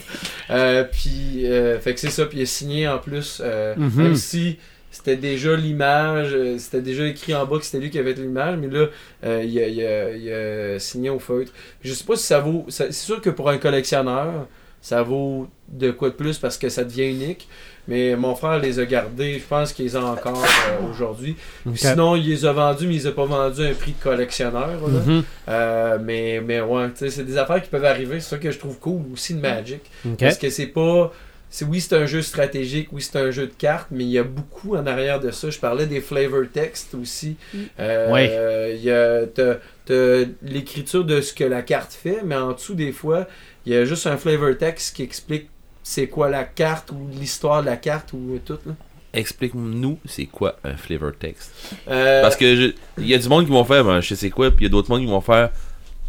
[0.49, 3.39] Euh, puis, euh, fait que c'est ça, puis il a signé en plus,
[3.77, 4.57] même si
[4.91, 8.57] c'était déjà l'image, euh, c'était déjà écrit en bas que c'était lui qui avait l'image,
[8.57, 8.87] mais là,
[9.23, 10.33] euh, il, a, il a- il
[10.75, 11.51] a signé au feutre.
[11.83, 12.65] Je sais pas si ça vaut.
[12.69, 14.47] C'est sûr que pour un collectionneur,
[14.81, 17.47] ça vaut de quoi de plus parce que ça devient unique.
[17.87, 21.35] Mais mon frère les a gardés, je pense qu'il les a encore euh, aujourd'hui.
[21.75, 24.03] Sinon, il les a vendus, mais il les a pas vendus à un prix de
[24.03, 24.79] collectionneur.
[24.87, 25.23] Mhm.
[25.49, 28.19] Euh, mais, mais ouais, c'est des affaires qui peuvent arriver.
[28.19, 29.81] C'est ça que je trouve cool aussi de Magic.
[30.19, 31.11] Parce que c'est pas.
[31.49, 34.17] C'est- oui, c'est un jeu stratégique, oui, c'est un jeu de cartes, mais il y
[34.19, 35.49] a beaucoup en arrière de ça.
[35.49, 37.35] Je parlais des flavor text aussi.
[37.53, 37.57] Mm.
[37.79, 38.75] Euh, Ouais.
[38.77, 42.75] Il y a t'as- t'as l'écriture de ce que la carte fait, mais en dessous,
[42.75, 43.27] des fois,
[43.65, 45.49] il y a juste un flavor text qui explique
[45.83, 48.59] c'est quoi la carte ou l'histoire de la carte ou tout.
[48.65, 48.73] là.
[49.11, 51.51] Explique-nous, c'est quoi un flavor text?
[51.87, 54.29] Euh, Parce que il y a du monde qui vont faire, ben, je sais c'est
[54.29, 55.49] quoi, puis il y a d'autres monde qui vont faire.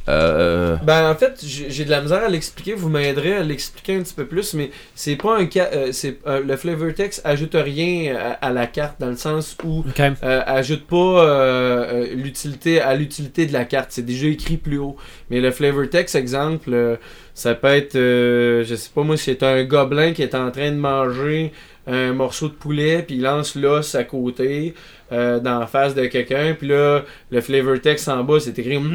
[0.09, 4.03] Euh, Ben en fait, j'ai de la misère à l'expliquer, vous m'aiderez à l'expliquer un
[4.03, 7.55] petit peu plus, mais c'est pas un cas euh, c'est euh, le flavor text ajoute
[7.55, 10.01] rien à, à la carte dans le sens où Ok.
[10.01, 11.27] euh, ajoute pas euh,
[12.09, 14.97] euh, l'utilité à l'utilité de la carte, c'est déjà écrit plus haut.
[15.29, 16.97] Mais le flavor text exemple, euh,
[17.35, 20.71] ça peut être euh, je sais pas moi, c'est un gobelin qui est en train
[20.71, 21.53] de manger
[21.87, 24.75] un morceau de poulet puis il lance l'os à côté
[25.13, 28.77] euh, dans la face de quelqu'un puis là le flavor text en bas c'est écrit
[28.77, 28.87] Hum,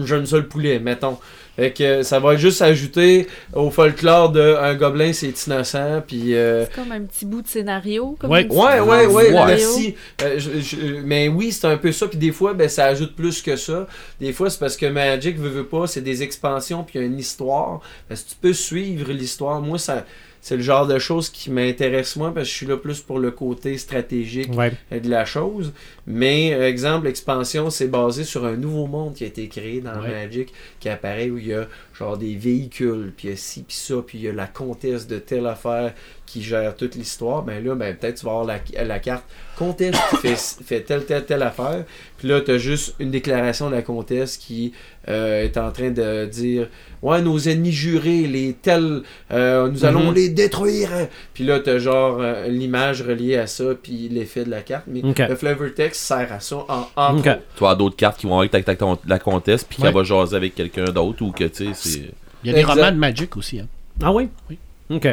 [0.00, 1.18] hum, j'aime ça le poulet mettons
[1.56, 6.34] fait que euh, ça va juste ajouter au folklore de un gobelin c'est innocent puis
[6.34, 8.16] euh, C'est comme un petit bout de scénario.
[8.18, 8.44] Comme Ouais.
[8.50, 9.46] Ouais, ouais, ouais, scénario.
[9.46, 9.94] merci.
[10.22, 12.08] Euh, je- je- mais oui, c'est un peu ça.
[12.08, 13.86] Puis des fois, ben, ça ajoute plus que ça.
[14.20, 17.04] Des fois, c'est parce que Magic veut, veut pas, c'est des expansions, puis il y
[17.04, 17.80] a une histoire.
[18.08, 19.60] Parce que tu peux suivre l'histoire.
[19.60, 20.04] Moi, ça,
[20.46, 23.18] c'est le genre de choses qui m'intéresse moins parce que je suis là plus pour
[23.18, 24.72] le côté stratégique Ouais.
[24.90, 25.72] de la chose.
[26.06, 30.10] Mais, exemple, l'expansion, c'est basé sur un nouveau monde qui a été créé dans Ouais.
[30.26, 31.66] Magic, qui apparaît où il y a
[31.98, 34.46] genre des véhicules, puis il y a ci, puis ça, puis il y a la
[34.46, 35.94] comtesse de telle affaire
[36.26, 37.42] qui gère toute l'histoire.
[37.42, 39.24] Ben là, ben, peut-être tu vas avoir la, la carte
[39.56, 41.84] comtesse qui fait, fait telle, telle, telle affaire.
[42.18, 44.72] Puis là, tu as juste une déclaration de la comtesse qui
[45.08, 46.68] euh, est en train de dire
[47.02, 50.14] Ouais, nos ennemis jurés, les tels, euh, nous allons Mhm.
[50.14, 50.88] les détruire.
[51.34, 54.84] Puis là, tu as genre euh, l'image reliée à ça, puis l'effet de la carte.
[54.86, 57.26] Mais le flavor text sert à ça en, entre Ok.
[57.26, 57.38] autres.
[57.56, 59.84] tu avoir d'autres cartes qui vont avec ta, ta- ta- la comtesse, puis Ouais.
[59.88, 62.10] qu'elle va jaser avec quelqu'un d'autre, ou que tu sais, c'est.
[62.42, 62.74] Il y a des Exact.
[62.74, 63.60] romans de Magic aussi.
[63.60, 63.68] Hein.
[64.02, 64.28] Ah oui?
[64.50, 64.58] Oui.
[64.90, 65.06] OK.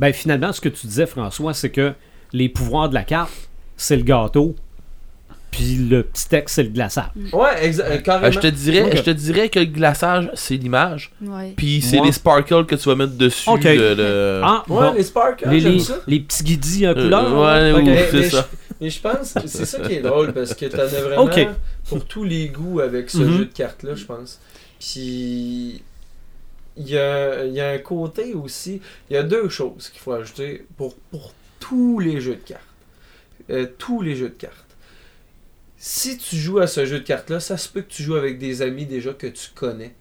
[0.00, 1.92] Ben finalement, ce que tu disais, François, c'est que
[2.32, 3.30] les pouvoirs de la carte,
[3.76, 4.56] c'est le gâteau,
[5.50, 7.10] puis le petit texte, c'est le glaçage.
[7.32, 8.26] Ouais, exa- euh, carrément.
[8.28, 11.52] Euh, je, te dirais, je te dirais que le glaçage, c'est l'image, Ouais.
[11.56, 13.48] puis c'est les sparkles que tu vas mettre dessus.
[13.50, 13.64] Ok.
[13.64, 14.92] le- le- Ah, Ouais, bon.
[14.94, 15.96] les sparks, hein, les, j'aime les, ça.
[16.06, 17.38] les petits guidis en Euh, couleur.
[17.38, 17.74] ouais, là.
[17.74, 17.84] ou- Ok.
[17.84, 18.48] Mais- c'est ça.
[18.80, 21.28] Mais je pense, c'est ça qui est drôle parce que t'en as vraiment
[21.88, 23.36] pour tous les goûts avec ce Mhm.
[23.36, 24.40] jeu de cartes-là, je pense.
[24.78, 25.82] Puis
[26.80, 28.80] il y a, il y a un côté aussi,
[29.10, 32.62] il y a deux choses qu'il faut ajouter pour, pour tous les jeux de cartes.
[33.50, 34.56] Euh, tous les jeux de cartes.
[35.76, 38.38] si tu joues à ce jeu de cartes-là, ça se peut que tu joues avec
[38.38, 39.94] des amis déjà que tu connais.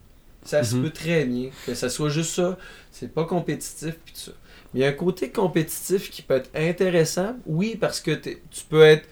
[0.44, 0.84] Ça se Mhm.
[0.84, 2.58] peut très bien que ça soit juste ça.
[2.92, 4.32] C'est pas compétitif puis tout ça.
[4.74, 7.36] Mais il y a un côté compétitif qui peut être intéressant.
[7.46, 8.38] Oui, parce que tu
[8.70, 9.08] peux être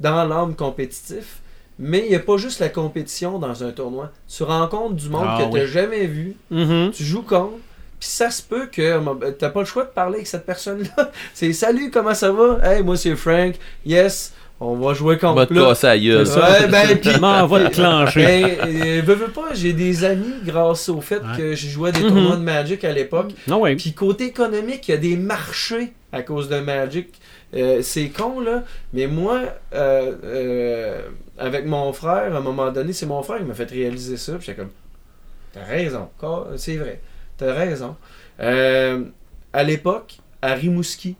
[0.00, 1.40] dans l'âme compétitif.
[1.78, 4.10] Mais il n'y a pas juste la compétition dans un tournoi.
[4.28, 6.34] Tu rencontres du monde Ah que tu n'as jamais vu.
[6.50, 6.90] Mhm.
[6.92, 7.54] Tu joues contre.
[8.00, 8.98] Puis ça se peut que
[9.32, 11.10] tu n'as pas le choix de parler avec cette personne-là.
[11.34, 12.58] C'est salut, comment ça va?
[12.62, 13.54] Hey, moi c'est Frank.
[13.84, 15.66] Yes, on va jouer On contre va te là.
[15.68, 16.26] casser la gueule.
[16.28, 18.24] Ouais, ben, m'en vais te clencher.
[18.24, 21.36] Ben, euh, veux, veux pas, j'ai des amis grâce au fait Ouais.
[21.36, 23.30] que je jouais à des tournois de Magic à l'époque.
[23.48, 23.74] Non, ouais.
[23.76, 27.08] Puis côté économique, il y a des marchés à cause de Magic.
[27.54, 28.62] Euh, c'est con là,
[28.92, 29.40] mais moi,
[29.74, 31.02] euh, euh,
[31.38, 34.34] avec mon frère, à un moment donné, c'est mon frère qui m'a fait réaliser ça.
[34.34, 34.70] Puis j'étais comme,
[35.52, 36.08] t'as raison,
[36.56, 37.00] c'est vrai,
[37.38, 37.96] t'as raison.
[39.52, 41.16] À l'époque, à Rimouski,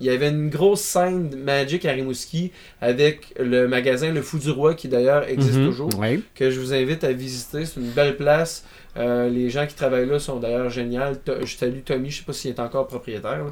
[0.00, 4.38] il y avait une grosse scène de Magic à Rimouski avec le magasin Le Fou
[4.38, 5.66] du Roi qui d'ailleurs existe Mhm.
[5.66, 5.90] toujours
[6.34, 7.64] que je vous invite à visiter.
[7.64, 8.64] C'est une belle place.
[8.96, 11.00] Euh, les gens qui travaillent là sont d'ailleurs géniaux.
[11.42, 13.44] Je salue Tommy, je sais pas s'il est encore propriétaire.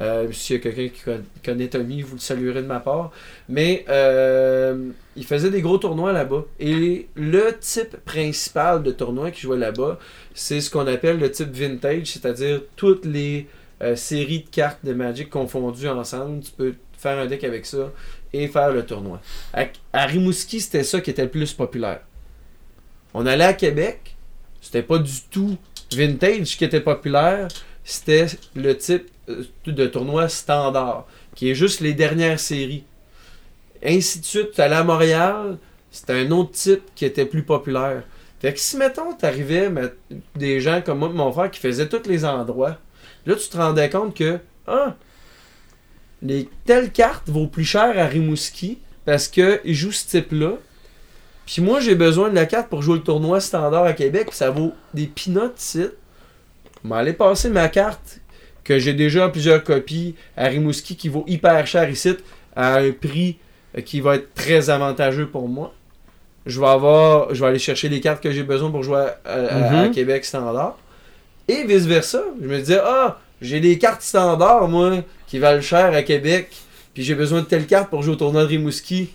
[0.00, 3.10] Euh, S'il y a quelqu'un qui con- connaît Tommy, vous le saluerez de ma part.
[3.48, 6.44] Mais euh, il faisait des gros tournois là-bas.
[6.60, 9.98] Et le type principal de tournoi qui jouait là-bas,
[10.34, 13.46] c'est ce qu'on appelle le type vintage, c'est-à-dire toutes les
[13.82, 16.40] euh, séries de cartes de Magic confondues ensemble.
[16.42, 17.92] Tu peux faire un deck avec ça
[18.32, 19.20] et faire le tournoi.
[19.52, 22.00] À, à Rimouski, c'était ça qui était le plus populaire.
[23.14, 24.15] On allait à Québec,
[24.66, 25.56] c'était pas du tout
[25.92, 27.46] vintage qui était populaire,
[27.84, 28.26] c'était
[28.56, 31.06] le type euh, de tournoi standard,
[31.36, 32.84] qui est juste les dernières séries.
[33.84, 35.58] Ainsi de suite, à Montréal,
[35.92, 38.02] c'était un autre type qui était plus populaire.
[38.40, 39.70] Fait que si, mettons, t'arrivais
[40.34, 42.78] des gens comme moi mon frère qui faisaient tous les endroits,
[43.24, 44.96] là, tu te rendais compte que, ah,
[46.22, 50.54] les telles cartes vaut plus cher à Rimouski parce qu'ils jouent ce type-là.
[51.46, 54.36] Puis moi, j'ai besoin de la carte pour jouer le tournoi standard à Québec, puis
[54.36, 55.86] ça vaut des peanuts ici.
[56.84, 58.20] Je vais aller passer ma carte,
[58.64, 62.16] que j'ai déjà plusieurs copies, à Rimouski, qui vaut hyper cher ici,
[62.56, 63.38] à un prix
[63.78, 65.72] euh, qui va être très avantageux pour moi.
[66.46, 69.18] Je vais avoir, je vais aller chercher les cartes que j'ai besoin pour jouer à,
[69.24, 69.90] à- à Mhm.
[69.92, 70.76] Québec standard.
[71.48, 72.22] Et vice-versa.
[72.40, 74.96] Je me disais, ah, j'ai des cartes standard, moi,
[75.28, 76.50] qui valent cher à Québec,
[76.94, 79.10] puis j'ai besoin de telle carte pour jouer au tournoi de Rimouski.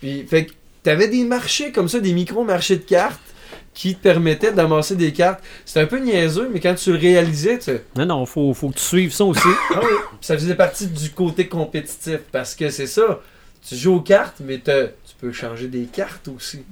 [0.00, 0.52] Puis, fait que
[0.82, 3.20] t'avais des marchés comme ça, des micro-marchés de cartes
[3.74, 5.40] qui te permettaient d'amasser des cartes.
[5.64, 7.70] C'était un peu niaiseux, mais quand tu le réalisais, tu...
[7.96, 9.40] Non, non, faut, faut que tu suives ça aussi.
[9.74, 12.18] Ah oui, ça faisait partie du côté compétitif.
[12.32, 13.20] Parce que c'est ça,
[13.66, 16.64] tu joues aux cartes, mais tu peux changer des cartes aussi.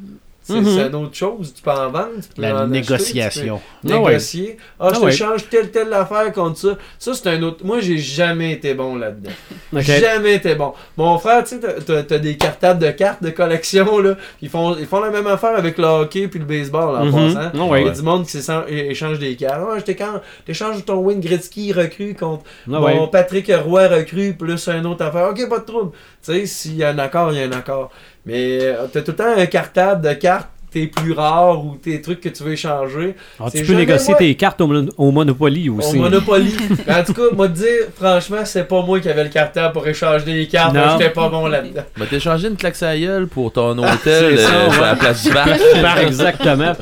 [0.48, 0.64] C'est Mhm.
[0.76, 1.52] c'est une autre chose.
[1.54, 3.60] Tu peux en vendre, tu peux en La acheter, négociation.
[3.80, 4.06] tu peux Ah ouais.
[4.10, 4.56] négocier.
[4.78, 5.10] Ah, je Ah te ouais.
[5.12, 6.68] change telle, telle affaire contre ça.
[7.00, 7.64] Ça, c'est un autre.
[7.64, 9.30] Moi, j'ai jamais été bon là-dedans.
[9.72, 10.72] Jamais été bon.
[10.96, 14.14] Mon frère, tu sais, t'as- t'as des cartables de cartes de collection, là.
[14.40, 17.12] Ils font, ils font la même affaire avec le hockey puis le baseball, en Mhm.
[17.34, 17.50] passant.
[17.52, 17.80] Ah ouais.
[17.82, 19.60] Il y a du monde qui échange des cartes.
[19.68, 23.08] Ah, je t'échange- t'échanges ton Wayne Gretzky recru contre mon.
[23.08, 25.28] Patrick Roy recru plus un autre affaire.
[25.30, 25.90] Ok, pas de trouble.
[26.24, 27.90] Tu sais, s'il y a un accord, il y a un accord.
[28.26, 32.02] Mais euh, t'as tout le temps un cartable de cartes, tes plus rares ou tes
[32.02, 33.14] trucs que tu veux échanger.
[33.40, 35.96] Ah, tu peux négocier moi- tes cartes au, mon- au Monopoly Au aussi.
[35.96, 36.54] Monopoly.
[36.86, 39.72] Mais en tout cas, moi te dire, franchement, c'est pas moi qui avais le cartable
[39.72, 40.74] pour échanger des cartes.
[40.74, 40.80] Non.
[40.80, 41.82] moi, J'étais pas bon là-dedans.
[41.96, 45.30] Va t'échanger une claque à gueule pour ton hôtel c'est ça, euh, la place du.
[45.80, 46.72] Par exactement.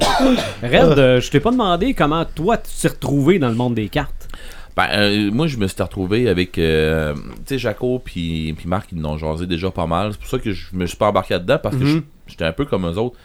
[0.62, 3.88] Red, euh, je t'ai pas demandé comment toi tu t'es retrouvé dans le monde des
[3.88, 4.28] cartes.
[4.76, 8.88] Ben, euh, moi, je me suis retrouvé avec, euh, tu sais, Jaco puis puis Marc,
[8.90, 10.12] ils n'ont jasé déjà pas mal.
[10.12, 11.88] C'est pour ça que je me suis pas embarqué là-dedans, parce que Mhm.
[11.98, 12.00] je-
[12.32, 13.16] j'étais un peu comme eux autres.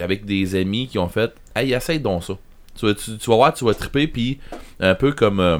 [0.00, 2.34] Avec des amis qui ont fait «Hey, essaye donc ça.
[2.78, 4.38] Tu vas, tu, tu vas voir, tu vas triper, puis
[4.80, 5.58] un peu comme euh,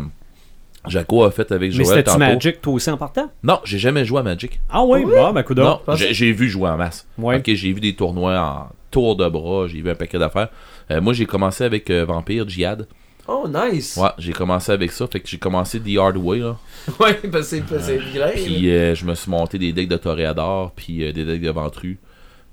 [0.86, 2.18] Jaco a fait avec Mais Joël c'était-tu tantôt.
[2.20, 3.30] Magic toi aussi en partant?
[3.42, 4.60] Non, j'ai jamais joué à Magic.
[4.70, 5.80] Ah oui, bah, ben coudonc.
[5.86, 7.06] Non, j'ai j'ai vu jouer en masse.
[7.18, 7.38] Ouais.
[7.38, 10.48] Ok, j'ai vu des tournois en tour de bras, j'ai vu un paquet d'affaires.
[10.90, 12.86] Euh, moi, j'ai commencé avec euh, Vampire, Jihad.
[13.30, 13.96] Oh, nice.
[13.98, 16.56] Ouais, j'ai commencé avec ça, fait que j'ai commencé The Hard Way, là.
[16.98, 18.30] Ouais, parce que c'est c'est vilain.
[18.34, 21.50] Puis euh, je me suis monté des decks de Toréador, puis euh, des decks de
[21.50, 21.98] Ventru.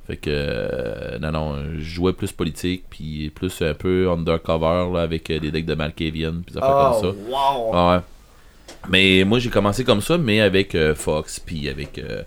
[0.05, 5.01] Fait que, euh, non, non, je jouais plus politique, puis plus un peu undercover, là,
[5.01, 7.17] avec euh, des decks de Malkavian, puis ça fait Oh, comme ça.
[7.29, 7.71] wow.
[7.73, 8.01] Ah ouais.
[8.89, 12.21] Mais moi, j'ai commencé comme ça, mais avec euh, Fox, puis avec euh,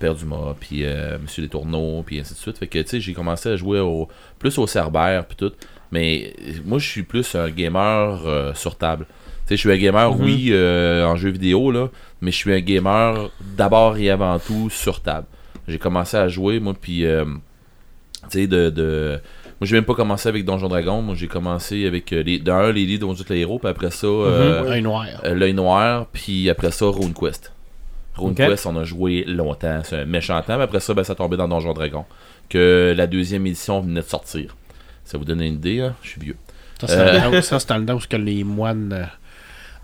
[0.00, 2.58] Père Dumas, puis euh, Monsieur Les Tourneaux, puis ainsi de suite.
[2.58, 4.08] Fait que, tu sais, j'ai commencé à jouer au,
[4.38, 5.52] plus au Cerbère, puis tout.
[5.92, 9.06] Mais euh, moi, je suis plus un gamer euh, sur table.
[9.46, 10.24] Tu sais, je suis un gamer, Mhm.
[10.24, 11.88] oui, euh, en jeu vidéo, là,
[12.20, 15.26] mais je suis un gamer d'abord et avant tout sur table.
[15.68, 17.24] J'ai commencé à jouer, moi, puis, euh,
[18.30, 18.70] tu sais, de...
[18.70, 19.20] de
[19.60, 21.02] moi, j'ai même pas commencé avec Donjon Dragon.
[21.02, 24.08] Moi, j'ai commencé avec euh, les, d'un, les livres dont les héros, puis après ça,
[24.08, 25.06] euh, Un noir.
[25.24, 27.52] euh, L'œil noir, puis après ça, RuneQuest.
[28.16, 29.80] RuneQuest, on a joué longtemps.
[29.84, 30.56] C'est un méchant temps.
[30.58, 32.04] Mais après ça, ben, ça tombait dans Donjon Dragon.
[32.48, 34.56] Que la deuxième édition venait de sortir.
[35.04, 35.94] Ça vous donne une idée, hein?
[36.02, 36.36] je suis vieux.
[36.80, 37.06] Ça, c'est Euh.
[37.06, 38.92] dans le temps- où les moines.
[38.92, 39.04] euh,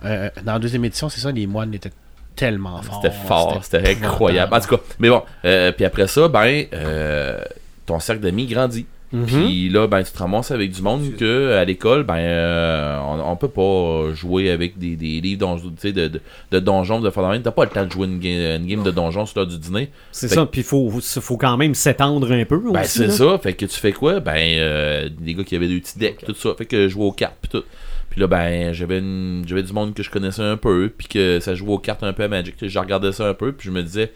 [0.05, 1.93] euh, dans la deuxième édition, c'est ça, les moines étaient
[2.37, 3.01] tellement forts.
[3.03, 4.55] C'était fort, c'était incroyable.
[4.55, 7.41] En tout cas, mais bon, euh, puis après ça, ben, euh,
[7.85, 8.87] ton cercle d'amis grandit.
[9.11, 9.27] Mhm.
[9.27, 13.33] Puis là, ben, tu te ramasses avec du monde que à l'école, ben, euh, on,
[13.33, 16.21] on peut pas jouer avec des, des livres de, de,
[16.51, 17.41] de donjons, de fondaments.
[17.43, 19.59] T'as pas le temps de jouer une, ga- une game de donjons sur l'heure du
[19.59, 19.89] dîner.
[20.13, 22.61] C'est ça, puis il faut, faut quand même s'étendre un peu.
[22.71, 23.39] Ben, c'est ça.
[23.39, 24.21] Fait que tu fais quoi?
[24.21, 26.51] Ben, euh, des gars qui avaient des petits decks, tout ça.
[26.59, 27.65] Fait que je jouais aux cartes, puis tout.
[28.11, 31.73] Puis là, ben, j'avais du monde que je connaissais un peu, puis que ça jouait
[31.73, 32.55] aux cartes un peu à Magic.
[32.61, 34.13] Je regardais ça un peu, puis je me disais,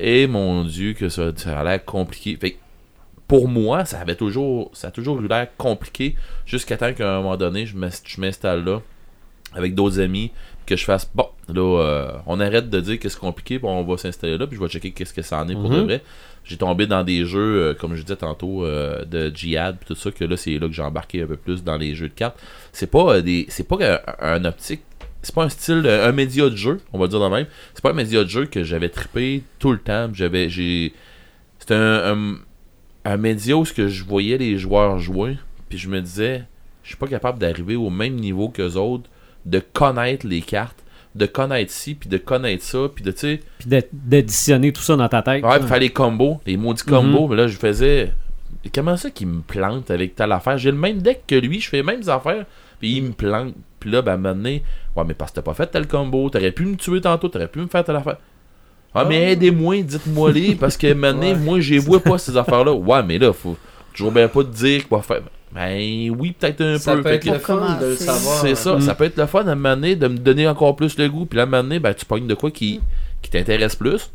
[0.00, 2.36] eh mon dieu, que ça, ça a l'air compliqué.
[2.40, 2.56] Fait que
[3.32, 7.22] pour moi, ça avait toujours, ça a toujours eu l'air compliqué, jusqu'à temps qu'à un
[7.22, 8.82] moment donné, je m'ins- je m'installe là,
[9.54, 10.30] avec d'autres amis,
[10.66, 13.84] que je fasse, bon, là, euh, on arrête de dire que c'est compliqué, puis on
[13.84, 15.76] va s'installer là, puis je vais checker qu'est-ce que ça en est pour Mhm.
[15.76, 16.02] de vrai.
[16.44, 19.94] J'ai tombé dans des jeux, euh, comme je disais tantôt, euh, de Jihad, puis tout
[20.00, 22.14] ça, que là, c'est là que j'ai embarqué un peu plus dans les jeux de
[22.14, 22.38] cartes.
[22.72, 23.46] C'est pas euh, des.
[23.48, 23.98] C'est pas un,
[24.34, 24.82] un optique.
[25.22, 27.46] C'est pas un style, un média de jeu, on va dire de même.
[27.74, 30.10] C'est pas un média de jeu que j'avais trippé tout le temps.
[30.12, 30.50] J'avais.
[30.50, 30.92] J'ai.
[31.60, 32.34] C'était un, un,
[33.04, 35.36] un média où ce que je voyais les joueurs jouer,
[35.68, 36.44] puis je me disais,
[36.82, 39.08] je suis pas capable d'arriver au même niveau qu'eux autres,
[39.46, 40.78] de connaître les cartes,
[41.14, 44.82] de connaître ci, puis de connaître ça, puis de, tu sais, Puis d'ad- d'additionner tout
[44.82, 45.44] ça dans ta tête.
[45.44, 48.12] Ouais, puis faire les combos, les maudits combos, mais là, je faisais.
[48.74, 50.56] Comment ça qu'il me plante avec telle affaire?
[50.56, 52.46] J'ai le même deck que lui, je fais les mêmes affaires,
[52.78, 53.54] puis il me plante.
[53.80, 54.62] Puis là, ben, à un moment donné,
[54.96, 57.48] ouais, mais parce que t'as pas fait tel combo, t'aurais pu me tuer tantôt, t'aurais
[57.48, 58.18] pu me faire telle affaire.
[58.94, 61.34] Ah, mais aidez-moi, dites-moi les, parce que maintenant, Ouais.
[61.34, 62.72] moi, j'ai vois pas ces affaires-là.
[62.72, 63.56] Ouais, mais là, faut
[63.94, 65.22] toujours bien pas te dire quoi faire.
[65.54, 67.02] Ben oui, peut-être un Ça peu.
[67.02, 68.40] peut Fait être le fun de le savoir.
[68.40, 68.80] c'est ça, Mm.
[68.80, 71.08] ça peut être le fun à un moment donné de me donner encore plus le
[71.08, 71.26] goût.
[71.26, 72.80] Puis là, à un moment donné, ben, tu pognes de quoi qui,
[73.20, 74.10] qui t'intéresse plus.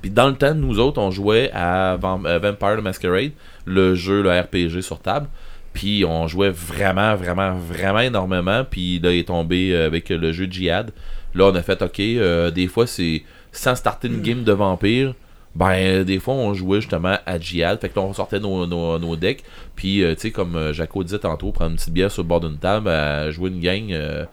[0.00, 3.32] Puis dans le temps, nous autres, on jouait à euh, Vampire the Masquerade,
[3.66, 5.26] le jeu, le RPG sur table.
[5.74, 8.64] Puis on jouait vraiment, vraiment, vraiment énormément.
[8.68, 10.90] Puis là, il est tombé euh, avec le jeu Jihad.
[11.34, 13.22] Là, on a fait, ok, euh, des fois, c'est
[13.52, 15.14] sans starter une game de vampire.
[15.54, 17.78] Ben, des fois, on jouait justement à Jihad.
[17.80, 19.44] Fait que là, on sortait nos, nos, nos decks.
[19.76, 22.28] Puis, euh, tu sais, comme euh, Jaco disait tantôt, prendre une petite bière sur le
[22.28, 23.92] bord d'une table, à jouer une gang.
[23.92, 24.24] euh,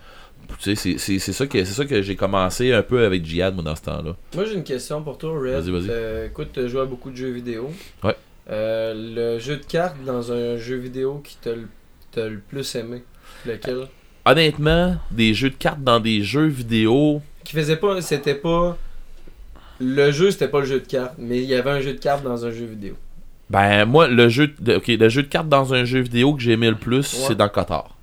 [0.59, 3.75] tu sais, c'est- ça que, ça que j'ai commencé un peu avec Jihad, moi, dans
[3.75, 4.15] ce temps-là.
[4.33, 5.51] Moi, j'ai une question pour toi, Red.
[5.65, 5.87] Vas-y, vas-y.
[5.89, 7.69] Euh, écoute, tu joues à beaucoup de jeux vidéo.
[8.03, 8.15] Ouais.
[8.49, 8.93] Euh,
[9.35, 11.67] le jeu de cartes dans un jeu vidéo qui t'a le,
[12.11, 13.03] t'a le plus aimé,
[13.45, 13.87] lequel?
[14.25, 18.01] Honnêtement, des jeux de cartes dans des jeux vidéo, Qui faisait pas.
[18.01, 18.77] C'était pas.
[19.79, 21.99] Le jeu, c'était pas le jeu de cartes, mais il y avait un jeu de
[21.99, 22.95] cartes dans un jeu vidéo.
[23.49, 26.41] ben, moi, le jeu, de, ok, le jeu de cartes dans un jeu vidéo que
[26.41, 27.25] j'ai aimé le plus, Ouais.
[27.27, 27.95] c'est dans Kotar.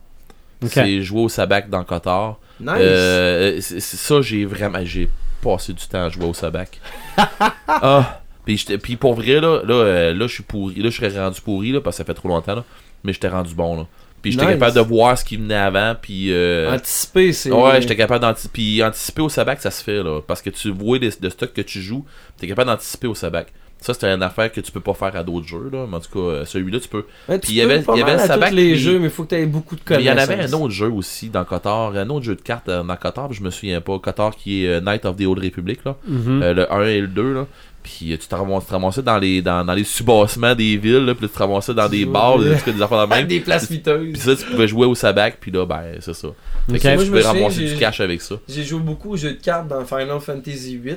[0.62, 0.70] Ok.
[0.72, 2.38] C'est jouer au sabac dans Kotar.
[2.58, 2.70] Nice!
[2.78, 4.82] Euh, ça, j'ai vraiment.
[4.84, 5.08] J'ai
[5.42, 6.80] passé du temps à jouer au sabac.
[7.68, 8.20] ah!
[8.46, 10.76] Puis, puis pour vrai, là, là, euh, là je suis pourri.
[10.76, 12.64] Là, je serais rendu pourri, là, parce que ça fait trop longtemps, là.
[13.04, 13.86] Mais j'étais rendu bon, là.
[14.26, 14.54] Puis j'étais Nice.
[14.54, 16.32] capable de voir ce qui venait avant, puis.
[16.32, 17.52] euh, Anticiper, c'est.
[17.52, 18.52] Ouais, j'étais capable d'anticiper.
[18.52, 20.20] Puis anticiper au sabac, ça se fait, là.
[20.26, 22.04] Parce que tu vois le stock que tu joues,
[22.38, 23.52] t'es capable d'anticiper au sabac.
[23.78, 25.86] Ça, c'est une affaire que tu peux pas faire à d'autres jeux, là.
[25.88, 27.04] Mais en tout cas, euh, celui-là, tu peux.
[27.28, 29.10] Ouais, puis il y avait- il y avait le sabac, les puis- jeux, mais il
[29.10, 30.30] faut que tu aies beaucoup de Mais il y en connaissances.
[30.34, 32.96] avait un autre jeu aussi dans Kotar, un autre jeu de cartes euh, dans
[33.28, 33.98] puis je me souviens pas.
[33.98, 35.96] Kotar qui est euh, Night of the Old Republic, là.
[36.08, 36.42] Mhm.
[36.42, 37.46] Euh, le 1 et le 2, là.
[37.86, 41.22] Puis euh, tu te ramassais dans les, dans, dans les subassements des villes, là, puis
[41.22, 43.26] là, tu te ramassais dans des bars, des, des affaires de même.
[43.28, 44.12] des places viteuses.
[44.12, 46.28] Puis ça, tu pouvais jouer au sabac, puis là, ben, c'est ça.
[46.68, 46.82] Fait Ok.
[46.82, 48.34] que Moi, tu pouvais ramasser du cash avec ça.
[48.48, 50.96] J'ai joué beaucoup aux jeux de cartes dans Final Fantasy VIII.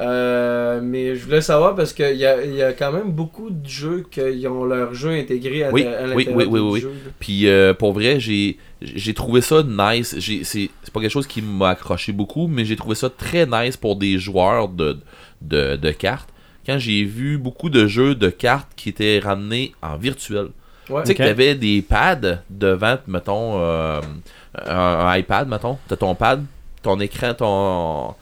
[0.00, 3.68] Euh, mais je voulais savoir parce qu'il y a, y a quand même beaucoup de
[3.68, 6.80] jeux qui ont leur jeu intégré à, Oui, à oui, l'intérieur oui, oui, oui.
[6.82, 7.10] jeu, là.
[7.18, 10.14] Puis euh, pour vrai, j'ai j'ai trouvé ça nice.
[10.18, 13.44] J'ai- C'est c'est pas quelque chose qui m'a accroché beaucoup, mais j'ai trouvé ça très
[13.44, 14.98] nice pour des joueurs de,
[15.42, 16.28] de, de cartes.
[16.66, 20.48] Quand j'ai vu beaucoup de jeux de cartes qui étaient ramenés en virtuel.
[20.90, 21.02] Ouais.
[21.02, 24.00] Tu sais que t'avais des pads devant, mettons, euh,
[24.66, 25.78] un, un iPad, mettons.
[25.88, 26.44] T'as ton pad,
[26.82, 28.14] ton écran, ton...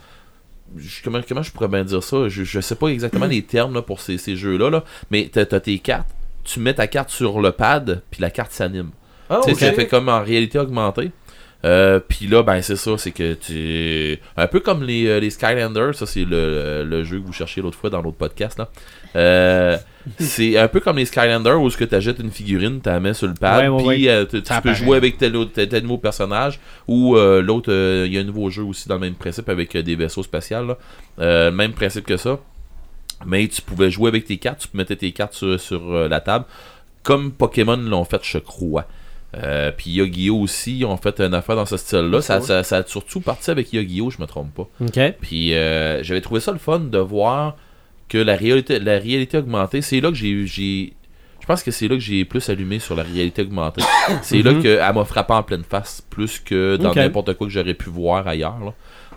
[0.76, 2.28] je- Comment, comment je pourrais bien dire ça?
[2.28, 5.44] Je, je sais pas exactement les termes là, pour ces, ces jeux-là, là, mais t'as
[5.46, 6.08] t'as tes cartes.
[6.44, 8.90] Tu mets ta carte sur le pad, puis la carte s'anime.
[9.28, 9.58] Ah, Tu sais, ok.
[9.60, 11.10] ça fait comme en réalité augmentée.
[11.64, 14.18] Euh, puis là, ben c'est ça, c'est que tu.
[14.36, 17.62] Un peu comme les, euh, les Skylanders, ça c'est le, le jeu que vous cherchiez
[17.62, 18.58] l'autre fois dans l'autre podcast.
[18.58, 18.68] là.
[19.16, 19.76] Euh,
[20.18, 23.26] c'est un peu comme les Skylanders où tu achètes une figurine, tu la mets sur
[23.26, 25.98] le pad, Ouais, ouais, puis euh, tu, peux jouer avec tel, autre- tel, tel nouveau
[25.98, 26.60] personnage.
[26.86, 29.48] Ou euh, l'autre, euh, il y a un nouveau jeu aussi dans le même principe
[29.48, 30.66] avec des vaisseaux spatials.
[31.18, 31.50] là.
[31.50, 32.38] Même principe que ça.
[33.24, 36.44] Mais tu pouvais jouer avec tes cartes, tu mettais tes cartes sur, sur, la table.
[37.02, 38.86] Comme Pokémon l'ont fait, je crois.
[39.34, 40.40] Euh, puis Yu-Gi-Oh!
[40.40, 42.22] aussi, ils ont fait une affaire dans ce style-là.
[42.22, 44.10] Ça, ça, ça a surtout parti avec Yu-Gi-Oh!
[44.10, 44.68] je me trompe pas.
[45.20, 47.56] Puis euh, j'avais trouvé ça le fun de voir
[48.08, 50.46] que la réalité, la réalité augmentée, c'est là que j'ai.
[50.46, 50.92] j'ai-
[51.40, 53.82] Je pense que c'est là que j'ai plus allumé sur la réalité augmentée.
[54.22, 54.62] c'est là Mhm.
[54.62, 58.26] qu'elle m'a frappé en pleine face, plus que dans n'importe quoi que j'aurais pu voir
[58.26, 58.58] ailleurs.
[58.64, 58.72] là.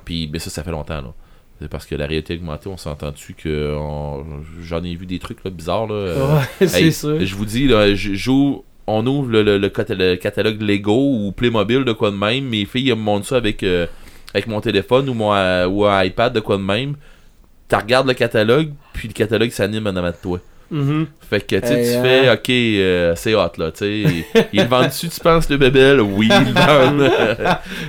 [0.06, 1.02] Puis ben, ça, ça fait longtemps.
[1.02, 1.14] Là.
[1.62, 4.26] C'est parce que la réalité augmentée, on s'entend-tu que on-
[4.64, 5.88] j'en ai vu des trucs là, bizarres.
[5.88, 5.94] Là.
[5.94, 7.20] Euh, Ouais, c'est sûr.
[7.24, 10.94] Je vous dis, là, je- j'ouvre- on ouvre le, le- le cata- le catalogue Lego
[11.16, 12.46] ou Playmobil de quoi de même.
[12.46, 13.86] Mes filles elles me montrent ça avec, euh,
[14.34, 16.96] avec mon téléphone ou mon euh, ou un iPad de quoi de même.
[17.70, 20.40] Tu regardes le catalogue, puis le catalogue s'anime en avant de toi.
[20.72, 21.08] Mhm.
[21.30, 22.04] Fait que tu sais, Hey, tu hein.
[22.04, 24.04] fais, ok, euh, c'est hot là, tu sais.
[24.54, 26.00] Ils le vendent dessus, tu penses, le bébel?
[26.02, 27.12] Oui, ils le vendent.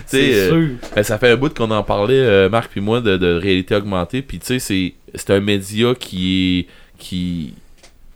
[0.07, 0.77] C'est euh, sûr.
[0.97, 3.75] ben, ça fait un bout qu'on en parlait, euh, Marc puis moi, de, de réalité
[3.75, 4.23] augmentée.
[4.23, 6.67] Puis tu sais, c'est, c'est un média qui est,
[6.99, 7.53] qui,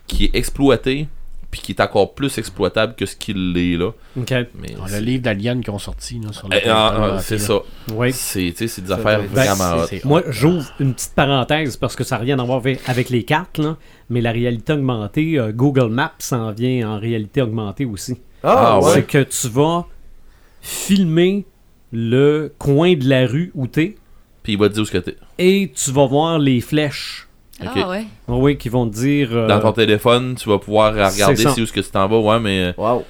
[0.06, 1.06] qui est exploité,
[1.54, 3.90] puis qui est encore plus exploitable que ce qu'il l'est là.
[4.18, 4.30] OK.
[4.58, 7.38] Mais Ah, le livre d'Alien qui ont sorti là, sur Eh, le ah, ah, c'est
[7.38, 7.60] ça.
[7.92, 8.12] Oui.
[8.12, 11.94] C'est, tu sais, c'est des Ça affaires vraiment Ben, Moi, j'ouvre une petite parenthèse parce
[11.94, 13.76] que ça n'a rien à voir avec- les cartes, là,
[14.10, 18.16] mais la réalité augmentée, euh, Google Maps s'en vient en réalité augmentée aussi.
[18.42, 18.90] Ah, Ah, ouais.
[18.94, 19.86] C'est que tu vas
[20.60, 21.44] filmer
[21.92, 23.94] le coin de la rue où t'es
[24.42, 25.16] Puis il va te dire où ce que t'es.
[25.38, 27.23] et tu vas voir les flèches.
[27.60, 28.04] Ah ouais.
[28.28, 29.28] Oui, qui vont te dire.
[29.32, 32.18] euh, Dans ton téléphone, tu vas pouvoir regarder si où ce que tu t'en vas,
[32.18, 32.60] ouais, mais...
[32.60, 33.04] euh, Wow.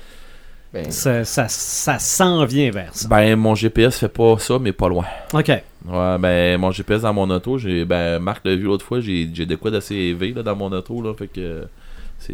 [0.73, 3.07] Ben, ça, ça, ça s'en vient vers ça.
[3.09, 5.05] Ben, mon GPS fait pas ça, mais pas loin.
[5.33, 5.49] OK.
[5.49, 9.31] Ouais, ben, mon GPS dans mon auto, j'ai, ben, Marc l'a vu l'autre fois, j'ai,
[9.33, 11.65] j'ai de quoi d'assez élevé, là, dans mon auto, là, fait que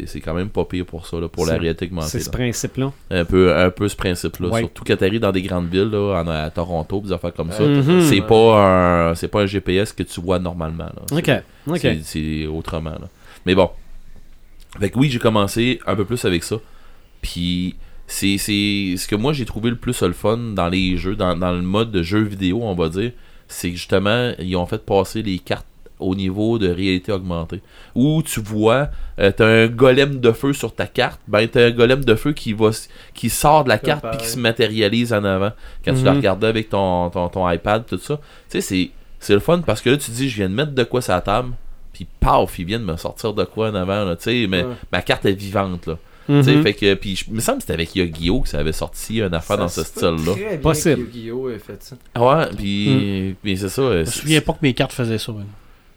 [0.05, 2.25] c'est, quand même pas pire pour ça, là, pour la C'est- réalité augmentée, C'est ce
[2.25, 2.31] là.
[2.31, 2.91] principe-là.
[3.09, 4.59] Un peu, un peu ce principe-là, Ouais.
[4.61, 7.63] surtout quand t'arrives dans des grandes villes, là, en, à Toronto, des affaires comme ça.
[7.63, 8.01] Mhm.
[8.01, 11.17] C'est pas un, c'est pas un GPS que tu vois normalement, là.
[11.67, 11.81] OK.
[12.03, 13.09] C'est, autrement, là.
[13.45, 13.69] Mais bon.
[14.79, 16.55] Fait que oui, j'ai commencé un peu plus avec ça.
[17.21, 17.75] Puis
[18.07, 21.35] c'est, c'est ce que moi j'ai trouvé le plus le fun dans les jeux, dans,
[21.35, 23.11] dans le mode de jeu vidéo, on va dire,
[23.47, 25.65] c'est que justement, ils ont fait passer les cartes
[26.01, 27.61] au niveau de réalité augmentée.
[27.95, 31.71] Où tu vois, euh, t'as un golem de feu sur ta carte, ben t'as un
[31.71, 35.13] golem de feu qui va s- qui sort de la carte puis qui se matérialise
[35.13, 35.51] en avant
[35.85, 36.17] quand tu la Mhm.
[36.17, 38.17] regardais avec ton, ton, ton iPad, tout ça.
[38.49, 40.55] Tu sais, c'est, c'est le fun parce que là, tu te dis, je viens de
[40.55, 41.53] mettre de quoi sur la table,
[41.93, 44.63] puis paf, il vient de me sortir de quoi en avant, là, tu sais, mais
[44.63, 44.73] Ouais.
[44.91, 45.97] ma carte est vivante, là.
[46.27, 48.41] Tu sais, fait que, puis je- il me semble que c'était avec Yu-Gi-Oh!
[48.41, 50.31] que ça avait sorti une affaire dans ce style-là.
[50.33, 51.01] très bien Possible.
[51.13, 51.49] Yu-Gi-Oh!
[51.49, 51.95] ait fait ça.
[52.17, 53.81] Ouais, puis, puis c'est ça.
[53.91, 55.33] Je me souviens pas que mes cartes faisaient ça.
[55.33, 55.43] hein.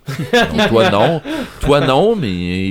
[0.08, 1.22] Donc, toi non.
[1.60, 2.70] Toi non, mais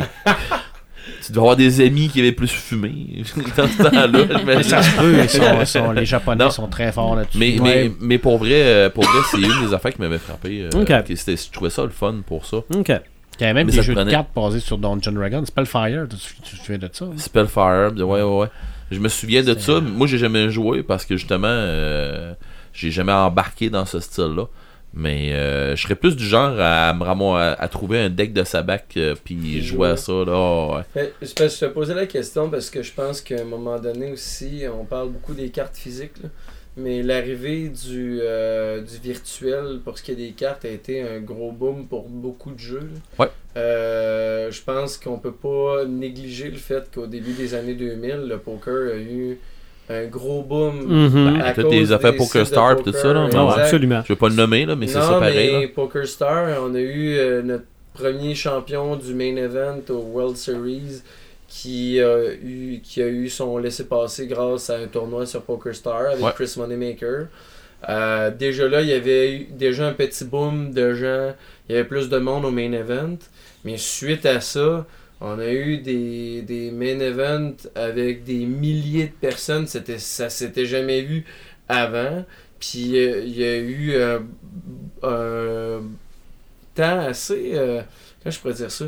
[1.26, 3.24] tu dois avoir des amis qui avaient plus fumé
[3.58, 4.64] dans ce temps-là.
[4.64, 6.52] Ça se peut, sont- sont- les Japonais Non.
[6.52, 7.38] sont très forts là-dessus.
[7.38, 7.90] Mais, Ouais.
[7.90, 10.64] mais, mais pour vrai, euh, pour vrai, c'est une des affaires qui m'avait frappé.
[10.74, 11.06] euh, Ok.
[11.06, 12.58] que c'était- je trouvais ça le fun pour ça.
[12.58, 12.90] OK.
[13.40, 15.44] Il y avait même Mais des jeux prenait- de cartes basés sur Dungeon Dragon.
[15.46, 17.06] Spellfire, tu, tu te souviens de ça?
[17.06, 17.14] hein?
[17.18, 18.48] Spellfire, ouais, ouais, ouais.
[18.92, 19.80] Je me souviens de ça.
[19.82, 22.34] Moi, j'ai jamais joué parce que justement, euh,
[22.74, 24.46] j'ai jamais embarqué dans ce style-là.
[24.96, 28.86] Mais euh, je serais plus du genre à, à, à trouver un deck de sabac
[28.98, 30.14] euh, puis jouer à ça.
[30.14, 30.78] Là.
[30.78, 30.84] Ouais.
[30.94, 34.12] Fait, que je te posais la question parce que je pense qu'à un moment donné
[34.12, 36.30] aussi, on parle beaucoup des cartes physiques, là,
[36.78, 41.20] mais l'arrivée du, euh, du virtuel pour ce qui est des cartes a été un
[41.20, 42.90] gros boom pour beaucoup de jeux.
[43.18, 43.26] là.
[43.26, 43.32] Ouais.
[43.56, 48.38] Euh, je pense qu'on peut pas négliger le fait qu'au début des années 2000, le
[48.40, 49.38] poker a eu
[49.90, 50.82] un gros boom.
[50.86, 51.42] Mhm.
[51.42, 52.46] à toutes cause les affaires des Poker
[52.84, 53.28] tout ça, là.
[53.34, 53.62] Non, exact.
[53.62, 54.02] absolument.
[54.06, 55.54] Je veux pas le nommer, là, mais c'est ça pareil.
[55.54, 55.68] mais là.
[55.76, 61.02] Poker Star, on a eu euh, notre premier champion du main event au World Series
[61.48, 66.08] qui a eu, qui a eu son laissez-passer grâce à un tournoi sur Poker Star
[66.08, 66.32] avec Ouais.
[66.34, 67.28] Chris Moneymaker.
[67.90, 71.34] Euh, déjà là, il y avait eu déjà un petit boom de gens,
[71.70, 73.18] il y avait plus de monde au main event.
[73.66, 74.86] Mais suite à ça,
[75.22, 79.68] on a eu des, des main events avec des milliers de personnes.
[79.68, 81.24] C'était, ça s'était jamais vu
[81.70, 82.26] avant.
[82.60, 84.20] Puis euh, il y a eu euh,
[85.04, 85.82] un
[86.76, 87.82] temps assez, euh,
[88.22, 88.86] comment je pourrais dire ça,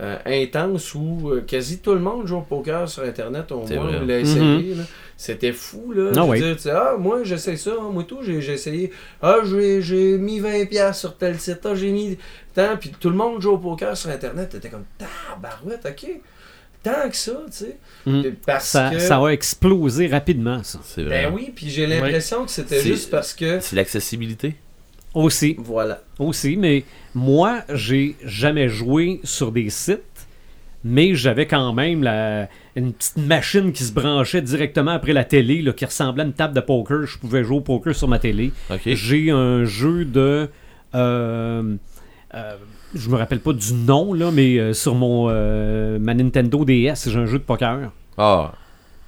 [0.00, 3.76] euh, intense où euh, quasi tout le monde joue au poker sur Internet au C'est
[3.76, 4.00] moins vrai.
[4.00, 4.74] ou l'a essayé.
[4.74, 4.82] là.
[5.18, 6.12] C'était fou, là.
[6.16, 6.38] Ah oui.
[6.40, 8.92] dire, ah, moi, j'essaie ça, hein, moi tout, j'ai j'ai essayé.
[9.22, 12.18] Ah, j'ai j'ai mis 20$ sur tel site, ah, j'ai mis
[12.54, 14.50] tant, puis tout le monde joue au poker sur Internet.
[14.50, 16.10] T'étais comme, tabarouette, ok.
[16.82, 17.76] Tant que ça, tu sais.
[18.04, 18.22] Mm.
[18.46, 18.98] Parce Ça, que.
[18.98, 20.80] ça a explosé rapidement, ça.
[20.84, 21.24] C'est vrai.
[21.24, 23.58] Ben oui, puis j'ai l'impression que c'était C'est- juste parce que.
[23.60, 24.54] C'est l'accessibilité.
[25.14, 25.56] Aussi.
[25.58, 26.02] Voilà.
[26.18, 26.84] Aussi, mais
[27.14, 30.02] moi, j'ai jamais joué sur des sites,
[30.84, 35.62] mais j'avais quand même la, une petite machine qui se branchait directement après la télé,
[35.62, 37.06] là, qui ressemblait à une table de poker.
[37.06, 38.52] Je pouvais jouer au poker sur ma télé.
[38.94, 40.48] J'ai un jeu de.
[40.94, 41.74] euh,
[42.34, 42.56] euh,
[42.94, 47.08] je me rappelle pas du nom, là, mais euh, sur mon euh, ma Nintendo DS,
[47.10, 47.90] j'ai un jeu de poker.
[48.16, 48.52] Ah.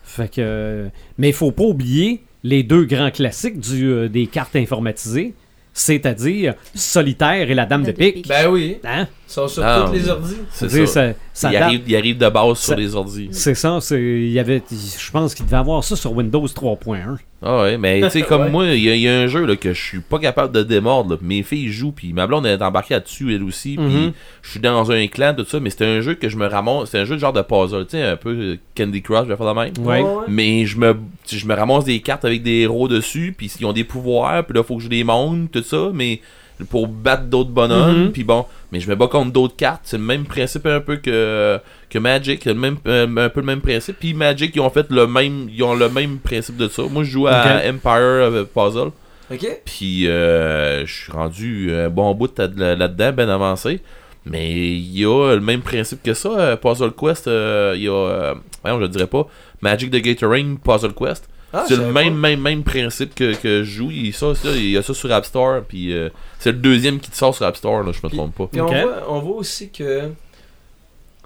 [0.03, 0.89] Fait que,
[1.19, 5.35] mais il faut pas oublier les deux grands classiques du, euh, des cartes informatisées,
[5.73, 8.15] c'est-à-dire Solitaire et la Dame de Dame de pique.
[8.16, 8.28] pique.
[8.28, 9.07] Ben oui, Hein?
[9.29, 10.35] Ils sont sur tous les ordi.
[10.51, 10.87] C'est ça.
[10.87, 11.13] ça.
[11.35, 13.29] ça il, arrive, il arrive de base sur les ordi.
[13.33, 17.17] C'est ça, c'est, il y avait, je pense qu'il devait avoir ça sur Windows 3.1.
[17.41, 18.51] Ah ouais, mais tu sais, comme Ouais.
[18.51, 20.53] moi, il y, a- il y a un jeu là, que je suis pas capable
[20.53, 21.11] de démordre.
[21.13, 21.17] là.
[21.23, 23.77] Mes filles jouent, puis ma blonde est embarquée là-dessus, elle aussi.
[23.77, 24.13] Puis Mhm.
[24.43, 26.91] je suis dans un clan, tout ça, mais c'est un jeu que je me ramasse.
[26.91, 29.29] C'est un jeu de genre de puzzle, tu sais, un peu euh, Candy Crush, je
[29.29, 29.73] vais faire la même.
[29.85, 30.03] Ouais.
[30.27, 30.97] Mais je me,
[31.31, 34.57] je me ramasse des cartes avec des héros dessus, puis ils ont des pouvoirs, puis
[34.57, 36.21] là, faut que je les monte, tout ça, mais
[36.70, 38.12] pour battre d'autres bonhommes, Mhm.
[38.12, 40.97] puis bon, mais je me bats contre d'autres cartes, c'est le même principe un peu
[40.97, 41.59] que,
[41.89, 44.70] que Magic, c'est le même, euh, un peu le même principe, puis Magic, ils ont
[44.70, 46.82] fait le même, ils ont le même principe de ça.
[46.90, 47.60] Moi, je joue à.
[47.68, 48.90] Empire euh, Puzzle,
[49.30, 49.47] Ok.
[49.64, 53.80] puis euh, je suis rendu un bon bout là- là-dedans, ben avancé.
[54.26, 57.89] Mais il y a le même principe que ça, euh, Puzzle Quest, euh, il y
[57.89, 58.35] a, euh,
[58.66, 59.26] je le dirais pas,
[59.62, 61.28] Magic the Gathering, Puzzle Quest.
[61.53, 63.91] Ah, c'est le même, même, même principe que, que je joue.
[63.91, 67.01] Il, ça, ça, il y a ça sur App Store, puis euh, c'est le deuxième
[67.01, 68.47] qui te sort sur App Store, là, je me trompe pas.
[68.47, 70.11] Puis on, voit, on voit aussi que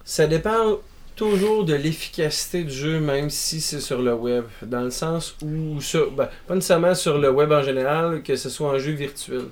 [0.04, 0.78] ça dépend
[1.16, 4.44] toujours de l'efficacité du jeu, même si c'est sur le web.
[4.62, 8.48] Dans le sens où, sur, ben, pas nécessairement sur le web en général, que ce
[8.48, 9.46] soit un jeu virtuel.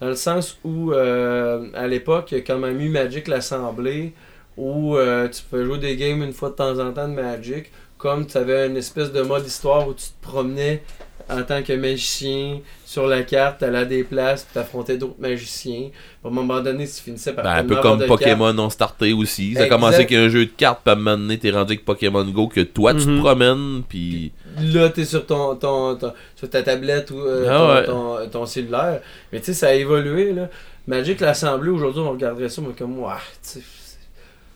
[0.00, 4.12] Dans le sens où, euh, à l'époque, il y a quand même eu Magic l'Assemblée,
[4.56, 7.70] où euh, tu peux jouer des games une fois de temps en temps de Magic,
[8.04, 10.82] comme tu avais une espèce de mode histoire où tu te promenais
[11.30, 15.88] en tant que magicien sur la carte, t'allais à des places, puis t'affrontais d'autres magiciens.
[16.22, 18.04] À un moment donné, tu finissais par Ben, un peu comme.
[18.04, 19.54] Pokémon non starté aussi.
[19.54, 21.72] Ça a commencé avec un jeu de cartes, puis à un moment donné, t'es rendu
[21.72, 23.16] avec Pokémon Go, que toi, tu Mhm.
[23.16, 24.32] te promènes, puis...
[24.60, 28.26] Là, t'es sur ton, ton, ton- sur ta tablette ou euh, Ah ton, ouais.
[28.26, 29.00] ton- ton cellulaire.
[29.32, 30.34] Mais tu sais, ça a évolué.
[30.34, 30.50] Là.
[30.86, 33.12] Magic l'Assemblée, aujourd'hui, on regarderait ça, mais comme, ouais,
[33.42, 33.60] tu sais,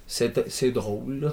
[0.09, 1.21] c'est drôle.
[1.21, 1.33] Là.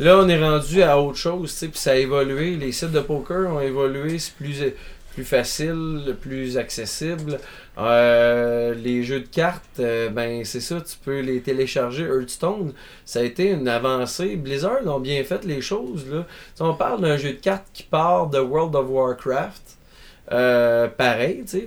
[0.00, 2.56] Là, on est rendu à autre chose, puis ça a évolué.
[2.56, 4.74] Les sites de poker ont évolué, c'est plus,
[5.24, 7.38] facile, plus accessible.
[7.78, 12.04] Euh, les jeux de cartes, euh, ben c'est ça, tu peux les télécharger.
[12.04, 12.72] Hearthstone,
[13.04, 14.34] ça a été une avancée.
[14.34, 16.06] Blizzard ont bien fait les choses.
[16.10, 16.26] Là.
[16.58, 19.62] On parle d'un jeu de cartes qui part de World of Warcraft.
[20.32, 21.66] Euh, pareil, tu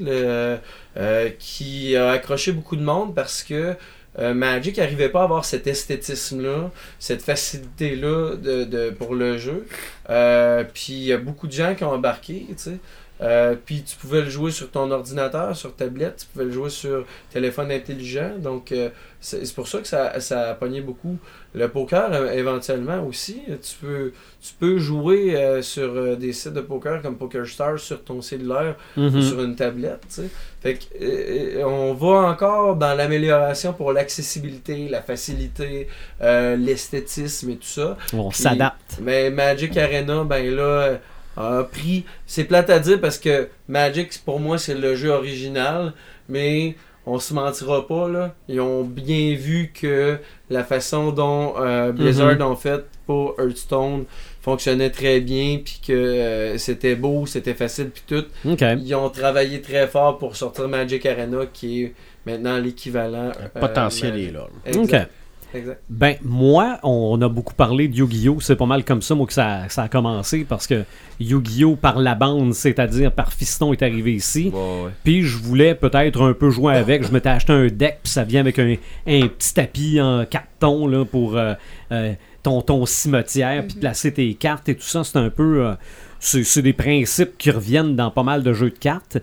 [1.39, 3.75] qui a accroché beaucoup de monde parce que
[4.19, 9.65] euh, Magic n'arrivait pas à avoir cet esthétisme-là, cette facilité-là de, de- pour le jeu.
[10.09, 12.77] Euh, puis il y a beaucoup de gens qui ont embarqué, tu sais.
[13.21, 16.69] Euh, puis tu pouvais le jouer sur ton ordinateur, sur tablette, tu pouvais le jouer
[16.69, 18.31] sur téléphone intelligent.
[18.37, 18.89] Donc euh,
[19.19, 21.17] c'est pour ça que ça, ça a pogné beaucoup.
[21.55, 26.53] Le poker, euh, éventuellement aussi, tu peux, tu peux jouer euh, sur euh, des sites
[26.53, 29.15] de poker comme PokerStars sur ton cellulaire Mhm.
[29.15, 30.01] ou sur une tablette.
[30.07, 30.29] tu sais.
[30.61, 35.87] Fait que, on va encore dans l'amélioration pour l'accessibilité, la facilité,
[36.21, 37.97] euh, l'esthétisme et tout ça.
[38.13, 38.97] On s'adapte.
[39.01, 40.99] Mais Magic Arena, ben là,
[41.37, 42.03] a pris.
[42.25, 45.93] C'est plate à dire parce que Magic, pour moi, c'est le jeu original,
[46.27, 48.35] mais on se mentira pas, là.
[48.49, 50.17] Ils ont bien vu que
[50.49, 52.41] la façon dont euh, Blizzard Mhm.
[52.41, 54.03] ont fait pour Hearthstone
[54.41, 58.25] fonctionnait très bien, puis que euh, c'était beau, c'était facile, puis tout.
[58.49, 58.61] OK.
[58.83, 61.93] Ils ont travaillé très fort pour sortir Magic Arena, qui est
[62.25, 63.27] maintenant l'équivalent.
[63.27, 64.47] Le euh, potentiel est là.
[64.65, 65.03] Exact.
[65.03, 65.07] OK.
[65.53, 65.81] Exact.
[65.89, 68.39] Ben, moi, on a beaucoup parlé de Yu-Gi-Oh!
[68.41, 70.83] C'est pas mal comme ça, moi, que ça, ça a commencé parce que
[71.19, 71.75] Yu-Gi-Oh!
[71.75, 74.51] par la bande, c'est-à-dire par Fiston, est arrivé ici.
[74.53, 74.91] Ouais.
[75.03, 77.05] Puis je voulais peut-être un peu jouer avec.
[77.05, 78.75] Je m'étais acheté un deck, puis ça vient avec un,
[79.07, 81.53] un petit tapis en carton là, pour euh,
[81.91, 82.13] euh,
[82.43, 85.03] ton, ton cimetière, puis placer tes cartes et tout ça.
[85.03, 85.65] C'est un peu.
[85.65, 85.73] euh,
[86.19, 89.17] c'est c'est des principes qui reviennent dans pas mal de jeux de cartes.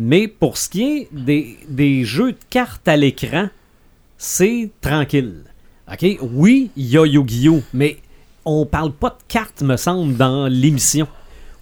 [0.00, 3.48] Mais pour ce qui est des, des jeux de cartes à l'écran,
[4.16, 5.44] c'est tranquille.
[5.92, 6.18] OK?
[6.34, 7.62] Oui, il y a Yu-Gi-Oh!
[7.74, 7.96] Mais
[8.44, 11.06] on parle pas de cartes, me semble, dans l'émission.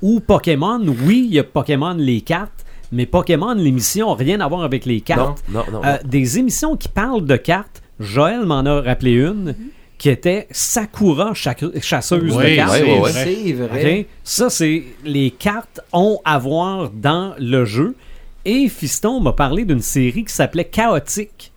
[0.02, 4.48] Ou Pokémon, oui, il y a Pokémon les cartes, mais Pokémon, l'émission, n'a rien à
[4.48, 5.44] voir avec les Non, cartes.
[5.48, 5.80] non, non.
[5.84, 9.56] Euh, des émissions qui parlent de cartes, Joël m'en a rappelé une,
[9.98, 12.80] qui était Sakura, chasseuse Oui, de cartes.
[12.80, 13.10] ouais, ouais.
[13.12, 14.06] C'est vrai.
[14.22, 17.96] Ça, c'est les cartes ont à voir dans le jeu.
[18.44, 21.47] Et Fiston m'a parlé d'une série qui s'appelait Chaotique.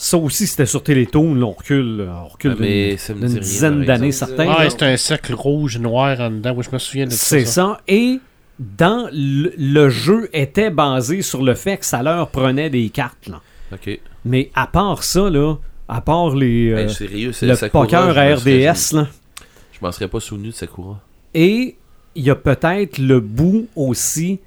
[0.00, 1.34] Ça aussi, c'était sur Télétoon.
[1.34, 4.46] Là, on recule, on recule Ah, mais d'une- dizaine d'années, certains.
[4.48, 6.54] Ah, c'est un cercle rouge noir en dedans.
[6.56, 7.16] Oui, je me souviens de ça.
[7.18, 7.80] C'est ça.
[7.88, 8.20] Et
[8.60, 13.26] dans le, le jeu était basé sur le fait que ça leur prenait des cartes.
[13.26, 13.40] Là.
[13.72, 13.98] Ok.
[14.24, 15.56] Mais à part ça, là,
[15.88, 19.08] à part les, euh, Hey, sérieux, c'est le Sakura, poker à RDS, là,
[19.72, 21.00] Je m'en serais pas souvenu de Sakura.
[21.34, 21.76] et
[22.14, 24.38] il y a peut-être le bout aussi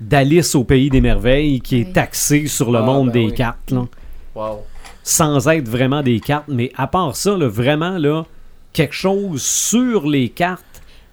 [0.00, 1.92] d'Alice au Pays des Merveilles qui est Oui.
[1.96, 3.34] axé sur le Ah, monde ben des oui.
[3.34, 3.70] cartes.
[3.70, 3.86] Là.
[4.34, 4.64] Wow.
[5.08, 8.24] Sans être vraiment des cartes, mais à part ça, là, vraiment, là,
[8.72, 10.64] quelque chose sur les cartes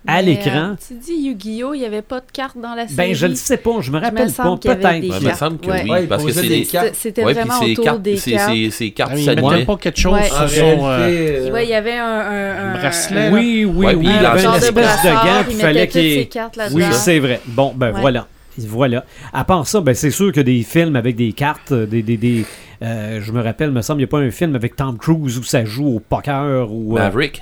[0.07, 0.71] à l'écran.
[0.71, 2.95] euh, tu dis Yu-Gi-Oh, il n'y avait pas de cartes dans la série.
[2.97, 4.93] Ben, je ne sais pas, je me rappelle pas, semble qu'il y avait peut-être.
[5.03, 5.39] Ouais, il me cartes.
[5.39, 5.81] semble que Ouais.
[5.83, 6.89] oui, Ouais, il parce que posait c'est des cartes.
[6.93, 8.51] C'était- vraiment c'est autour cartes, des cartes.
[8.71, 9.55] c'est- cartes Ah, s'animaient.
[9.57, 10.23] même pas quelque chose Ouais.
[10.27, 10.87] sur En son.
[10.87, 10.99] euh,
[11.47, 13.29] euh, Ouais, il y avait un, un, un- bracelet.
[13.31, 16.01] Oui, oui, oui, il y il avait une espèce de gant il qu'il fallait qu'il
[16.19, 16.75] ses cartes là-dedans.
[16.79, 17.39] Oui, c'est vrai.
[17.45, 18.27] Bon, ben voilà.
[18.57, 19.05] Voilà.
[19.31, 22.17] À part ça, ben c'est sûr que des films avec des cartes, euh, des, des,
[22.17, 22.45] des
[22.83, 25.43] je me rappelle, me semble, il n'y a pas un film avec Tom Cruise où
[25.43, 27.41] ça joue au poker ou euh, Maverick.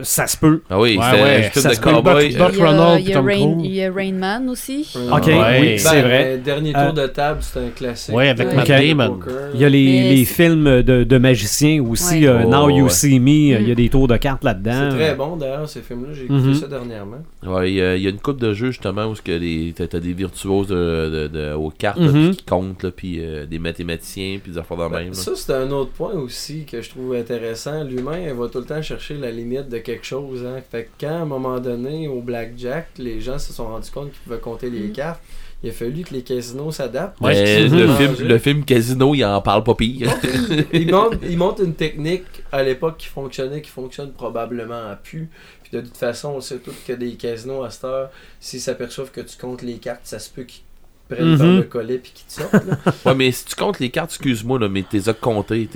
[0.00, 0.62] Ça se peut.
[0.70, 2.02] Ah oui, Ouais, ouais, un film ça de cowboy.
[2.02, 3.66] Buck- euh, Buck- Il y a, Ronald il y a Tom Rain, Cruise.
[3.66, 4.88] il y a Rain Man aussi.
[5.10, 5.34] Ok, Ouais.
[5.60, 6.24] oui, Ben, c'est vrai.
[6.26, 8.14] euh, Dernier Euh, tour de table, c'est un classique.
[8.14, 9.18] Ouais, avec Matt Damon.
[9.54, 12.26] Il y a les, les c'est- films de, de magiciens aussi, Ouais.
[12.28, 12.90] euh, Oh, Now You ouais.
[12.90, 13.74] See Me, euh, il y a Mm.
[13.76, 14.90] des tours de cartes là-dedans.
[14.90, 16.12] C'est très bon d'ailleurs, ces films-là.
[16.14, 16.54] J'ai écouté Mhm.
[16.54, 17.18] ça dernièrement.
[17.46, 19.32] Ouais, il y, a- il y a une coupe de jeux justement où ce que
[19.32, 23.46] les- t'as des virtuoses de, de- de- aux cartes puis qui comptent, là, puis euh,
[23.46, 25.14] des mathématiciens, puis des affaires de Ben, même.
[25.14, 27.82] ça, c'est un autre point aussi que je trouve intéressant.
[27.84, 30.44] L'humain il va tout le temps chercher la limite de quelque chose.
[30.44, 30.60] Hein.
[30.70, 34.10] Fait que quand, à un moment donné, au blackjack, les gens se sont rendus compte
[34.12, 34.92] qu'ils pouvaient compter les Mm.
[34.92, 35.20] cartes,
[35.62, 37.20] il a fallu que les casinos s'adaptent.
[37.20, 37.96] Ouais, le, Mhm.
[37.96, 40.10] film, le film Casino, il en parle pas pire.
[40.72, 45.28] ils montrent une technique à l'époque qui fonctionnait, qui fonctionne probablement à plus.
[45.62, 48.10] Puis de toute façon, on sait tous que des casinos à cette heure,
[48.40, 50.62] s'ils s'aperçoivent que tu comptes les cartes, ça se peut qu'ils
[51.08, 51.38] prennent Mhm.
[51.38, 53.04] par le collet puis qu'ils te sortent.
[53.06, 55.68] ouais, mais si tu comptes les cartes, excuse-moi, là, mais t'es as compté.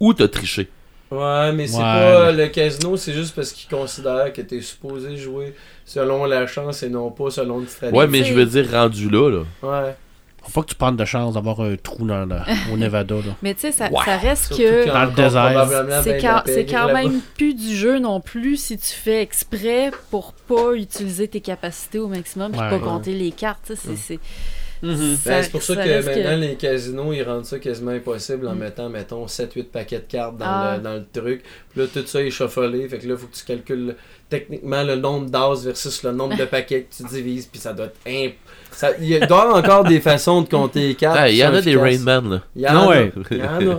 [0.00, 0.68] Où t'as triché?
[1.10, 5.16] Ouais, mais c'est Ouais, pas le casino, c'est juste parce qu'ils considèrent que t'es supposé
[5.16, 5.54] jouer
[5.84, 7.96] selon la chance et non pas selon une stratégie.
[7.98, 9.42] Ouais, mais je veux dire, rendu là, là.
[9.62, 9.94] Ouais.
[10.42, 12.36] Faut pas que tu prennes de chance d'avoir un trou dans le-
[12.72, 13.14] au Nevada.
[13.14, 13.34] Là.
[13.42, 14.04] Mais tu sais, ça, Ouais.
[14.04, 15.68] ça reste Surtout que Dans le désert.
[16.02, 16.42] c'est ben quand,
[16.86, 21.40] quand même plus du jeu non plus si tu fais exprès pour pas utiliser tes
[21.40, 22.68] capacités au maximum et Ouais.
[22.70, 22.82] pas Ouais.
[22.82, 23.60] compter les cartes.
[23.68, 24.18] tu sais, C'est,
[24.84, 25.16] c'est, Mhm.
[25.26, 28.54] Ben, c'est pour ça, ça que maintenant les casinos ils rendent ça quasiment impossible en
[28.54, 28.58] Mm.
[28.58, 30.74] mettant mettons 7-8 paquets de cartes dans, Ah.
[30.76, 31.42] le, dans le truc.
[31.70, 33.96] Puis là tout ça est chaffolé, fait que là faut que tu calcules
[34.30, 37.86] techniquement le nombre d'as versus le nombre de paquets que tu divises puis ça doit
[37.86, 38.34] être imp...
[38.72, 41.16] ça, il y a- doit y avoir encore des façons de compter les cartes.
[41.20, 41.76] Ah, il y en a des.
[41.76, 42.42] Rain Man, là.
[42.56, 42.88] Il y en a.
[42.88, 43.12] ouais.
[43.30, 43.70] Il y en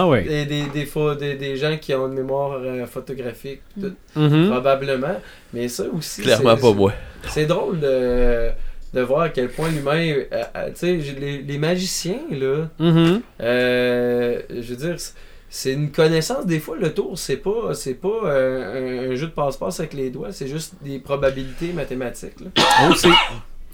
[0.00, 0.06] a.
[0.06, 0.22] Ouais.
[0.24, 4.48] Des, des, des, fois, des, des gens qui ont une mémoire euh, photographique, tout, Mhm.
[4.50, 5.20] probablement.
[5.52, 6.92] Mais ça aussi, Clairement c'est- pas moi.
[7.28, 8.48] c'est drôle de,
[8.92, 9.98] de voir à quel point l'humain.
[9.98, 10.24] euh,
[10.56, 13.20] euh, tu sais, les, les magiciens, là, Mhm.
[13.40, 14.96] euh, je veux dire,
[15.48, 16.46] c'est- une connaissance.
[16.46, 19.94] Des fois, le tour, c'est pas, c'est pas euh, un, un jeu de passe-passe avec
[19.94, 22.40] les doigts, c'est juste des probabilités mathématiques.
[22.40, 22.50] là.
[22.90, 23.08] Aussi.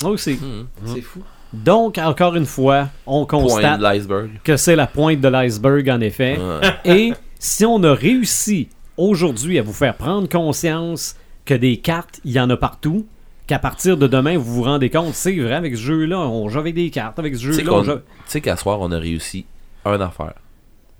[0.05, 0.33] Aussi.
[0.43, 0.67] Mhm.
[0.95, 1.21] C'est fou.
[1.53, 4.31] Donc, encore une fois, on constate de l'iceberg.
[4.45, 6.39] que c'est la pointe de l'iceberg, en effet.
[6.39, 6.69] Ouais.
[6.97, 8.69] Et si on a réussi
[8.99, 13.07] aujourd'hui à vous faire prendre conscience que des cartes, il y en a partout,
[13.47, 16.59] qu'à partir de demain, vous vous rendez compte, c'est vrai, avec ce jeu-là, on joue
[16.59, 17.93] avec des cartes, avec ce Tu jeu-là, on joue...
[17.95, 19.47] Tu sais qu'à soir, on a réussi
[19.85, 20.35] un affaire.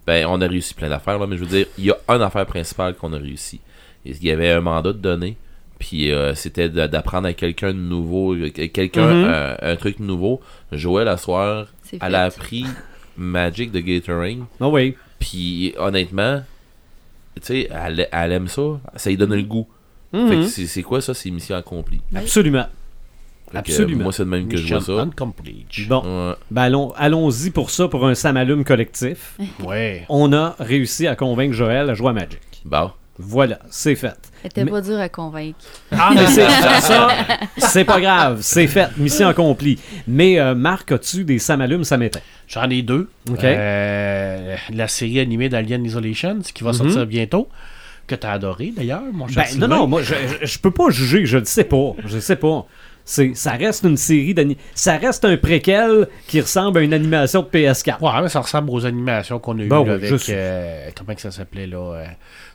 [0.07, 2.23] Ben, on a réussi plein d'affaires, là, mais je veux dire, il y a une
[2.23, 3.61] affaire principale qu'on a réussi.
[4.05, 5.37] Il y avait un mandat de donner,
[5.81, 8.37] puis euh, c'était d'apprendre à quelqu'un de nouveau,
[8.73, 9.25] quelqu'un Mhm.
[9.29, 10.41] euh, un truc nouveau.
[10.71, 12.15] Joël, à soir, elle fait.
[12.15, 12.65] a appris
[13.17, 14.95] Magic de Gathering, Ah oui.
[15.19, 16.43] puis honnêtement,
[17.37, 18.63] tu sais, elle, elle aime ça,
[18.95, 19.67] ça lui donne le goût.
[20.13, 20.29] Mhm.
[20.29, 22.01] Fait que c'est quoi ça, c'est mission accomplie.
[22.15, 22.67] Absolument.
[23.47, 24.01] Fait que, Absolument.
[24.01, 25.05] euh, moi, c'est de même que je vois Mission ça.
[25.89, 26.35] Bon, Ouais.
[26.51, 29.37] ben allons- allons-y pour ça, pour un Samalume collectif.
[29.65, 30.05] Ouais.
[30.09, 32.41] On a réussi à convaincre Joël à jouer à Magic.
[32.65, 32.91] Bon.
[33.19, 34.15] Voilà, c'est fait.
[34.43, 35.57] Elle était Mais- pas dur à convaincre.
[35.91, 37.09] Ah, mais c'est ça,
[37.57, 39.79] c'est pas grave, c'est fait, mission accomplie.
[40.07, 41.83] Mais euh, Marc, as-tu des Samalumes?
[41.85, 42.21] Samétain?
[42.47, 43.09] J'en ai deux.
[43.31, 43.43] OK.
[43.43, 46.77] Euh, la série animée d'Alien Isolation, qui va Mhm.
[46.77, 47.49] sortir bientôt.
[48.07, 49.69] Que t'as adoré d'ailleurs, mon cher Ben, non, Sylvain?
[49.69, 51.93] non, moi, je, je, peux pas juger, je le sais pas.
[52.05, 52.67] Je sais pas.
[53.09, 57.43] C'est, ça reste une série d'ani- Ça reste un préquel qui ressemble à une animation
[57.43, 58.01] de PS4.
[58.03, 60.29] Ouais, mais ça ressemble aux animations qu'on a eues Ben oui, avec.
[60.29, 62.05] euh, comment que ça s'appelait là euh,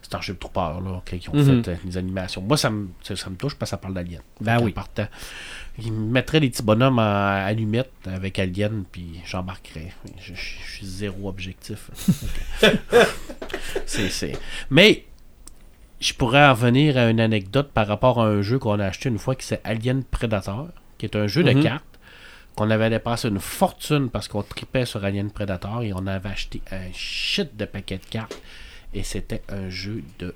[0.02, 1.64] Starship Trooper, là, qui ont Mhm.
[1.64, 2.42] fait euh, les animations.
[2.42, 4.20] Moi, ça me, ça, ça me touche parce que ça parle d'Alien.
[4.42, 4.72] Ben oui.
[4.74, 5.08] partant,
[5.82, 9.94] ils mettraient des petits bonhommes en allumettes avec Alien, puis j'embarquerais.
[10.20, 11.90] Je, je- je suis zéro objectif.
[13.86, 14.34] c'est, c'est.
[14.70, 15.06] Mais.
[16.02, 19.08] Je pourrais en revenir à une anecdote par rapport à un jeu qu'on a acheté
[19.10, 20.68] une fois qui c'est Alien Predator,
[20.98, 21.54] qui est un jeu Mhm.
[21.54, 21.86] de cartes
[22.56, 26.62] qu'on avait dépensé une fortune parce qu'on tripait sur Alien Predator et on avait acheté
[26.72, 28.38] un shit de paquets de cartes
[28.94, 30.34] et c'était un jeu de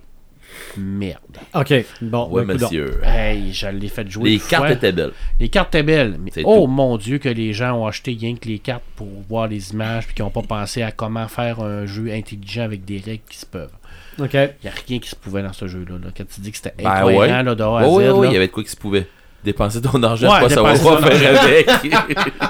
[0.78, 1.20] merde.
[1.56, 3.02] Ok, bon, Ouais, ben, monsieur.
[3.04, 4.30] Hey, je l'ai fait jouer.
[4.30, 4.72] Les cartes fois.
[4.72, 5.12] étaient belles.
[5.40, 6.18] Les cartes étaient belles.
[6.20, 6.68] Mais oh tout.
[6.68, 10.06] mon dieu que les gens ont acheté rien que les cartes pour voir les images
[10.06, 13.40] puis qui n'ont pas pensé à comment faire un jeu intelligent avec des règles qui
[13.40, 13.74] se peuvent.
[14.20, 14.34] Ok.
[14.34, 15.96] Il n'y a rien qui se pouvait dans ce jeu-là.
[16.04, 16.10] là.
[16.16, 17.44] Quand tu dis que c'était Ben incohérent ouais.
[17.44, 19.08] là, de A à Z, il y avait de quoi qui se pouvait.
[19.44, 21.68] Dépenser ton argent, Ouais, pas savoir dépenser quoi ton faire avec.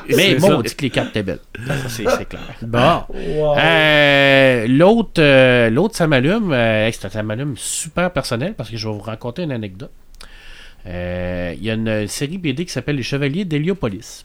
[0.16, 0.58] Mais bon, ça.
[0.58, 1.40] on dit que les cartes étaient belles.
[1.90, 2.42] Ça, c'est clair.
[2.62, 3.04] Bon.
[3.10, 3.58] Wow.
[3.58, 6.54] Euh, l'autre, euh, l'autre, ça m'allume.
[6.54, 9.92] euh, c'est un ça m'allume super personnel parce que je vais vous raconter une anecdote.
[10.88, 14.24] Euh, Il y a une série BD qui s'appelle Les Chevaliers d'Héliopolis.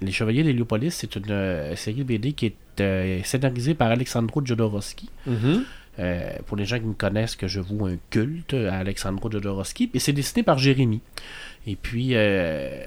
[0.00, 5.08] Les Chevaliers d'Héliopolis, c'est une euh, série BD qui est euh, scénarisée par Alexandro Jodorowsky.
[5.26, 5.64] Mhm.
[5.98, 9.90] Euh, pour les gens qui me connaissent, que je voue un culte à Alexandro Jodorowsky.
[9.92, 11.00] Et c'est dessiné par Jérémy.
[11.66, 12.84] Et puis, euh,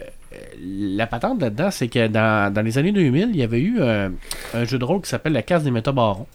[0.59, 4.79] la patente là-dedans, c'est que dans, les années 2000, il y avait eu un jeu
[4.79, 6.27] de rôle qui s'appelle La Case des Métabarons.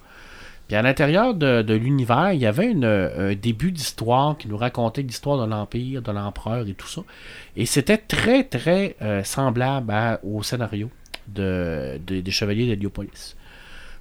[0.71, 5.45] Puis à l'intérieur de, l'univers, il y avait un début d'histoire qui nous racontait l'histoire
[5.45, 7.03] de l'Empire, de l'Empereur et tout ça.
[7.57, 9.93] Et c'était très, très euh, semblable
[10.23, 10.89] au scénario
[11.27, 13.35] de, de- des Chevaliers d'Héliopolis.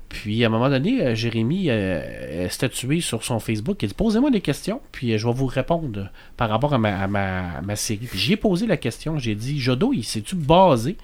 [0.10, 3.82] Puis à un moment donné, euh, Jérémy euh, a statué sur son Facebook.
[3.84, 7.76] Il dit Posez-moi des questions, puis euh, je vais vous répondre par rapport à ma,
[7.76, 8.08] série.
[8.08, 9.20] Puis j'y ai posé la question.
[9.20, 10.98] J'ai dit Jodo, il s'est-tu basé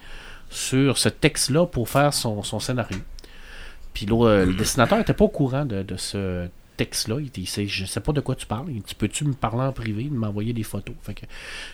[0.50, 2.98] sur ce texte-là pour faire son, scénario?
[3.94, 7.18] Puis euh, le dessinateur n'était pas au courant de, de ce texte-là.
[7.20, 8.66] Il dit Je sais pas de quoi tu parles.
[8.70, 10.96] Il dit Peux-tu me parler en privé, m'envoyer des photos?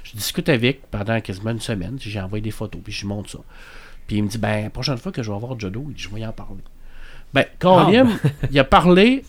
[0.04, 1.96] Je discute avec pendant quasiment une semaine.
[1.98, 3.38] J'ai envoyé des photos, puis je lui montre ça.
[4.06, 6.20] Puis il me dit Ben, la prochaine fois que je vais voir Jodo, je vais
[6.20, 6.62] y en parler.
[7.34, 8.06] Ben, Colin,
[8.50, 9.24] il a parlé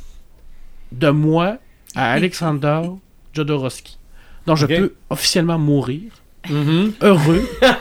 [0.92, 1.58] de moi
[1.96, 2.82] à Alexander
[3.34, 3.98] Jodorowsky.
[4.46, 6.02] Donc, je peux officiellement mourir
[6.50, 6.94] Mhm.
[7.02, 7.48] heureux.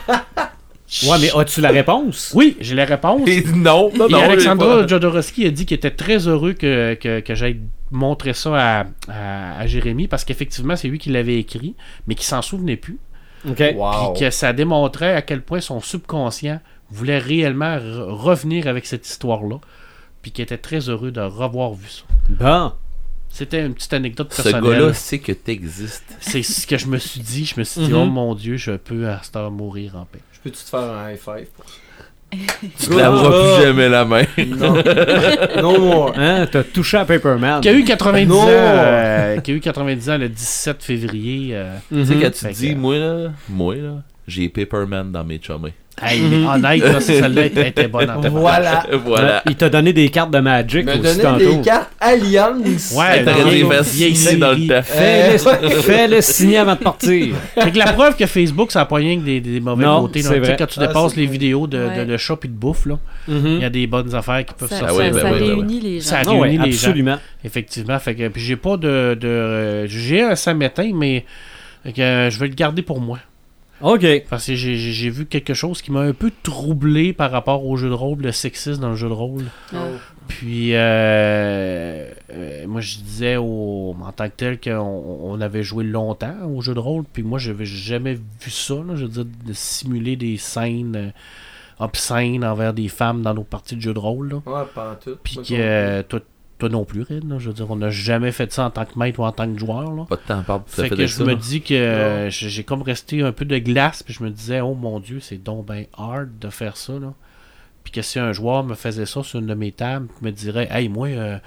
[1.07, 2.33] Ouais, mais as-tu la réponse?
[2.35, 3.27] Oui, j'ai la réponse.
[3.27, 4.21] Et non, non, Et non.
[4.25, 8.51] Alexandra Jodorowsky a dit qu'il était très heureux que, que, que j'aille montrer ça
[8.81, 11.75] à, à, à Jérémy parce qu'effectivement, c'est lui qui l'avait écrit,
[12.07, 12.99] mais qui s'en souvenait plus.
[13.49, 13.63] Ok.
[13.75, 14.13] Wow.
[14.13, 19.09] Puis que ça démontrait à quel point son subconscient voulait réellement re- revenir avec cette
[19.09, 19.57] histoire-là.
[20.23, 22.03] Puis qu'il était très heureux de revoir vu ça.
[22.29, 22.73] Bon.
[23.29, 24.71] C'était une petite anecdote Ce personnelle.
[24.81, 26.17] gars-là sait que t'existes.
[26.21, 27.45] C'est ce que je me suis dit.
[27.47, 27.97] Je me suis dit, Mhm.
[27.99, 30.21] oh mon Dieu, je peux à cette heure mourir en paix.
[30.33, 31.75] Je peux-tu te faire un high five pour ça?
[32.79, 34.25] Tu te laveras plus jamais la main.
[34.47, 34.75] Non.
[35.63, 36.13] non more.
[36.17, 37.61] Hein, t'as touché à Paperman.
[37.61, 38.43] Qui a eu 90 Non.
[38.43, 41.51] ans, euh, qui a eu 90 ans le 17 février.
[41.57, 45.11] euh, Tu sais, quand tu Fait te dis, que- moi là, moi là, j'ai Paperman
[45.13, 45.75] dans mes chummés.
[46.01, 48.21] Hey, honnête, là, celle-là était, était bonne en.
[48.21, 48.87] Voilà.
[49.05, 49.43] voilà.
[49.47, 51.39] Il t'a donné des cartes de Magic aussi donner tantôt.
[51.57, 52.93] des cartes Alliance.
[52.97, 54.69] Ouais, Hey, T'aurais dans le séries.
[54.69, 54.83] temps.
[55.83, 57.35] Fais-le signer avant de partir.
[57.55, 60.03] Fait que la preuve que Facebook, ça n'a pas rien que des, des mauvais Non,
[60.03, 60.23] côtés.
[60.23, 60.57] c'est vrai.
[60.59, 62.07] Quand tu Ah, dépasses les vidéos de, de, Ouais.
[62.07, 62.99] de chats et de bouffe, là,
[63.29, 63.47] Mhm.
[63.47, 65.13] il y a des bonnes affaires qui peuvent Ça, sortir.
[65.15, 66.07] Ah ça- réunit les gens.
[66.09, 66.87] Ça Ah réunit ouais, les gens.
[66.89, 67.19] absolument.
[67.45, 67.99] Effectivement.
[67.99, 69.15] Fait que, puis j'ai pas de.
[69.21, 71.25] de euh, j'ai un samétain, mais
[71.85, 73.19] fait que, euh, je vais le garder pour moi.
[73.83, 74.07] OK.
[74.31, 77.89] Parce que j'ai- vu quelque chose qui m'a un peu troublé par rapport au jeu
[77.89, 79.45] de rôle, le sexisme dans le jeu de rôle.
[79.75, 79.87] Ah.
[80.29, 85.85] Puis, euh, euh, moi, je disais au, en tant que tel qu'on on avait joué
[85.85, 87.05] longtemps au jeu de rôle.
[87.13, 88.75] Puis moi, j'avais jamais vu ça.
[88.75, 91.11] là, je veux dire, de simuler des scènes euh,
[91.81, 94.29] obscènes envers des femmes dans nos parties de jeu de rôle.
[94.31, 94.37] là.
[94.47, 95.19] Ouais, pas en tout.
[95.23, 96.21] Puis que euh, toi,
[96.63, 97.29] toi non plus, Red.
[97.29, 99.33] là, je veux dire, on n'a jamais fait ça en tant que maître ou en
[99.33, 99.93] tant que joueur.
[99.93, 100.05] Là.
[100.09, 101.25] Pas de temps Fait fait que je ça.
[101.25, 104.61] me dis que euh, j'ai comme resté un peu de glace, puis je me disais,
[104.61, 107.15] oh mon dieu, c'est donc ben hard de faire ça, là.
[107.83, 110.69] Puis que si un joueur me faisait ça sur une de mes tables, me dirait,
[110.71, 111.39] hey, moi, euh,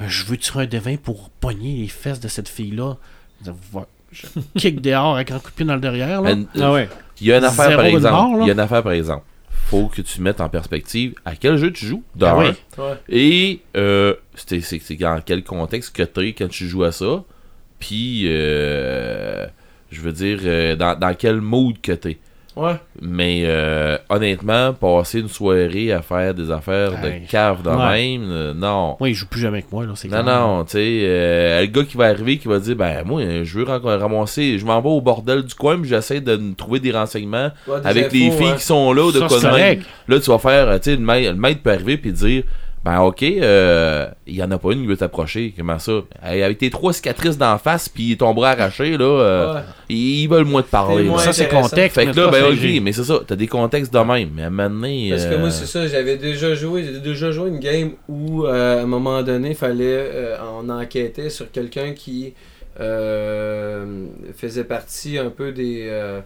[0.00, 2.96] euh, je veux tirer un devin pour pogner les fesses de cette fille-là?
[3.44, 4.26] Je
[4.56, 6.34] kick dehors avec un coup de pied dans le derrière, là.
[6.58, 6.88] Ah ouais.
[7.20, 8.14] Il y a une affaire Zéro par exemple.
[8.14, 8.38] mort.
[8.40, 9.24] Il y a une affaire par exemple.
[9.66, 12.04] Faut que tu mettes en perspective à quel jeu tu joues.
[12.14, 12.50] De Ah un.
[12.50, 12.54] oui.
[12.78, 12.94] Ouais.
[13.08, 16.92] Et euh, c'est c'est- c'est dans quel contexte que tu es quand tu joues à
[16.92, 17.24] ça.
[17.78, 19.46] Puis, euh,
[19.90, 22.18] je veux dire, euh, dans, dans quel mood que tu es.
[22.56, 22.74] Ouais.
[23.02, 27.20] Mais euh, honnêtement, passer une soirée à faire des affaires Hey.
[27.22, 27.76] de cave de Ouais.
[28.18, 28.96] même, euh, non.
[29.00, 29.92] Moi, il joue plus jamais avec moi, là.
[29.96, 30.40] c'est Non, clair.
[30.40, 33.58] non, tu sais, euh, le gars qui va arriver, qui va dire, ben, moi, je
[33.58, 36.92] veux ram- ramasser, je m'en vais au bordel du coin, puis j'essaie de trouver des
[36.92, 38.54] renseignements Ouais, des avec les filles ouais.
[38.56, 39.60] qui sont là, ou de Ça, quoi c'est de même.
[39.76, 39.82] correct.
[40.08, 42.44] Là, tu vas faire, euh, tu sais, le, maître- le maître peut arriver puis dire
[42.84, 45.54] Ben, ok, euh, il y en a pas une qui veut t'approcher.
[45.56, 46.02] Comment ça?
[46.22, 49.60] Hey, Avec tes trois cicatrices d'en face puis ton bras arraché, là, euh, Ouais.
[49.88, 51.04] ils veulent moins te parler.
[51.04, 51.94] Moins Ça, c'est contexte.
[51.98, 54.28] Fait mais que là, ben, ok, mais c'est ça, t'as des contextes de même.
[54.36, 57.00] Mais à un moment donné, Parce que euh, moi, c'est ça, j'avais déjà joué, j'ai
[57.00, 61.30] déjà joué une game où, euh, à un moment donné, il fallait, euh, on enquêtait
[61.30, 62.34] sur quelqu'un qui
[62.80, 64.06] euh,
[64.36, 66.20] faisait partie un peu des, euh,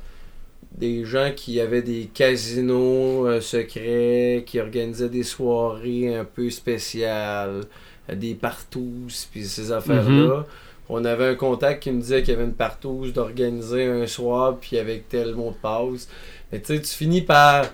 [0.77, 7.63] des gens qui avaient des casinos euh, secrets, qui organisaient des soirées un peu spéciales,
[8.11, 10.47] euh, des partous, puis ces affaires-là.
[10.91, 14.57] On avait un contact qui me disait qu'il y avait une partouze d'organiser un soir,
[14.59, 16.09] puis avec tel mot de passe.
[16.51, 17.67] Mais tu sais, tu finis par.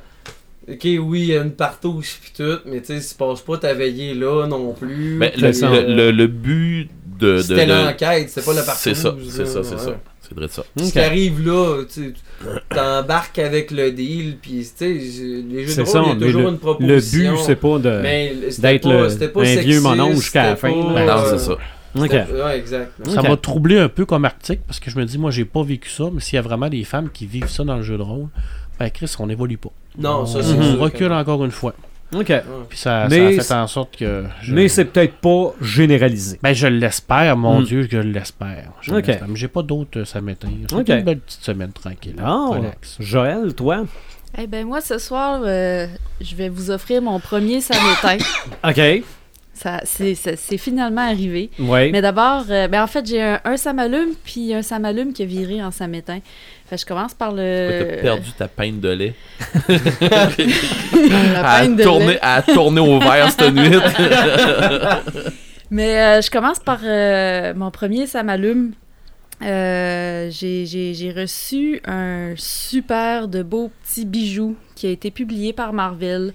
[0.68, 3.42] Ok, oui, il y a une partouze puis tout, mais tu sais, si tu passes
[3.42, 5.18] pas ta veillée là non plus.
[5.18, 5.52] ben, le,
[5.86, 6.88] le, le- le but
[7.20, 7.36] de.
[7.38, 8.82] C'était de- l'enquête, c'était pas la partouze.
[8.82, 10.00] C'est ça, c'est ça, c'est ça.
[10.26, 10.64] C'est vrai de ça.
[10.76, 12.12] Ce qui arrive là, tu sais,
[12.74, 16.14] t'embarques avec le deal, puis tu sais, les jeux de ça, rôle, il y a
[16.20, 17.32] mais toujours le, une le proposition.
[17.34, 18.00] but, c'est pas de.
[18.02, 19.08] Mais c'était d'être le- un
[19.42, 20.76] vieux sexiste, mononge jusqu'à la fin, pas.
[20.76, 21.56] Non, euh, c'est ça.
[21.96, 22.92] Ouais, exact.
[23.06, 23.28] Ça Ok.
[23.28, 25.88] m'a troublé un peu comme article parce que je me dis, moi, j'ai pas vécu
[25.90, 28.02] ça, mais s'il y a vraiment des femmes qui vivent ça dans le jeu de
[28.02, 28.26] rôle,
[28.80, 29.70] ben Chris, on n'évolue pas.
[29.96, 31.72] Non, on, ça, c'est on sûr recule encore une fois.
[32.14, 32.32] Ok.
[32.68, 34.24] Puis ça, Mais ça a fait en sorte que.
[34.42, 36.38] je- Mais c'est peut-être pas généralisé.
[36.42, 37.64] Ben, je l'espère, mon Mm.
[37.64, 38.70] Dieu, je l'espère.
[38.80, 39.06] Je Ok.
[39.06, 39.28] l'espère.
[39.28, 40.38] Mais j'ai pas d'autres euh, samedis.
[40.68, 40.88] C'est Ok.
[40.88, 42.16] une belle petite semaine tranquille.
[42.22, 42.96] Ah, Relax.
[43.00, 43.84] Joël, toi?
[44.36, 45.86] Eh ben moi, ce soir, euh,
[46.20, 48.18] je vais vous offrir mon premier samétain.
[48.64, 49.04] Ok.
[49.64, 51.48] Ça, c'est, ça- c'est finalement arrivé.
[51.58, 51.90] Oui.
[51.90, 55.26] Mais d'abord, euh, ben en fait, j'ai un, un samalume, puis un samalume qui a
[55.26, 56.20] viré en samétain.
[56.66, 57.98] Fait que je commence par T'as le...
[58.02, 59.14] perdu ta peine de lait?
[59.68, 62.18] la À peine de tourner, lait.
[62.22, 63.70] à tourner au vert cette nuit.
[65.70, 68.72] Mais euh, je commence par euh, mon premier samalume.
[69.42, 75.52] Euh, j'ai, j'ai- j'ai reçu un super de beau petit bijou qui a été publié
[75.52, 76.32] par Marvel.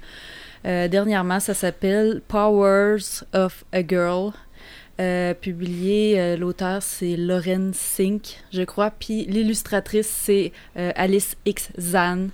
[0.66, 4.32] Euh, dernièrement, ça s'appelle Powers of a Girl.
[5.00, 12.28] Euh, publié, euh, l'auteur c'est Lauren Sink, je crois, puis l'illustratrice c'est Alice X Zan.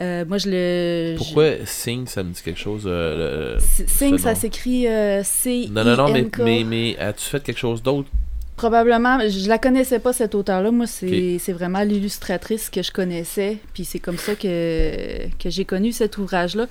[0.00, 1.16] Moi je le.
[1.16, 4.86] Pourquoi Sing, ça me dit quelque chose le- Sink, ça s'écrit
[5.22, 5.68] C.
[5.70, 8.08] Non, non, non, mais, mais, mais as-tu fait quelque chose d'autre?
[8.56, 10.72] Probablement, je la connaissais pas cette auteure-là.
[10.72, 13.58] Moi, c'est vraiment l'illustratrice que je connaissais.
[13.72, 16.66] Puis c'est comme ça que, que j'ai connu cet ouvrage-là.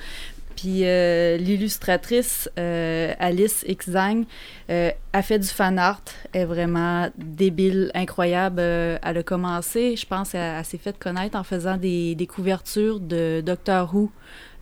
[0.57, 4.23] Puis euh, l'illustratrice euh, Alice Xang
[4.71, 6.01] euh, a fait du fan art.
[6.33, 8.59] Est vraiment débile, incroyable.
[8.59, 13.93] Elle a commencé, je pense, elle, s'est fait connaître en faisant des, couvertures de Doctor
[13.93, 14.11] Who,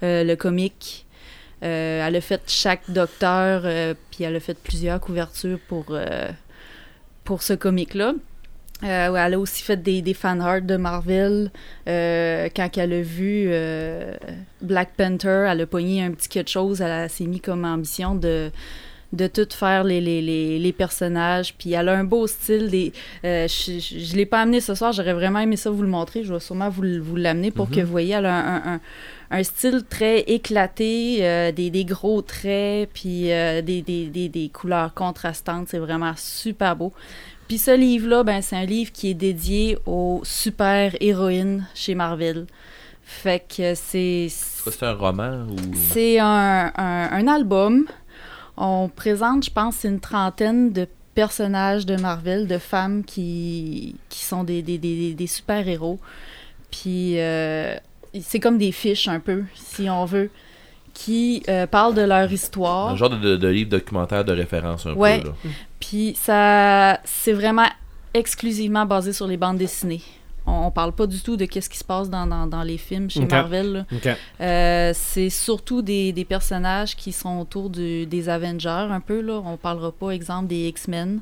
[0.01, 1.05] le comique.
[1.61, 3.63] Elle a fait chaque docteur,
[4.11, 5.97] puis elle a fait plusieurs couvertures pour,
[7.23, 8.13] pour ce comique-là.
[8.84, 11.49] Euh, elle a aussi fait des, des fan art de Marvel.
[11.88, 14.14] Euh, quand elle a vu euh,
[14.61, 16.81] Black Panther, elle a pogné un petit quelque chose.
[16.81, 18.52] Elle a- s'est mis comme ambition de,
[19.14, 21.56] de tout faire les, les, les, les personnages.
[21.57, 22.69] Puis elle a un beau style.
[22.69, 22.91] Des,
[23.23, 23.47] je
[23.80, 24.91] je l'ai pas amené ce soir.
[24.91, 26.26] J'aurais vraiment aimé ça vous le montrer.
[26.26, 28.14] Je vais sûrement vous, vous l'amener pour que vous voyez.
[28.14, 28.80] Elle a un, un- un-
[29.31, 34.49] un style très éclaté, euh, des, des gros traits, puis euh, des, des, des, des
[34.49, 35.68] couleurs contrastantes.
[35.69, 36.93] C'est vraiment super beau.
[37.47, 42.47] Puis ce livre-là, ben, c'est un livre qui est dédié aux super-héroïnes chez Marvel.
[43.03, 44.27] Fait que c'est...
[44.30, 45.55] C'est un roman ou?
[45.91, 47.85] C'est un, un- un album.
[48.57, 54.43] On présente, je pense, une trentaine de personnages de Marvel, de femmes qui, qui sont
[54.43, 55.99] des, des, des, des super-héros.
[56.72, 57.76] Puis euh,
[58.22, 60.30] c'est comme des fiches un peu, si on veut,
[60.95, 62.89] qui euh, parlent de leur histoire.
[62.89, 65.22] Un genre de, de- de livre documentaire de référence un Ouais.
[65.22, 65.27] peu.
[65.27, 65.34] Là.
[65.95, 67.67] Puis ça, c'est vraiment
[68.13, 70.01] exclusivement basé sur les bandes dessinées.
[70.45, 72.77] On, on parle pas du tout de qu'est-ce qui se passe dans, dans, dans les
[72.77, 73.22] films chez.
[73.26, 73.72] Marvel.
[73.72, 73.85] là.
[73.93, 74.09] Ok.
[74.41, 79.22] Euh, c'est surtout des, des personnages qui sont autour du- des Avengers un peu.
[79.22, 79.41] Là.
[79.45, 81.22] On parlera pas, exemple, des X-Men.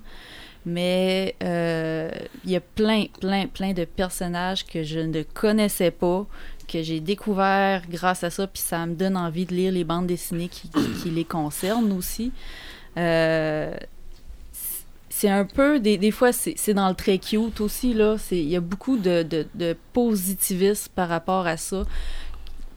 [0.65, 2.09] Mais euh,
[2.43, 6.25] il y a plein, plein, plein de personnages que je ne connaissais pas,
[6.67, 10.07] que j'ai découvert grâce à ça, puis ça me donne envie de lire les bandes
[10.07, 12.31] dessinées qui, qui- qui les concernent aussi.
[12.97, 13.75] Euh,
[15.15, 18.17] c'est un peu, des, des fois, c'est dans le très cute aussi, là.
[18.17, 21.83] C'est- Il y a beaucoup de, de, de positivisme par rapport à ça.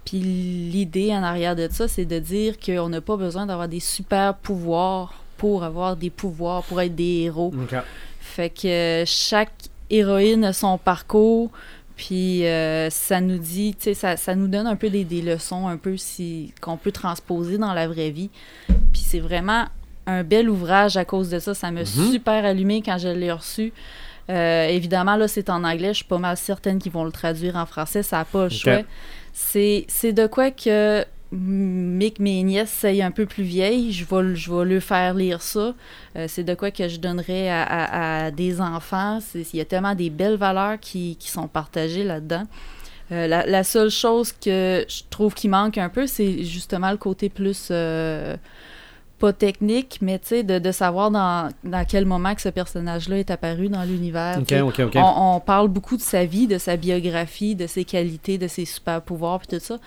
[0.05, 3.81] Puis l'idée en arrière de ça, c'est de dire qu'on n'a pas besoin d'avoir des
[3.81, 7.53] super pouvoirs pour avoir des pouvoirs, pour être des héros.
[8.21, 9.53] Fait que euh, chaque
[9.89, 11.51] héroïne a son parcours,
[11.97, 15.23] puis euh, ça nous dit, tu sais, ça, ça nous donne un peu des, des
[15.23, 18.31] leçons, un peu si qu'on peut transposer dans la vraie vie.
[18.93, 19.65] Puis c'est vraiment
[20.07, 21.55] un bel ouvrage à cause de ça.
[21.55, 21.87] Ça m'a Mhm.
[22.12, 23.73] super allumé quand je l'ai reçu.
[24.28, 25.89] Euh, évidemment, là, c'est en anglais.
[25.89, 28.03] Je suis pas mal certaine qu'ils vont le traduire en français.
[28.03, 28.81] Ça n'a pas le choix.
[29.33, 33.93] C'est c'est de quoi que Mick, mes nièces, c'est un peu plus vieille.
[33.93, 35.74] Je vais, je vais leur faire lire ça.
[36.16, 39.19] Euh, c'est de quoi que je donnerais à, à- à des enfants.
[39.35, 42.45] Il y a tellement des belles valeurs qui, qui sont partagées là-dedans.
[43.12, 46.97] Euh, la, la seule chose que je trouve qui manque un peu, c'est justement le
[46.97, 48.37] côté plus euh,
[49.18, 53.18] pas technique, mais tu sais, de, de savoir dans, dans quel moment que ce personnage-là
[53.18, 54.36] est apparu dans l'univers.
[55.02, 58.64] On, on parle beaucoup de sa vie, de sa biographie, de ses qualités, de ses
[58.66, 59.78] super pouvoirs, puis tout ça.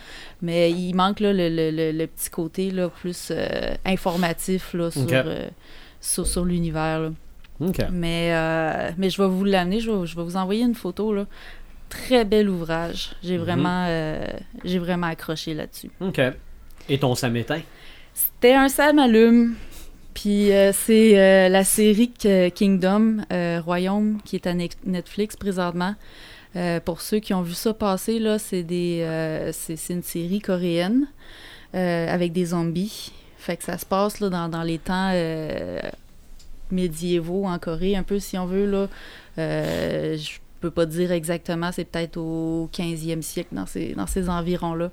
[0.42, 4.90] Mais il manque là, le, le- le- le petit côté là, plus euh, informatif là,
[4.90, 5.48] sur, euh,
[6.02, 7.12] sur, sur l'univers.
[7.92, 11.14] Mais, euh, mais je vais vous l'amener, je vais, je vais vous envoyer une photo.
[11.14, 11.26] Là.
[11.90, 13.12] Très bel ouvrage.
[13.24, 13.44] J'ai Mhm.
[13.44, 14.26] vraiment, euh,
[14.64, 15.92] j'ai vraiment accroché là-dessus.
[16.02, 16.20] Ok.
[16.88, 17.60] Et ton samétain?
[18.20, 19.56] C'était un Sam allume.
[20.14, 22.12] Puis euh, c'est euh, la série
[22.54, 25.96] Kingdom, euh, Royaume, qui est à Netflix présentement.
[26.56, 29.06] Euh, pour ceux qui ont vu ça passer, là, c'est des,
[29.54, 31.08] c'est une série coréenne
[31.74, 33.14] avec des zombies.
[33.38, 35.14] Fait que ça se passe là, dans, dans les temps
[36.72, 38.66] médiévaux en Corée, un peu si on veut.
[38.66, 38.88] Là.
[39.38, 44.92] Je peux pas dire exactement, c'est peut-être au 15e siècle, dans ces, dans ces environs-là.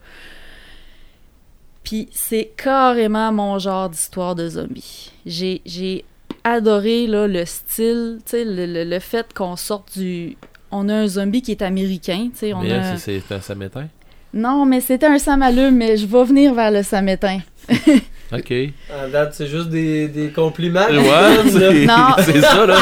[1.86, 5.12] Puis c'est carrément mon genre d'histoire de zombies.
[5.24, 6.04] J'ai, j'ai
[6.44, 10.36] adoré là, le style, tu sais, le, le- le fait qu'on sorte du...
[10.72, 12.96] On a un zombie qui est américain, tu sais, on Mais a...
[12.96, 13.86] c'est c'est un samétain.
[14.36, 17.38] Non, mais c'était un samalume, mais je vais venir vers le samétain.
[18.32, 18.52] Ok.
[18.92, 20.80] En date, c'est juste des, des compliments.
[20.90, 22.08] Ouais, c'est Non.
[22.24, 22.74] c'est ça, là.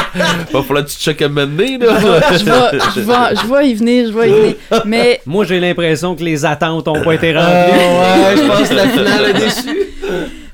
[0.51, 1.99] Va falloir que tu checkes à mener, là.
[1.99, 4.55] je vais, je vais, je vais y venir, je vais y venir.
[4.85, 7.77] Mais Moi, j'ai l'impression que les attentes ont pas été Ah, remplies.
[7.77, 9.79] ouais, je pense que la finale est déçue.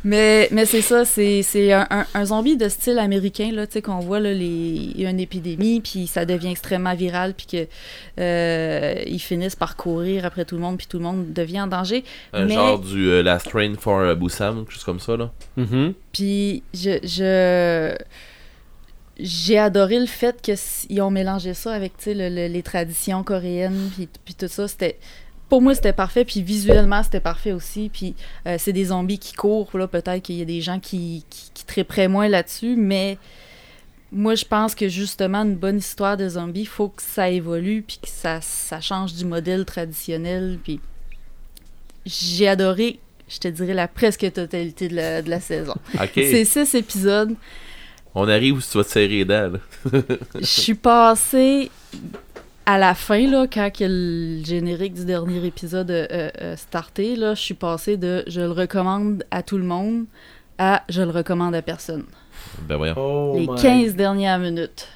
[0.03, 3.73] Mais, mais c'est ça, c'est c'est un, un- un zombie de style américain, là, tu
[3.73, 7.33] sais, qu'on voit, là, les, il y a une épidémie, puis ça devient extrêmement viral,
[7.35, 7.67] puis que
[8.19, 11.67] euh, ils finissent par courir après tout le monde, puis tout le monde devient en
[11.67, 12.03] danger.
[12.33, 15.31] Un Mais- genre du euh, Last Train for euh, Busan, quelque chose comme ça, là.
[15.57, 15.93] Mhm.
[16.11, 16.97] Puis je...
[17.03, 17.95] je
[19.23, 23.21] j'ai adoré le fait qu'ils ont mélangé ça avec tu sais, le- le- les traditions
[23.23, 24.67] coréennes, puis, puis tout ça.
[24.67, 24.97] C'était,
[25.51, 26.23] pour moi, c'était parfait.
[26.23, 27.89] Puis visuellement, c'était parfait aussi.
[27.91, 28.15] Puis
[28.47, 29.69] euh, c'est des zombies qui courent.
[29.73, 32.77] Là, peut-être qu'il y a des gens qui, qui, qui tripperaient moins là-dessus.
[32.77, 33.17] Mais
[34.13, 37.83] moi, je pense que justement, une bonne histoire de zombies, il faut que ça évolue.
[37.85, 40.57] Puis que ça, ça change du modèle traditionnel.
[40.63, 40.79] Puis
[42.05, 45.75] j'ai adoré, je te dirais, la presque totalité de la, de la saison.
[46.15, 47.35] C'est six épisodes.
[48.15, 49.99] On arrive où tu vas te serrer les dents, là.
[50.39, 51.69] Je suis passée
[52.71, 57.33] à la fin, là, quand le générique du dernier épisode a euh, euh, starté, là,
[57.35, 60.05] je suis passée de je le recommande à tout le monde
[60.57, 62.05] à je le recommande à personne.
[62.61, 62.93] Ben voyons.
[62.97, 63.55] Oh Les my.
[63.61, 64.87] 15 dernières minutes.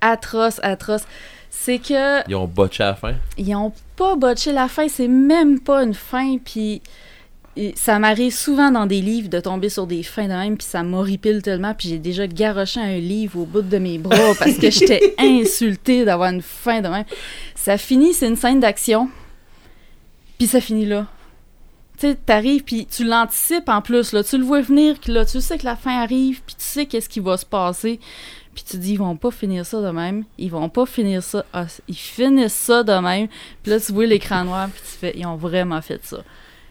[0.00, 1.06] Atroce, atroce.
[1.50, 3.14] C'est que Ils ont botché la fin?
[3.36, 6.82] ils ont pas botché la fin, c'est même pas une fin, puis
[7.56, 10.66] et ça m'arrive souvent dans des livres de tomber sur des fins de même, puis
[10.66, 14.54] ça m'horripile tellement, puis j'ai déjà garoché un livre au bout de mes bras parce
[14.54, 17.04] que j'étais insultée d'avoir une fin de même.
[17.54, 19.08] Ça finit, c'est une scène d'action,
[20.38, 21.06] puis ça finit là.
[21.96, 25.40] Tu sais, t'arrives, puis tu l'anticipes en plus, là, tu le vois venir, là, tu
[25.40, 28.00] sais que la fin arrive, puis tu sais qu'est-ce qui va se passer.
[28.52, 30.24] Puis tu dis, ils vont pas finir ça de même.
[30.38, 31.44] Ils vont pas finir ça.
[31.52, 33.26] Ah, ils finissent ça de même.
[33.62, 36.18] Puis là, tu vois l'écran noir, puis tu fais, ils ont vraiment fait ça.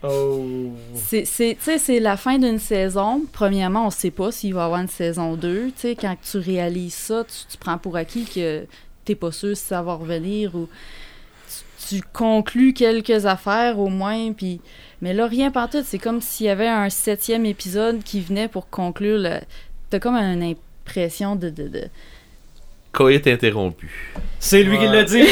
[0.06, 0.70] Oh.
[0.94, 3.22] C'est, la fin d'une saison.
[3.32, 5.66] Premièrement, on sait pas s'il va y avoir une saison 2.
[5.66, 8.66] Tu sais, quand tu réalises ça, tu, prends pour acquis que
[9.04, 10.68] t'es pas sûr si ça va revenir ou
[11.88, 14.32] tu, conclus quelques affaires au moins.
[14.32, 14.60] Puis,
[15.00, 15.82] mais là, rien par tout.
[15.84, 19.18] C'est comme s'il y avait un septième épisode qui venait pour conclure.
[19.18, 19.40] Le...
[19.90, 21.88] T'as comme une impression de- de,
[22.94, 23.90] Coït interrompu.
[24.38, 25.24] C'est lui qui l'a dit.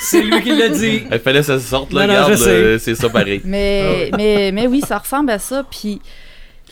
[0.00, 1.02] C'est lui qui l'a dit.
[1.12, 2.06] Il fallait que ça sorte, là.
[2.06, 3.40] Non, non, euh, c'est ça pareil.
[3.44, 5.64] Mais, mais, mais oui, ça ressemble à ça.
[5.70, 6.00] Puis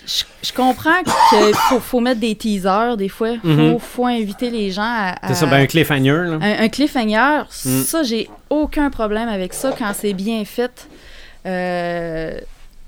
[0.07, 3.35] je, je comprends qu'il faut, faut mettre des teasers des fois.
[3.43, 3.79] Faut, Mhm.
[3.79, 5.17] faut inviter les gens à.
[5.21, 6.39] à- C'est ça, ben un cliffhanger, là.
[6.41, 7.83] un, un cliffhanger, Mm.
[7.83, 10.89] ça, j'ai aucun problème avec ça quand c'est bien fait.
[11.47, 12.39] Euh,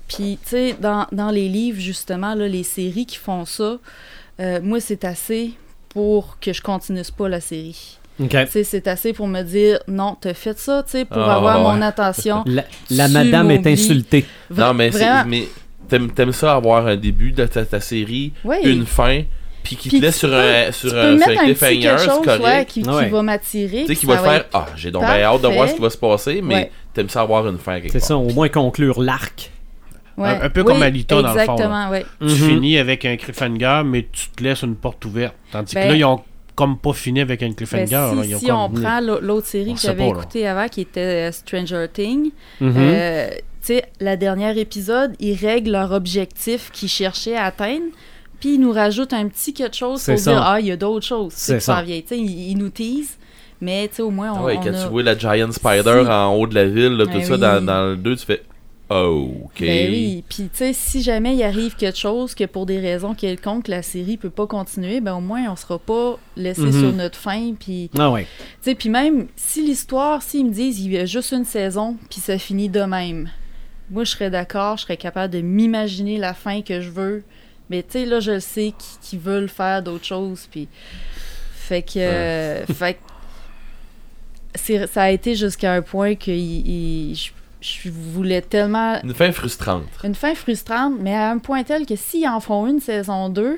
[0.07, 3.77] Puis, tu sais, dans, dans les livres, justement, là, les séries qui font ça,
[4.41, 5.51] euh, moi, c'est assez
[5.93, 7.97] pour que je continue pas la série.
[8.45, 11.75] C'est assez pour me dire, non, t'as fait ça, tu sais, pour Ah, avoir ouais.
[11.75, 12.43] mon attention.
[12.91, 14.25] La, madame est insultée.
[14.53, 14.91] Vra- non, mais,
[15.27, 15.47] mais
[15.89, 18.57] t'aimes, t'aimes ça avoir un début de ta, ta série, Oui.
[18.63, 19.23] une fin,
[19.63, 22.19] puis qui te laisse sur peux- un, sur tu un, sur cliffhanger, quelque c'est chose
[22.19, 22.69] ouais, correct.
[22.69, 23.09] qui, qui Ouais.
[23.09, 23.81] va m'attirer.
[23.81, 25.81] Tu sais, qui ça va faire Ah, j'ai donc bien hâte de voir ce qui
[25.81, 26.71] va se passer, mais Ouais.
[26.93, 29.49] t'aimes ça avoir une fin quelque C'est ça, au moins conclure l'arc.
[30.17, 30.27] Ouais.
[30.29, 31.99] Un- un peu Oui, comme Alita, dans le fond, Exactement, oui.
[32.19, 32.49] Tu Mhm.
[32.49, 35.35] finis avec un cliffhanger, mais tu te laisses une porte ouverte.
[35.51, 36.21] Tandis Ben- que là, ils ont
[36.55, 37.85] comme pas fini avec un Ben, cliffhanger.
[37.87, 38.11] si là.
[38.25, 40.81] Ils ont si comme on prend l'au- l'autre série On que j'avais écoutée avant, qui
[40.81, 42.73] était euh, Stranger Things, Mhm.
[42.77, 47.85] euh, tu sais, la dernière épisode, ils règlent leur objectif qu'ils cherchaient à atteindre,
[48.39, 50.31] puis ils nous rajoutent un petit quelque chose C'est pour ça.
[50.33, 51.31] dire, ah, il y a d'autres choses.
[51.35, 51.81] C'est ça.
[51.81, 52.01] viennent.
[52.01, 53.17] Tu sais, ils, ils nous teasent,
[53.61, 54.83] mais tu sais, au moins, on, Ah ouais, on quand a...
[54.83, 57.39] tu vois la Giant Spider en haut de la ville, là, tout Ben ça, oui.
[57.39, 58.41] dans, dans le 2, tu fais
[58.99, 59.59] ok.
[59.61, 63.13] Ben oui, puis tu sais, si jamais il arrive quelque chose que pour des raisons
[63.15, 66.71] quelconques, la série peut pas continuer, ben au moins on sera pas laissé Mhm.
[66.79, 68.23] sur notre fin, puis Ah ouais.
[68.23, 71.97] Tu sais, puis même si l'histoire, s'ils me disent il y a juste une saison,
[72.09, 73.29] puis ça finit de même,
[73.89, 77.23] moi je serais d'accord, je serais capable de m'imaginer la fin que je veux.
[77.69, 80.67] Mais tu sais, là, je le sais qu'ils veulent faire d'autres choses, puis.
[81.55, 81.91] Fait que.
[81.99, 82.99] euh, fait que.
[84.87, 86.67] Ça a été jusqu'à un point que il-
[87.11, 87.31] il- je,
[87.61, 88.99] je voulais tellement.
[89.03, 89.83] Une fin frustrante.
[90.03, 93.57] Une fin frustrante, mais à un point tel que s'ils en font une saison 2,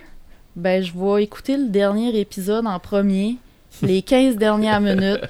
[0.55, 3.38] ben je vais écouter le dernier épisode en premier,
[3.81, 5.21] les 15 dernières minutes.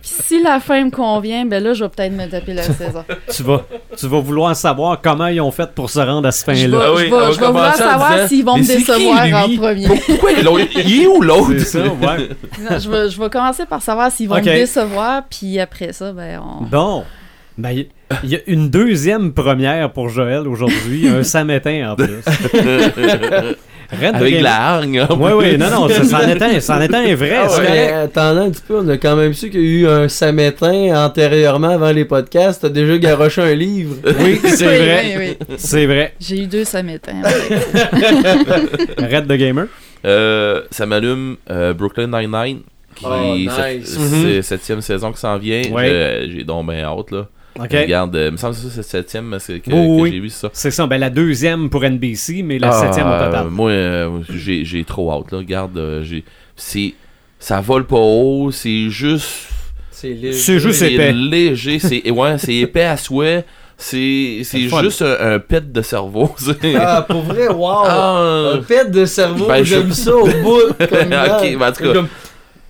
[0.00, 3.04] Puis si la fin me convient, ben là, je vais peut-être me taper la saison.
[3.32, 3.64] Tu vas,
[3.96, 6.56] tu vas vouloir savoir comment ils ont fait pour se rendre à ce Je vais,
[6.62, 6.78] fin-là.
[6.82, 9.86] Ah oui, je vais- je vais vouloir savoir s'ils vont me qui, décevoir en premier.
[9.86, 11.52] Pourquoi Il est où l'autre?
[11.58, 12.28] C'est ça, ouais.
[12.60, 16.12] Non, je, vais, je vais commencer par savoir s'ils vont me décevoir, puis après ça,
[16.12, 16.64] ben on...
[16.64, 17.04] Bon.
[17.58, 17.84] Ben,
[18.24, 22.08] il y a une deuxième première pour Joël aujourd'hui, un samétain en plus.
[23.92, 25.06] Red Avec Game- la hargne.
[25.18, 27.32] Oui, oui, non, non, ça, c'en est un, est un vrai.
[27.36, 27.70] Ah c'est ouais, correct.
[27.72, 30.08] mais attendant un petit peu, on a quand même su qu'il y a eu un
[30.08, 32.62] samétain antérieurement avant les podcasts.
[32.62, 33.96] T'as déjà garoché un livre.
[34.18, 35.14] Oui, c'est Oui, vrai.
[35.18, 35.56] oui, oui.
[35.58, 36.14] C'est vrai.
[36.18, 37.20] J'ai eu deux samétins.
[38.98, 39.66] Red the Gamer.
[40.06, 42.60] Euh, ça m'allume euh, Brooklyn Nine-Nine.
[42.94, 43.98] Qui Oh, c'est- nice.
[44.22, 45.62] C'est septième saison qui s'en vient.
[45.70, 46.28] Ouais.
[46.34, 47.26] J'ai donc bien hâte là.
[47.58, 47.68] OK.
[47.72, 50.10] Regarde, euh, il me semble que c'est septième mais c'est que, Oui, que oui.
[50.12, 50.48] j'ai vu ça.
[50.52, 53.46] C'est ça, ben la deuxième pour NBC, mais la Ah, septième au euh, total.
[53.50, 55.38] moi, euh, j'ai j'ai trop hâte là.
[55.38, 56.04] Regarde, euh,
[56.56, 56.94] c'est
[57.38, 59.48] ça vole pas haut, c'est juste
[59.90, 60.32] C'est léger.
[60.32, 61.12] C'est juste c'est épais.
[61.12, 63.44] léger, c'est ouais, c'est épais à souhait.
[63.76, 64.42] C'est
[64.80, 66.30] juste un, un pet de cerveau.
[66.76, 67.82] Ah, pour vrai, wow!
[67.84, 68.52] Ah.
[68.54, 70.60] Un pet de cerveau, Ben, je- j'aime ça au bout.
[70.88, 71.40] Comme là.
[71.42, 72.08] Ok, ben, en tout cas, Comme-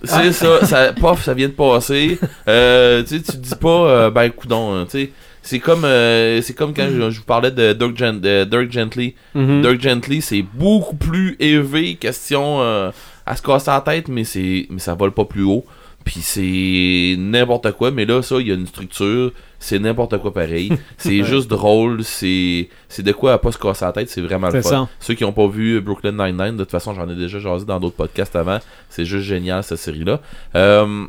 [0.03, 2.19] C'est ça, ça, pof, ça vient de passer.
[2.47, 5.11] Euh, tu sais, tu te dis pas, euh, ben, coudon, hein, tu sais.
[5.41, 8.71] C'est comme, euh, c'est comme quand je, je vous parlais de Dirk, Gen- de Dirk
[8.71, 9.13] Gently.
[9.35, 9.61] Mhm.
[9.61, 12.91] Dirk Gently, c'est beaucoup plus élevé, question euh,
[13.25, 15.65] à se casser la tête, mais c'est, mais ça vole pas plus haut.
[16.03, 20.33] Puis c'est n'importe quoi, mais là, ça, il y a une structure, c'est n'importe quoi
[20.33, 20.71] pareil.
[20.97, 24.49] C'est juste drôle, c'est, c'est de quoi à pas se casser la tête, c'est vraiment
[24.49, 24.69] le fun.
[24.69, 24.89] ça.
[24.99, 27.79] Ceux qui n'ont pas vu Brooklyn Nine-Nine, de toute façon, j'en ai déjà jasé dans
[27.79, 28.59] d'autres podcasts avant.
[28.89, 30.19] C'est juste génial, cette série-là.
[30.55, 31.05] Euh,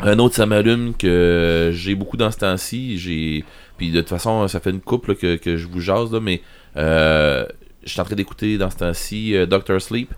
[0.00, 2.98] un autre, ça m'allume que j'ai beaucoup dans ce temps-ci.
[2.98, 3.44] J'ai...
[3.78, 6.20] Puis de toute façon, ça fait une couple là, que, que je vous jase, là,
[6.20, 6.42] mais
[6.76, 7.46] euh,
[7.84, 10.12] je suis en train d'écouter dans ce temps-ci euh, Doctor Sleep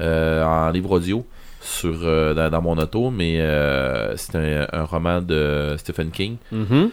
[0.00, 1.26] euh, en livre audio
[1.62, 6.36] sur, euh, dans, dans mon auto, mais euh, c'est un, un roman de Stephen King.
[6.50, 6.90] Mhm.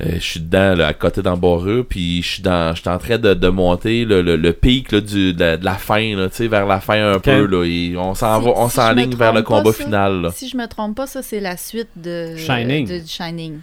[0.00, 3.16] Euh, je suis dedans, là, à côté dans Boreux, puis je suis dans, en train
[3.16, 6.28] de, de monter le, le, le pic là, du, de, la, de la fin, là,
[6.28, 9.14] tu sais, vers la fin un peu, là, et on s'en Si- on si s'enligne
[9.14, 10.22] vers le combat ça, final.
[10.22, 10.30] Là.
[10.34, 12.88] Si je me trompe pas, ça c'est la suite de Shining.
[12.88, 13.60] de Shining.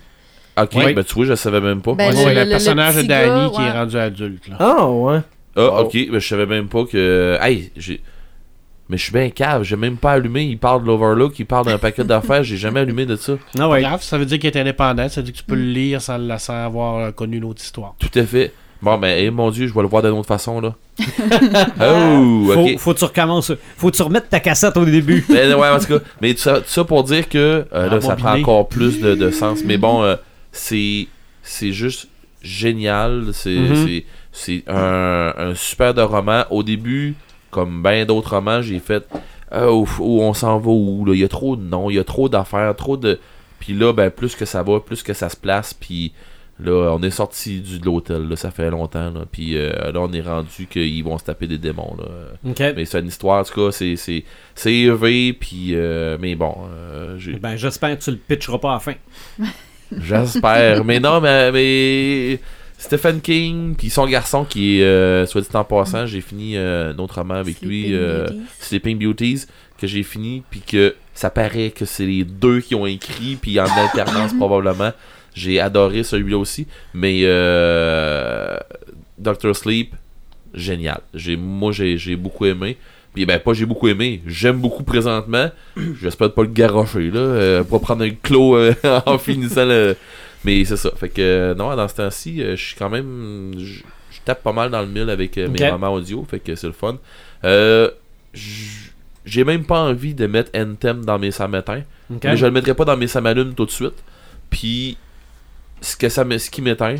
[0.57, 0.93] Ok, Oui.
[0.93, 1.95] ben tu vois, je savais même pas.
[1.95, 4.43] Ben, Ouais, c'est le- personnage le de Danny gars, qui est rendu adulte.
[4.57, 5.19] Ah, ouais.
[5.57, 5.79] Ah, Wow.
[5.81, 7.37] ok, ben je savais même pas que.
[7.41, 7.99] Hey, j'ai.
[8.91, 10.43] Mais je suis bien cave, j'ai même pas allumé.
[10.43, 13.33] Il parle de l'Overlook, il parle d'un paquet d'affaires, j'ai jamais allumé de ça.
[13.57, 13.79] Ah ouais.
[13.81, 16.01] Grave, ça veut dire qu'il est indépendant, ça veut dire que tu peux le lire
[16.01, 16.19] sans,
[16.49, 17.95] avoir euh, connu une autre histoire.
[17.99, 18.51] Tout à fait.
[18.81, 20.75] Bon, ben, eh, mon dieu, je vais le voir d'une autre façon, là.
[21.79, 22.77] oh, Faut, ok.
[22.79, 23.51] faut que tu recommences.
[23.77, 25.23] Faut que tu remettes ta cassette au début.
[25.29, 28.01] Mais ouais, en tout cas, mais tout ça, tout ça pour dire que euh, là,
[28.01, 29.59] ça prend encore plus de, de sens.
[29.65, 30.15] Mais bon, euh,
[30.51, 31.07] c'est
[31.43, 32.07] c'est juste
[32.41, 33.27] génial.
[33.33, 33.75] C'est Mhm.
[33.87, 36.43] c'est- c'est un, un super de roman.
[36.49, 37.15] Au début,
[37.51, 39.07] comme bien d'autres romans, j'ai fait
[39.55, 41.13] oh, oh, on s'en va où là?
[41.13, 43.19] Il y a trop de noms, il y a trop d'affaires, trop de.
[43.59, 45.73] Puis là, ben plus que ça va, plus que ça se place.
[45.73, 46.13] Puis
[46.59, 48.27] là, on est sorti du, de l'hôtel.
[48.27, 49.11] Là, ça fait longtemps.
[49.11, 51.95] Là, puis euh, là, on est rendu qu'ils vont se taper des démons.
[51.99, 52.05] Là.
[52.75, 54.23] Mais c'est une histoire, en tout cas, c'est, c'est,
[54.55, 58.69] c'est élevé, puis, euh, mais bon, euh, j'ai- Ben, j'espère que tu le pitcheras pas
[58.71, 58.93] à la fin.
[59.99, 60.83] j'espère.
[60.83, 62.39] mais non, mais, mais
[62.81, 66.93] Stephen King, puis son garçon qui est, euh, soit dit en passant, j'ai fini euh,
[66.97, 68.41] roman avec lui, euh, Beauties.
[68.59, 69.45] Sleeping Beauties,
[69.77, 73.59] que j'ai fini, puis que ça paraît que c'est les deux qui ont écrit, puis
[73.59, 74.91] en alternance probablement.
[75.35, 78.57] J'ai adoré celui-là aussi, mais euh,
[79.19, 79.93] Doctor Sleep,
[80.55, 81.01] génial.
[81.13, 82.77] J'ai, moi, j'ai, j'ai beaucoup aimé.
[83.13, 85.49] Puis ben pas j'ai beaucoup aimé, j'aime beaucoup présentement.
[86.01, 88.73] J'espère pas le garocher là, euh, pas prendre un clos euh,
[89.05, 89.97] en finissant le.
[90.43, 90.91] Mais c'est ça.
[90.95, 93.53] Fait que euh, non, dans ce temps-ci, euh, je suis quand même.
[93.57, 95.71] Je tape pas mal dans le mille avec euh, mes Ok.
[95.71, 96.97] romans audio, fait que c'est le fun.
[97.43, 97.89] Euh,
[99.25, 101.83] j'ai même pas envie de mettre Anthem dans mes samatins.
[102.13, 102.23] OK.
[102.23, 104.03] Mais je le mettrai pas dans mes samalunes tout de suite.
[104.49, 104.97] Puis
[105.81, 106.95] ce que ça ce qui m'éteint,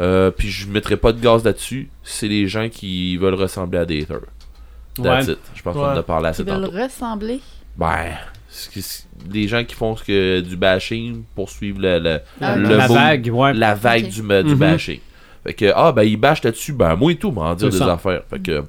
[0.00, 3.84] euh, puis je mettrai pas de gaz là-dessus, c'est les gens qui veulent ressembler à
[3.84, 4.20] des haters.
[4.96, 5.32] That's Ouais.
[5.34, 5.38] it.
[5.54, 5.88] Je pense qu'on Ouais.
[5.94, 6.76] en a parlé assez Ils veulent tantôt.
[6.82, 7.40] ressembler.
[7.76, 8.16] Ben,
[9.32, 12.86] les gens qui font ce que, du bashing pour suivre le, le, Ah, le la
[12.88, 13.52] vague, ouais.
[13.54, 14.54] la vague du, du Mhm.
[14.54, 15.00] bashing.
[15.44, 17.92] Fait que, ah, ben, ils bâchent là-dessus, ben, moi et tout, m'en dire des ça.
[17.92, 18.22] affaires.
[18.28, 18.62] Fait que,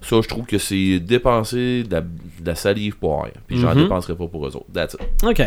[0.00, 2.06] ça, je trouve que c'est dépenser de la, de
[2.44, 3.32] la salive pour rien.
[3.46, 3.82] Puis j'en Mhm.
[3.84, 4.66] dépenserai pas pour eux autres.
[4.74, 5.00] That's it.
[5.24, 5.42] OK.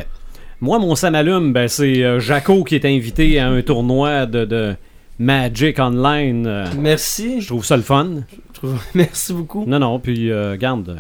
[0.62, 4.76] Moi, mon Samalume, ben, c'est euh, Jaco qui est invité à un tournoi de, de
[5.20, 6.48] Magic Online.
[6.48, 7.42] euh, Merci.
[7.42, 8.22] je trouve ça le fun.
[8.54, 9.66] Je trouve- Merci beaucoup.
[9.68, 10.98] Non, non, puis euh, garde.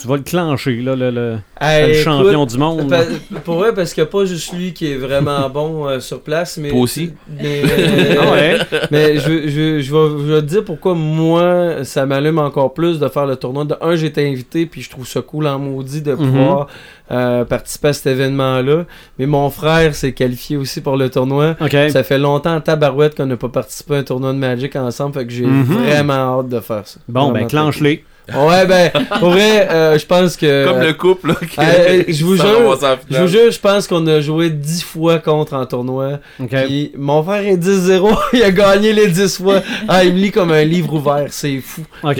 [0.00, 2.90] Tu vas le clencher, là, le, le- Hey, le écoute, champion du monde.
[2.90, 6.00] Pa- Pour vrai, parce qu'il n'y a pas juste lui qui est vraiment bon euh,
[6.00, 6.58] sur place.
[6.58, 7.12] Mais, Toi aussi?
[7.28, 8.58] Mais, euh, Ah ouais?
[8.90, 12.98] mais je, je, je, vais, je vais te dire pourquoi moi, ça m'allume encore plus
[12.98, 13.64] de faire le tournoi.
[13.64, 16.18] De un, j'ai été invité, puis je trouve ça cool en maudit de Mhm.
[16.18, 16.66] pouvoir
[17.10, 18.84] euh, participer à cet événement-là.
[19.18, 21.56] Mais mon frère s'est qualifié aussi pour le tournoi.
[21.90, 25.14] Ça fait longtemps en tabarouette qu'on n'a pas participé à un tournoi de Magic ensemble,
[25.14, 25.62] fait que j'ai Mhm.
[25.64, 27.00] vraiment hâte de faire ça.
[27.08, 28.04] Bon, ben, clenche-les.
[28.34, 28.90] Ouais, ben,
[29.20, 30.64] pour vrai, euh, je pense que.
[30.66, 31.34] Comme le couple, là.
[31.48, 32.78] qui- Euh, je vous jure,
[33.10, 36.18] Je vous jure, je pense qu'on a joué 10 fois contre en tournoi.
[36.50, 39.62] Puis mon frère est 10-0, il a gagné les 10 fois.
[39.86, 41.82] Ah, il me lit comme un livre ouvert, c'est fou.
[42.02, 42.16] OK.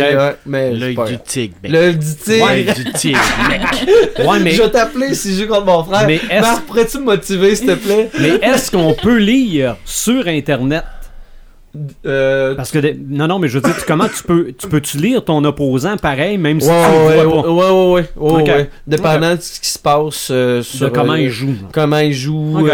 [0.47, 1.55] Mais L'œil pas du tigre.
[1.63, 1.73] mec.
[1.73, 2.47] L'œil du tigre.
[2.49, 3.61] L'œil du tigre, mec.
[4.27, 6.07] Ouais, mais, Je vais t'appeler si je joue contre mon frère.
[6.07, 8.11] mais est-ce Marc, pourrais-tu me motiver, s'il te plaît?
[8.19, 10.85] mais est-ce qu'on peut lire sur Internet?
[12.07, 14.67] Euh, Parce que, de- non, non, mais je veux dire, tu- comment tu peux, tu
[14.67, 17.51] peux-tu lire ton opposant pareil, même si ouais, tu ouais, le ouais, vois pas?
[17.51, 18.71] ouais, ouais, ouais, ouais.
[18.87, 21.55] Dépendant de ce qui se passe euh, De sur comment euh, il joue.
[21.73, 22.67] comment il joue.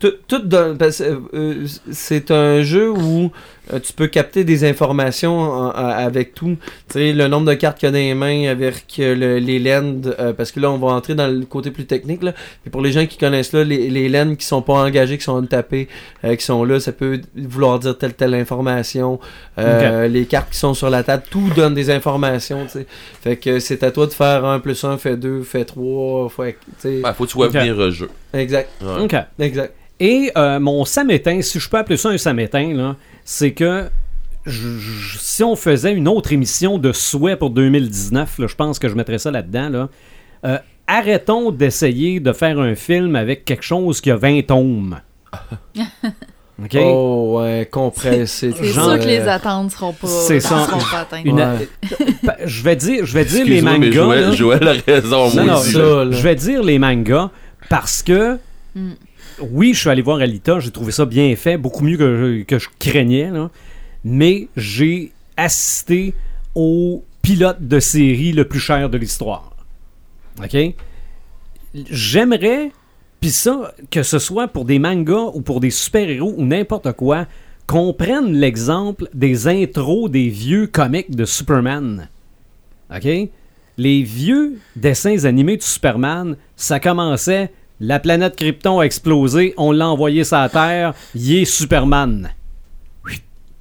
[0.00, 1.02] Tout, tout dans- parce,
[1.92, 3.30] c'est un jeu où
[3.82, 6.56] tu peux capter des informations en- en- avec tout.
[6.88, 9.38] Tu sais, le nombre de cartes qu'il y a dans les mains avec euh, le-
[9.38, 12.22] les lands, euh, parce que là, on va entrer dans le côté plus technique.
[12.22, 12.32] Là.
[12.66, 15.42] Et pour les gens qui connaissent là, les, les qui sont pas engagés, qui sont
[15.46, 15.88] tapés,
[16.24, 19.18] euh, qui sont là, ça peut vouloir dire telle telle information.
[19.58, 22.64] Euh, Les cartes qui sont sur la table, tout donne des informations.
[22.66, 22.86] tu sais.
[23.22, 26.52] Fait que c'est à toi de faire 1 plus 1, fait 2, fait 3, fait...
[26.52, 27.00] tu sais.
[27.04, 27.52] Ouais, faut que tu vois Ok.
[27.54, 28.08] venir le jeu.
[28.32, 29.02] Exact, Ouais.
[29.04, 29.14] OK.
[29.38, 29.74] exact.
[29.98, 33.88] Et euh, mon samétain, si je peux appeler ça un samétain, là, c'est que
[34.46, 38.78] je- je- si on faisait une autre émission de souhait pour 2019, là, je pense
[38.78, 39.68] que je mettrais ça là-dedans.
[39.68, 39.88] Là,
[40.46, 44.98] euh, arrêtons d'essayer de faire un film avec quelque chose qui a 20 tomes.
[46.62, 46.74] OK?
[46.80, 48.54] Oh, ouais, compressé.
[48.56, 50.64] C'est sûr que les attentes seront pas, c'est ça.
[50.64, 51.26] seront pas atteintes.
[51.26, 51.68] Une- Ouais.
[52.24, 53.90] Pa- je vais dire, je vais dire les mangas.
[53.90, 54.32] Joël.
[54.32, 55.72] Joël a raison, Non, moi non, aussi.
[55.72, 56.10] ça.
[56.10, 57.30] Je vais dire les mangas
[57.68, 58.38] parce que
[58.74, 58.92] Mm.
[59.40, 62.58] Oui, je suis allé voir Alita, j'ai trouvé ça bien fait, beaucoup mieux que, que
[62.58, 63.30] je craignais,
[64.04, 66.14] mais j'ai assisté
[66.54, 69.56] au pilote de série le plus cher de l'histoire.
[70.42, 70.56] OK?
[71.90, 72.72] J'aimerais,
[73.20, 77.26] puis ça, que ce soit pour des mangas ou pour des super-héros ou n'importe quoi,
[77.66, 82.08] qu'on prenne l'exemple des intros des vieux comics de Superman.
[82.94, 83.08] OK?
[83.78, 87.50] Les vieux dessins animés de Superman, ça commençait
[87.80, 92.30] la planète Krypton a explosé, on l'a envoyé sur la Terre, il est Superman.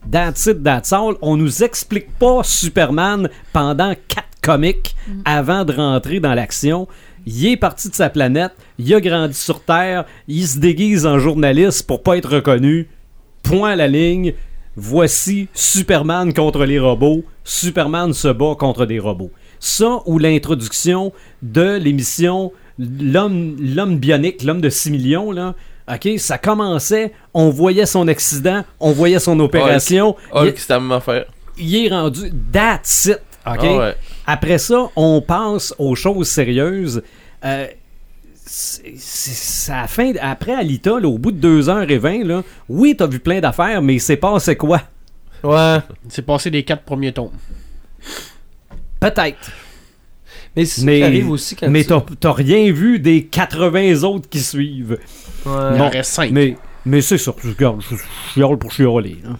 [0.09, 1.15] That's it, that's all.
[1.21, 6.87] On nous explique pas Superman pendant quatre comics avant de rentrer dans l'action.
[7.25, 11.17] Il est parti de sa planète, il a grandi sur Terre, il se déguise en
[11.17, 12.87] journaliste pour pas être reconnu.
[13.41, 14.33] Point à la ligne.
[14.75, 17.23] Voici Superman contre les robots.
[17.43, 19.31] Superman se bat contre des robots.
[19.59, 25.55] Ça ou l'introduction de l'émission L'homme l'homme bionique, l'homme de 6 millions, là.
[25.91, 30.15] OK, ça commençait, on voyait son accident, on voyait son opération.
[30.31, 31.25] Hulk, c'est la même affaire.
[31.57, 33.19] il, est rendu that's it.
[33.45, 33.59] OK?
[33.61, 33.95] Ah ouais.
[34.25, 37.03] Après ça, on passe aux choses sérieuses.
[37.43, 37.67] Euh,
[38.45, 43.81] c'est- fin, après Alita, là, au bout de 2h20, là, oui, t'as vu plein d'affaires,
[43.83, 44.81] mais c'est passé quoi?
[45.43, 45.77] Ouais.
[46.09, 47.29] C'est passé les quatre premiers tomes.
[48.99, 49.51] Peut-être.
[50.55, 53.25] Mais c'est Mais- ça qui arrive aussi quand Mais tu- t'as t'as rien vu des
[53.25, 54.97] 80 autres qui suivent.
[55.45, 55.51] Ouais.
[55.73, 56.31] Il Bon, en reste cinq.
[56.31, 56.55] Mais,
[56.85, 57.33] mais c'est ça.
[57.43, 58.01] Je, regarde, je, je
[58.33, 59.17] chiale pour chialer.
[59.23, 59.31] là.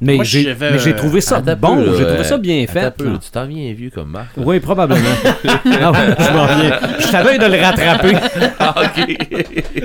[0.00, 1.74] Mais Moi, j'ai j'avais, mais j'ai euh, trouvé ça bon.
[1.76, 2.94] peu, J'ai trouvé euh, ça bien fait.
[2.96, 3.18] peu, là.
[3.20, 4.36] tu t'en viens vieux comme Marc.
[4.36, 4.44] là.
[4.46, 5.02] Oui, probablement.
[5.44, 6.78] Ah je m'en reviens.
[7.00, 8.12] Je savais de le rattraper.
[8.60, 8.74] Ah.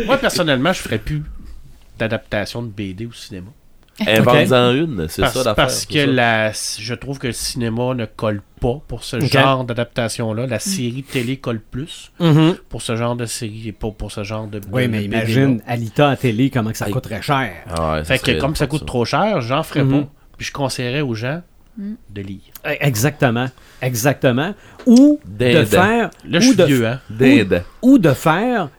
[0.05, 1.23] Moi, personnellement, je ferais plus
[1.97, 3.47] d'adaptation de BD au cinéma.
[3.99, 5.55] Invente-en une, c'est Parce, ça l'affaire.
[5.55, 10.47] parce que la, je trouve que le cinéma ne colle pas pour ce genre d'adaptation-là.
[10.47, 12.55] La série télé colle plus Mhm.
[12.69, 14.59] pour ce genre de série et pas pour ce genre de.
[14.71, 15.63] Oui, de- mais de imagine BD-là.
[15.67, 17.51] Alita à télé, comment que ça coûterait cher.
[17.69, 20.03] Ah ouais, Fait que comme ça coûte trop cher, j'en ferais Mhm.
[20.05, 20.09] pas.
[20.37, 21.41] Puis je conseillerais aux gens
[21.77, 22.39] de lire.
[22.67, 23.47] Eh, Exactement.
[23.81, 24.53] Exactement.
[24.87, 26.09] Ou de faire.
[26.27, 26.99] Là, ou je suis de, vieux, hein.
[27.83, 28.69] Ou de faire.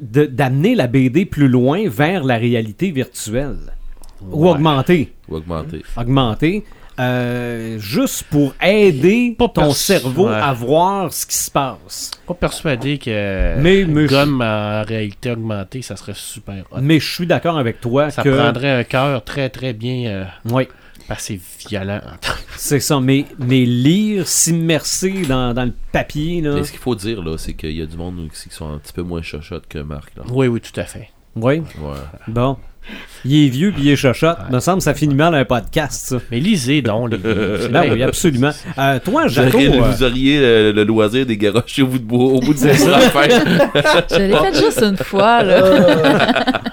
[0.00, 3.58] de- d'amener la BD plus loin vers la réalité virtuelle.
[4.22, 4.50] Ou Ouais.
[4.50, 5.12] augmenter.
[5.28, 5.82] Ou augmenter.
[5.96, 6.64] Augmenter.
[7.00, 10.34] euh, juste pour aider Pas ton cerveau ouais.
[10.34, 12.10] à voir ce qui se passe.
[12.26, 16.78] Pas persuadé que Mais- mais je- gomme en réalité augmentée, ça serait super hot.
[16.82, 18.30] Mais je suis d'accord avec toi Ça que.
[18.36, 20.66] prendrait un cœur très très bien euh, Oui,
[21.08, 22.00] assez violent.
[22.56, 22.98] c'est ça.
[23.00, 26.54] Mais, mais lire, s'immerser dans, dans le papier, là.
[26.56, 28.72] Mais ce qu'il faut dire, là, c'est qu'il y a du monde aussi qui sont
[28.74, 30.16] un petit peu moins chochottes que Marc.
[30.16, 30.24] Là.
[30.30, 31.10] oui, oui, tout à fait.
[31.36, 31.64] Oui, Ouais.
[32.26, 32.56] bon.
[33.24, 34.38] Il est vieux puis il est chochotte.
[34.48, 36.16] Il me semble que ça finit mal un podcast, ça.
[36.30, 37.68] Mais lisez donc les livres.
[37.70, 38.50] Ben oui, absolument.
[38.78, 42.24] Euh, toi, Jaco, euh, vous auriez le, le loisir des garoches au bout de bois,
[42.34, 43.42] au bout de cette affaire.
[44.10, 45.62] Je l'ai fait juste une fois, là.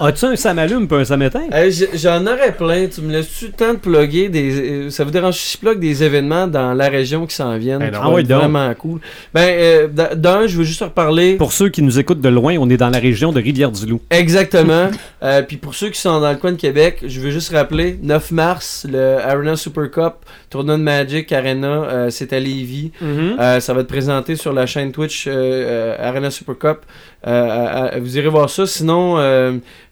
[0.00, 1.42] as-tu un samalume puis un samétain?
[1.52, 2.86] Hey, j- J'en aurais plein.
[2.86, 4.60] Tu me laisses-tu le temps de plugger des.
[4.86, 7.80] euh, Ça vous dérange si je plug des événements dans la région qui s'en viennent?
[7.90, 7.90] Non.
[7.90, 8.38] vont Ah ouais, donc.
[8.40, 9.00] vraiment cool.
[9.34, 11.34] Ben, euh, d- d'un, je veux juste reparler.
[11.36, 14.00] Pour ceux qui nous écoutent de loin, on est dans la région de Rivière-du-Loup.
[14.10, 14.90] Exactement.
[15.22, 17.98] Euh, puis pour ceux qui sont dans le coin de Québec, je veux juste rappeler
[18.00, 20.14] 9 mars, le Arena Super Cup,
[20.50, 22.92] tournoi de Magic Arena, euh, c'est à Lévis.
[23.02, 26.78] Euh, ça va être présenté sur la chaîne Twitch euh, Arena Super Cup.
[27.24, 28.66] Vous irez voir ça.
[28.66, 29.16] Sinon,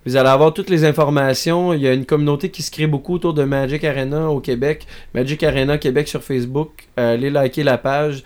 [0.07, 1.73] vous allez avoir toutes les informations.
[1.73, 4.87] Il y a une communauté qui se crée beaucoup autour de Magic Arena au Québec.
[5.15, 6.85] Magic Arena Québec sur Facebook.
[6.97, 8.23] Allez liker la page.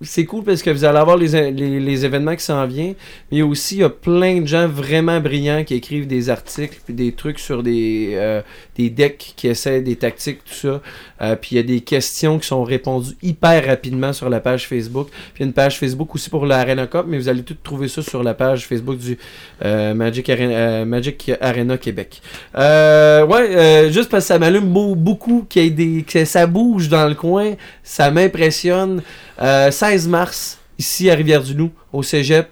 [0.00, 2.94] C'est cool parce que vous allez avoir les, les, les événements qui s'en viennent.
[3.30, 6.94] Mais aussi, il y a plein de gens vraiment brillants qui écrivent des articles puis
[6.94, 8.40] des trucs sur des, euh,
[8.76, 10.80] des decks qui essaient des tactiques, tout ça.
[11.20, 14.66] Euh, puis il y a des questions qui sont répondues hyper rapidement sur la page
[14.66, 15.08] Facebook.
[15.10, 17.56] Puis il y a une page Facebook aussi pour l'Arena Cup, mais vous allez tout
[17.62, 19.18] trouver ça sur la page Facebook du
[19.64, 22.20] euh, Magic, Arena, euh, Magic Arena Québec.
[22.56, 26.24] Euh, ouais, euh, juste parce que ça m'allume beau- beaucoup qu'il y ait des, que
[26.24, 27.52] ça bouge dans le coin,
[27.82, 29.02] ça m'impressionne.
[29.42, 32.48] Euh, 16 mars, ici à Rivière-du-Loup, au Cégep,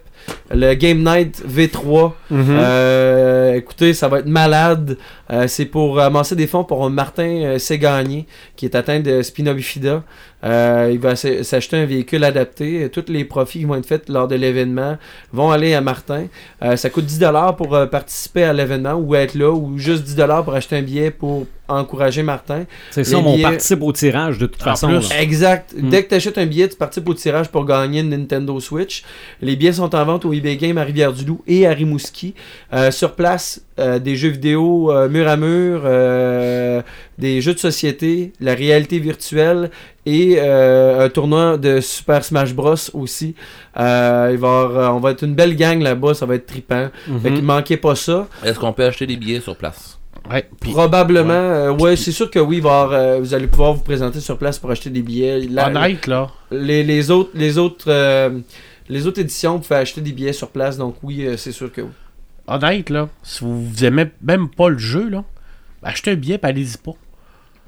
[0.51, 2.13] le Game Night V3.
[2.31, 4.97] Euh, écoutez, ça va être malade.
[5.33, 8.27] Euh, c'est pour amasser des fonds pour Martin euh, Ségagné,
[8.57, 10.03] qui est atteint de spina bifida.
[10.45, 12.89] Euh, il va s'acheter un véhicule adapté.
[12.93, 14.99] Tous les profits qui vont être faits lors de l'événement
[15.33, 16.27] vont aller à Martin.
[16.63, 20.45] Euh, ça coûte 10$ pour euh, participer à l'événement ou être là, ou juste 10$
[20.45, 22.65] pour acheter un billet pour encourager Martin.
[22.91, 24.89] C'est ça, on participe au tirage de toute En façon.
[24.89, 25.11] plus.
[25.19, 25.75] Exact.
[25.77, 25.89] Mm.
[25.91, 29.05] Dès que tu achètes un billet, tu participes au tirage pour gagner une Nintendo Switch.
[29.41, 32.35] Les billets sont en vente au eBay Game à Rivière-du-Loup et à Rimouski.
[32.73, 36.83] Euh, sur place, euh, des jeux vidéo euh, mur à mur, euh,
[37.19, 39.71] des jeux de société, la réalité virtuelle
[40.05, 43.35] et euh, un tournoi de Super Smash Bros aussi.
[43.79, 46.47] Euh, il va avoir, euh, on va être une belle gang là-bas, ça va être
[46.47, 46.89] trippant.
[47.23, 48.27] Fait qu'il manquait pas ça.
[48.45, 49.99] Est-ce qu'on peut acheter des billets sur place?
[50.31, 53.83] Ouais, Probablement, euh, ouais, c'est sûr que oui, va avoir, euh, vous allez pouvoir vous
[53.83, 55.41] présenter sur place pour acheter des billets.
[55.51, 56.29] La- honnête, là.
[56.53, 58.31] les, les autres les autres euh,
[58.89, 61.73] les autres éditions, vous pouvez acheter des billets sur place, donc oui, euh, c'est sûr
[61.73, 61.89] que oui.
[62.49, 63.09] Honnête, là.
[63.23, 65.25] Si vous, vous aimez même pas le jeu, là,
[65.83, 66.93] achetez un billet et allez-y pas.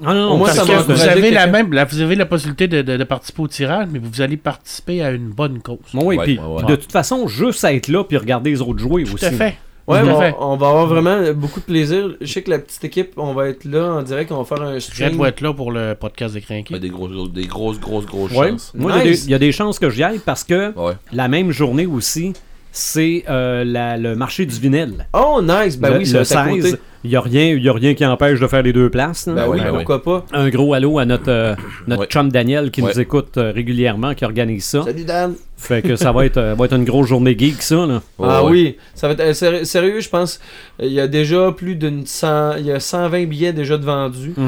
[0.04, 2.16] Ah non, non, Au moins, parce ça que- Vous avez, la même, la- vous avez
[2.16, 5.60] la possibilité de, de- de participer au tirage, mais vous allez participer à une bonne
[5.62, 5.78] cause.
[5.94, 6.56] Bon, oui, Ouais, puis ouais, ouais.
[6.64, 9.26] puis de toute façon, juste être là puis regarder les autres jouer Tout aussi.
[9.26, 9.54] à fait.
[9.86, 10.34] Ouais, Tout à on, fait.
[10.40, 12.16] on va avoir vraiment beaucoup de plaisir.
[12.20, 14.66] Je sais que la petite équipe, on va être là en direct, on va faire
[14.66, 15.16] un stream.
[15.18, 16.78] va être là pour le podcast des Ouais, crinqués.
[16.80, 18.50] des, grosses, des grosses, grosses, grosses Ouais.
[18.50, 18.72] chances.
[18.74, 19.26] Moi, il y Nice.
[19.26, 20.94] y, a des chances que j'y aille parce que Ouais.
[21.12, 22.32] la même journée aussi,
[22.74, 25.06] c'est euh, la- le marché du vinyle.
[25.14, 25.78] Oh, nice!
[25.78, 26.62] Ben le, oui, ça le à côté.
[26.62, 29.26] 16, il n'y a, rien- y a rien qui empêche de faire les deux places.
[29.26, 29.34] là.
[29.34, 30.24] Ben oui, Ouais, ouais, pourquoi pas?
[30.32, 31.54] Un gros allô à notre, euh,
[31.86, 32.06] notre Ouais.
[32.08, 32.90] chum Daniel qui Ouais.
[32.92, 34.82] nous écoute euh, régulièrement, qui organise ça.
[34.84, 35.34] Salut Dan!
[35.56, 37.86] Fait que ça va être, euh, va être une grosse journée geek, ça.
[37.86, 38.02] Là.
[38.20, 40.40] ah Ouais, oui, ça va être euh, séri- sérieux, je pense.
[40.80, 44.34] Il y a déjà plus d'une 100, il y a 120 billets déjà de vendus.
[44.34, 44.42] Tu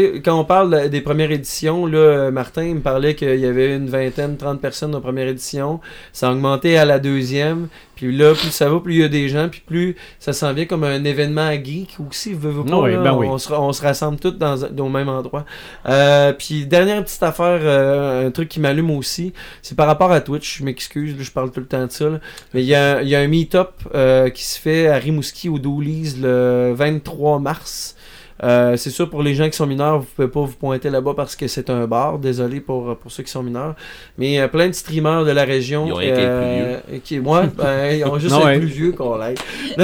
[0.00, 3.46] sais, quand on parle de- des premières éditions, là, Martin il me parlait qu'il y
[3.46, 5.80] avait une vingtaine, 30 personnes en première édition.
[6.12, 7.68] Ça a augmenté à la deuxième.
[7.96, 10.52] Puis là, plus ça va, plus il y a des gens, puis plus ça s'en
[10.52, 12.34] vient comme un événement geek aussi.
[12.34, 13.26] Veut, veut pas, Oui, là, ben oui.
[13.28, 15.44] on, se, on se rassemble tous dans, au même endroit.
[15.88, 19.32] Euh, puis dernière petite affaire, euh, un truc qui m'allume aussi,
[19.62, 20.58] c'est par rapport à Twitch.
[20.58, 22.08] Je m'excuse, je parle tout le temps de ça.
[22.10, 22.20] là.
[22.54, 25.58] Mais il y a, y a un meet-up euh, qui se fait à Rimouski au
[25.58, 27.96] Doolies le 23 mars.
[28.42, 31.14] Euh, c'est sûr pour les gens qui sont mineurs, vous pouvez pas vous pointer là-bas
[31.16, 32.18] parce que c'est un bar.
[32.18, 33.74] Désolé pour, pour ceux qui sont mineurs.
[34.18, 37.96] Mais euh, plein de streamers de la région Ils ont être euh, qui, ouais, ben,
[37.96, 38.58] ils ont juste Non, ouais.
[38.58, 39.38] plus vieux qu'on l'aide.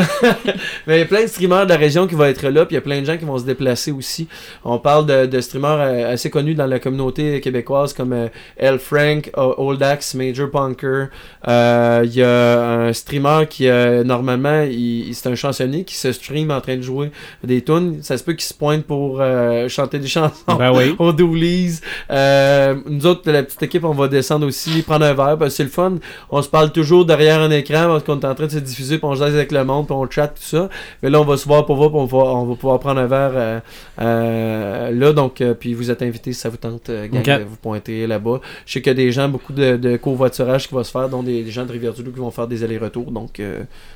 [0.87, 2.75] Mais il y a plein de streamers de la région qui vont être là, puis
[2.75, 4.29] il y a plein de gens qui vont se déplacer aussi.
[4.65, 8.79] On parle de, de streamers euh, assez connus dans la communauté québécoise comme euh, L.
[8.79, 11.07] Frank, Old Axe, Major Punker.
[11.49, 15.95] Euh, Il y a un streamer qui, euh, normalement, il, il- c'est un chansonnier qui
[15.95, 17.11] se stream en train de jouer
[17.45, 17.99] des tunes.
[18.03, 20.95] Ça se peut qu'il se pointe pour euh, chanter des chansons Ben oui.
[20.99, 21.81] au Doolies.
[22.11, 25.51] Euh, nous autres, de la petite équipe, on va descendre aussi, prendre un verre, parce
[25.53, 25.95] que c'est le fun.
[26.31, 28.99] On se parle toujours derrière un écran parce qu'on est en train de se diffuser,
[28.99, 30.69] puis on jase avec le monde, puis on chatte, tout ça.
[31.03, 33.01] Mais là, on va se voir pour voir, puis on va, on va pouvoir prendre
[33.01, 33.61] un verre euh,
[34.01, 35.13] euh, là.
[35.13, 38.41] Donc, puis vous êtes invités si ça vous tente, gang, de vous pointer là-bas.
[38.67, 41.09] Je sais qu'il y a des gens, beaucoup de, de covoiturage qui va se faire,
[41.09, 43.11] dont des, des gens de Rivière-du-Loup qui vont faire des allers-retours.
[43.11, 43.41] Donc,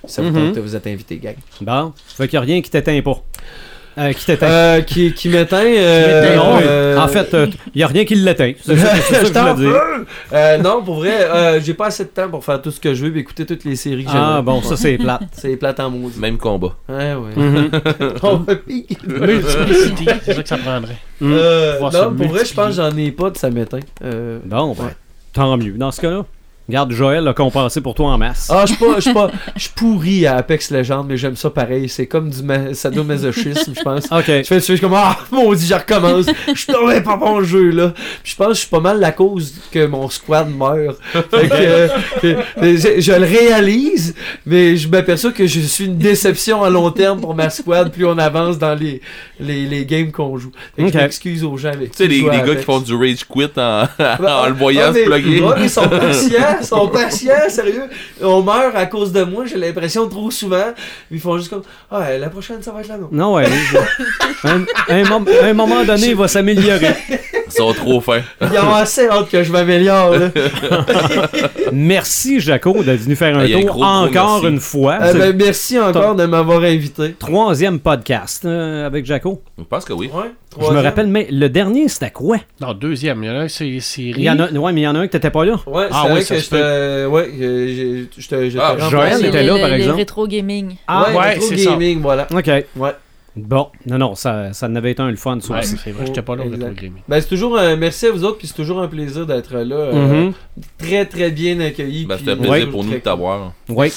[0.07, 0.53] si ça vous Mhm.
[0.55, 1.37] tente, vous êtes invités, gang.
[1.61, 1.93] Bon.
[2.09, 3.23] Fait qu'il n'y a rien qui t'éteint pas.
[3.99, 4.47] Euh, qui t'éteint.
[4.51, 5.57] Euh, qui, qui m'éteint.
[5.65, 7.35] euh, non, euh, en fait,
[7.75, 8.53] il n'y a rien qui l'éteint.
[8.63, 9.81] C'est ça, que je voulais dire.
[10.35, 12.93] Euh, non, pour vrai, euh, j'ai pas assez de temps pour faire tout ce que
[12.93, 14.43] je veux et écouter toutes les séries que Ah j'aimerais.
[14.43, 15.23] bon, ça c'est plate.
[15.33, 16.19] C'est plate en maudit.
[16.21, 16.75] Même combat.
[16.89, 17.33] Ouais, ouais.
[18.23, 18.97] On piquer.
[19.07, 20.97] Multiplicity, c'est ça que ça prendrait.
[21.23, 23.81] Euh, se non, pour vrai, je pense que j'en ai pas de ça m'éteint.
[24.05, 24.91] Euh, Bon, ben, Ouais.
[25.33, 25.73] tant mieux.
[25.73, 26.25] Dans ce cas-là,
[26.69, 28.49] regarde, Joël a compensé pour toi en masse.
[28.51, 31.37] Ah, je suis pas, je suis pas, je suis pourri à Apex Legends, mais j'aime
[31.37, 31.89] ça pareil.
[31.89, 34.05] C'est comme du ma- sadomasochisme, je pense.
[34.11, 34.25] Ok.
[34.27, 36.27] Je fais, je fais comme, ah, maudit, je recommence.
[36.53, 37.93] Je suis tombé pas bon jeu, là.
[38.23, 40.99] Puis je pense que je suis pas mal la cause que mon squad meurt.
[41.13, 41.89] Fait que, euh,
[42.61, 44.15] je, je le réalise,
[44.45, 48.07] mais je m'aperçois que je suis une déception à long terme pour ma squad plus
[48.07, 49.01] on avance dans les,
[49.41, 50.51] les, les games qu'on joue.
[50.77, 52.95] Fait que je m'excuse aux gens avec Tu sais, les, les gars qui font du
[52.95, 55.43] rage quit en, en le voyant ah, se plugger.
[55.61, 57.89] ils sont patients, ils sont patients, sérieux.
[58.23, 60.73] On meurt à cause de moi, j'ai l'impression trop souvent.
[61.11, 63.13] Ils font juste comme, ah, la prochaine, ça va être la nôtre.
[63.13, 63.47] Non, ouais.
[64.45, 66.95] un moment donné, il va s'améliorer.
[67.47, 68.23] Ils sont trop fins.
[68.41, 70.31] Ils ont assez hâte que je m'améliore, là.
[71.73, 74.47] Merci, Jaco, d'être venu faire un Hey, un tour gros, gros encore merci.
[74.49, 74.99] une fois.
[75.01, 77.15] Euh, C'est ben, merci encore de m'avoir invité.
[77.19, 79.43] troisième podcast euh, avec Jaco.
[79.59, 80.11] Je pense que oui.
[80.13, 82.39] Ouais, Je me rappelle, mais le dernier, c'était quoi?
[82.61, 83.23] Non, deuxième.
[83.23, 84.15] Il y en a un, c'est série.
[84.17, 85.57] Il y en a, ouais, mais il y en a un que t'étais pas là.
[85.67, 86.57] Ouais, Ah c'est oui, vrai ça que se peut.
[86.57, 87.05] j'étais.
[87.07, 88.51] Ouais, que j'ai- j'étais.
[88.51, 88.91] j'étais Ah, remplacé.
[88.91, 89.97] Joël était là, par le exemple.
[89.97, 90.77] rétro gaming.
[90.89, 91.71] Ah, ouais, ouais, Retro c'est ça.
[91.71, 92.27] gaming, voilà.
[92.33, 92.47] OK.
[92.77, 92.91] Ouais.
[93.37, 95.77] Bon, non, non, ça, ça en avait été un le fun, ça Ouais, aussi.
[95.85, 97.03] c'est vrai, j'étais pas là gaming.
[97.07, 97.59] Ben, c'est toujours.
[97.59, 99.77] un merci à vous autres, puis c'est toujours un plaisir d'être là.
[99.77, 100.33] euh, Mhm.
[100.79, 102.07] Très, très bien accueilli.
[102.07, 103.53] Ben, C'était un euh, plaisir très pour nous de t'avoir.
[103.69, 103.93] Oui.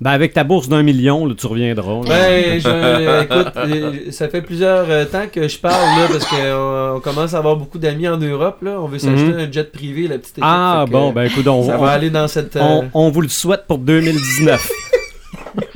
[0.00, 2.02] Ben, avec ta bourse d'un million, là, tu reviendras.
[2.02, 2.08] là.
[2.08, 6.96] Ben, je, écoute, euh, ça fait plusieurs euh, temps que je parle là parce qu'on
[6.96, 8.80] on commence à avoir beaucoup d'amis en Europe là.
[8.80, 9.38] On veut s'acheter Mhm.
[9.38, 10.44] un jet privé, la petite équipe.
[10.46, 12.54] ah, que, bon, ben écoute, on, ça on- va aller dans cette.
[12.56, 14.68] euh, on- on vous le souhaite pour 2019.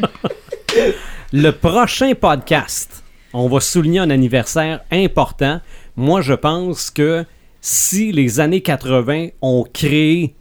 [1.33, 3.03] le prochain podcast,
[3.33, 5.61] on va souligner un anniversaire important.
[5.97, 7.25] Moi, je pense que
[7.61, 10.35] si les années 80 ont créé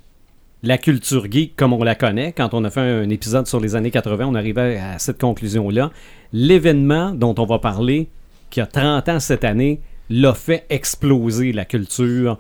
[0.64, 3.76] la culture geek comme on la connaît, quand on a fait un épisode sur les
[3.76, 5.92] années 80, on arrivait à cette conclusion-là.
[6.34, 8.10] L'événement dont on va parler,
[8.50, 12.40] qui a 30 ans cette année, l'a fait exploser la culture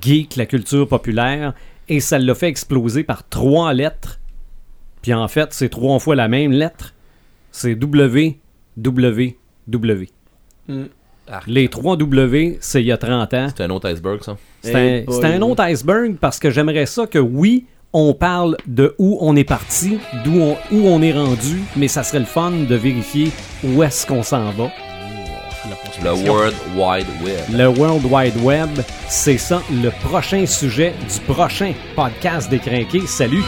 [0.00, 1.54] geek, la culture populaire,
[1.88, 4.20] et ça l'a fait exploser par trois lettres.
[5.02, 6.94] Puis en fait, c'est trois fois la même lettre.
[7.52, 8.38] C'est W,
[8.76, 9.36] W,
[9.68, 10.08] W.
[10.68, 10.84] Mm.
[11.46, 13.48] Les trois W, c'est il y a 30 ans.
[13.48, 14.36] C'était un autre iceberg, ça.
[14.62, 18.56] C'est un, Hey c'est un autre iceberg parce que j'aimerais ça que oui, on parle
[18.66, 22.24] de où on est parti, d'où on, où on est rendu, mais ça serait le
[22.24, 23.30] fun de vérifier
[23.62, 24.70] où est-ce qu'on s'en va.
[26.02, 27.38] Le World Wide Web.
[27.52, 28.68] Le World Wide Web,
[29.08, 33.06] c'est ça le prochain sujet du prochain podcast des Crinqués.
[33.06, 33.44] Salut!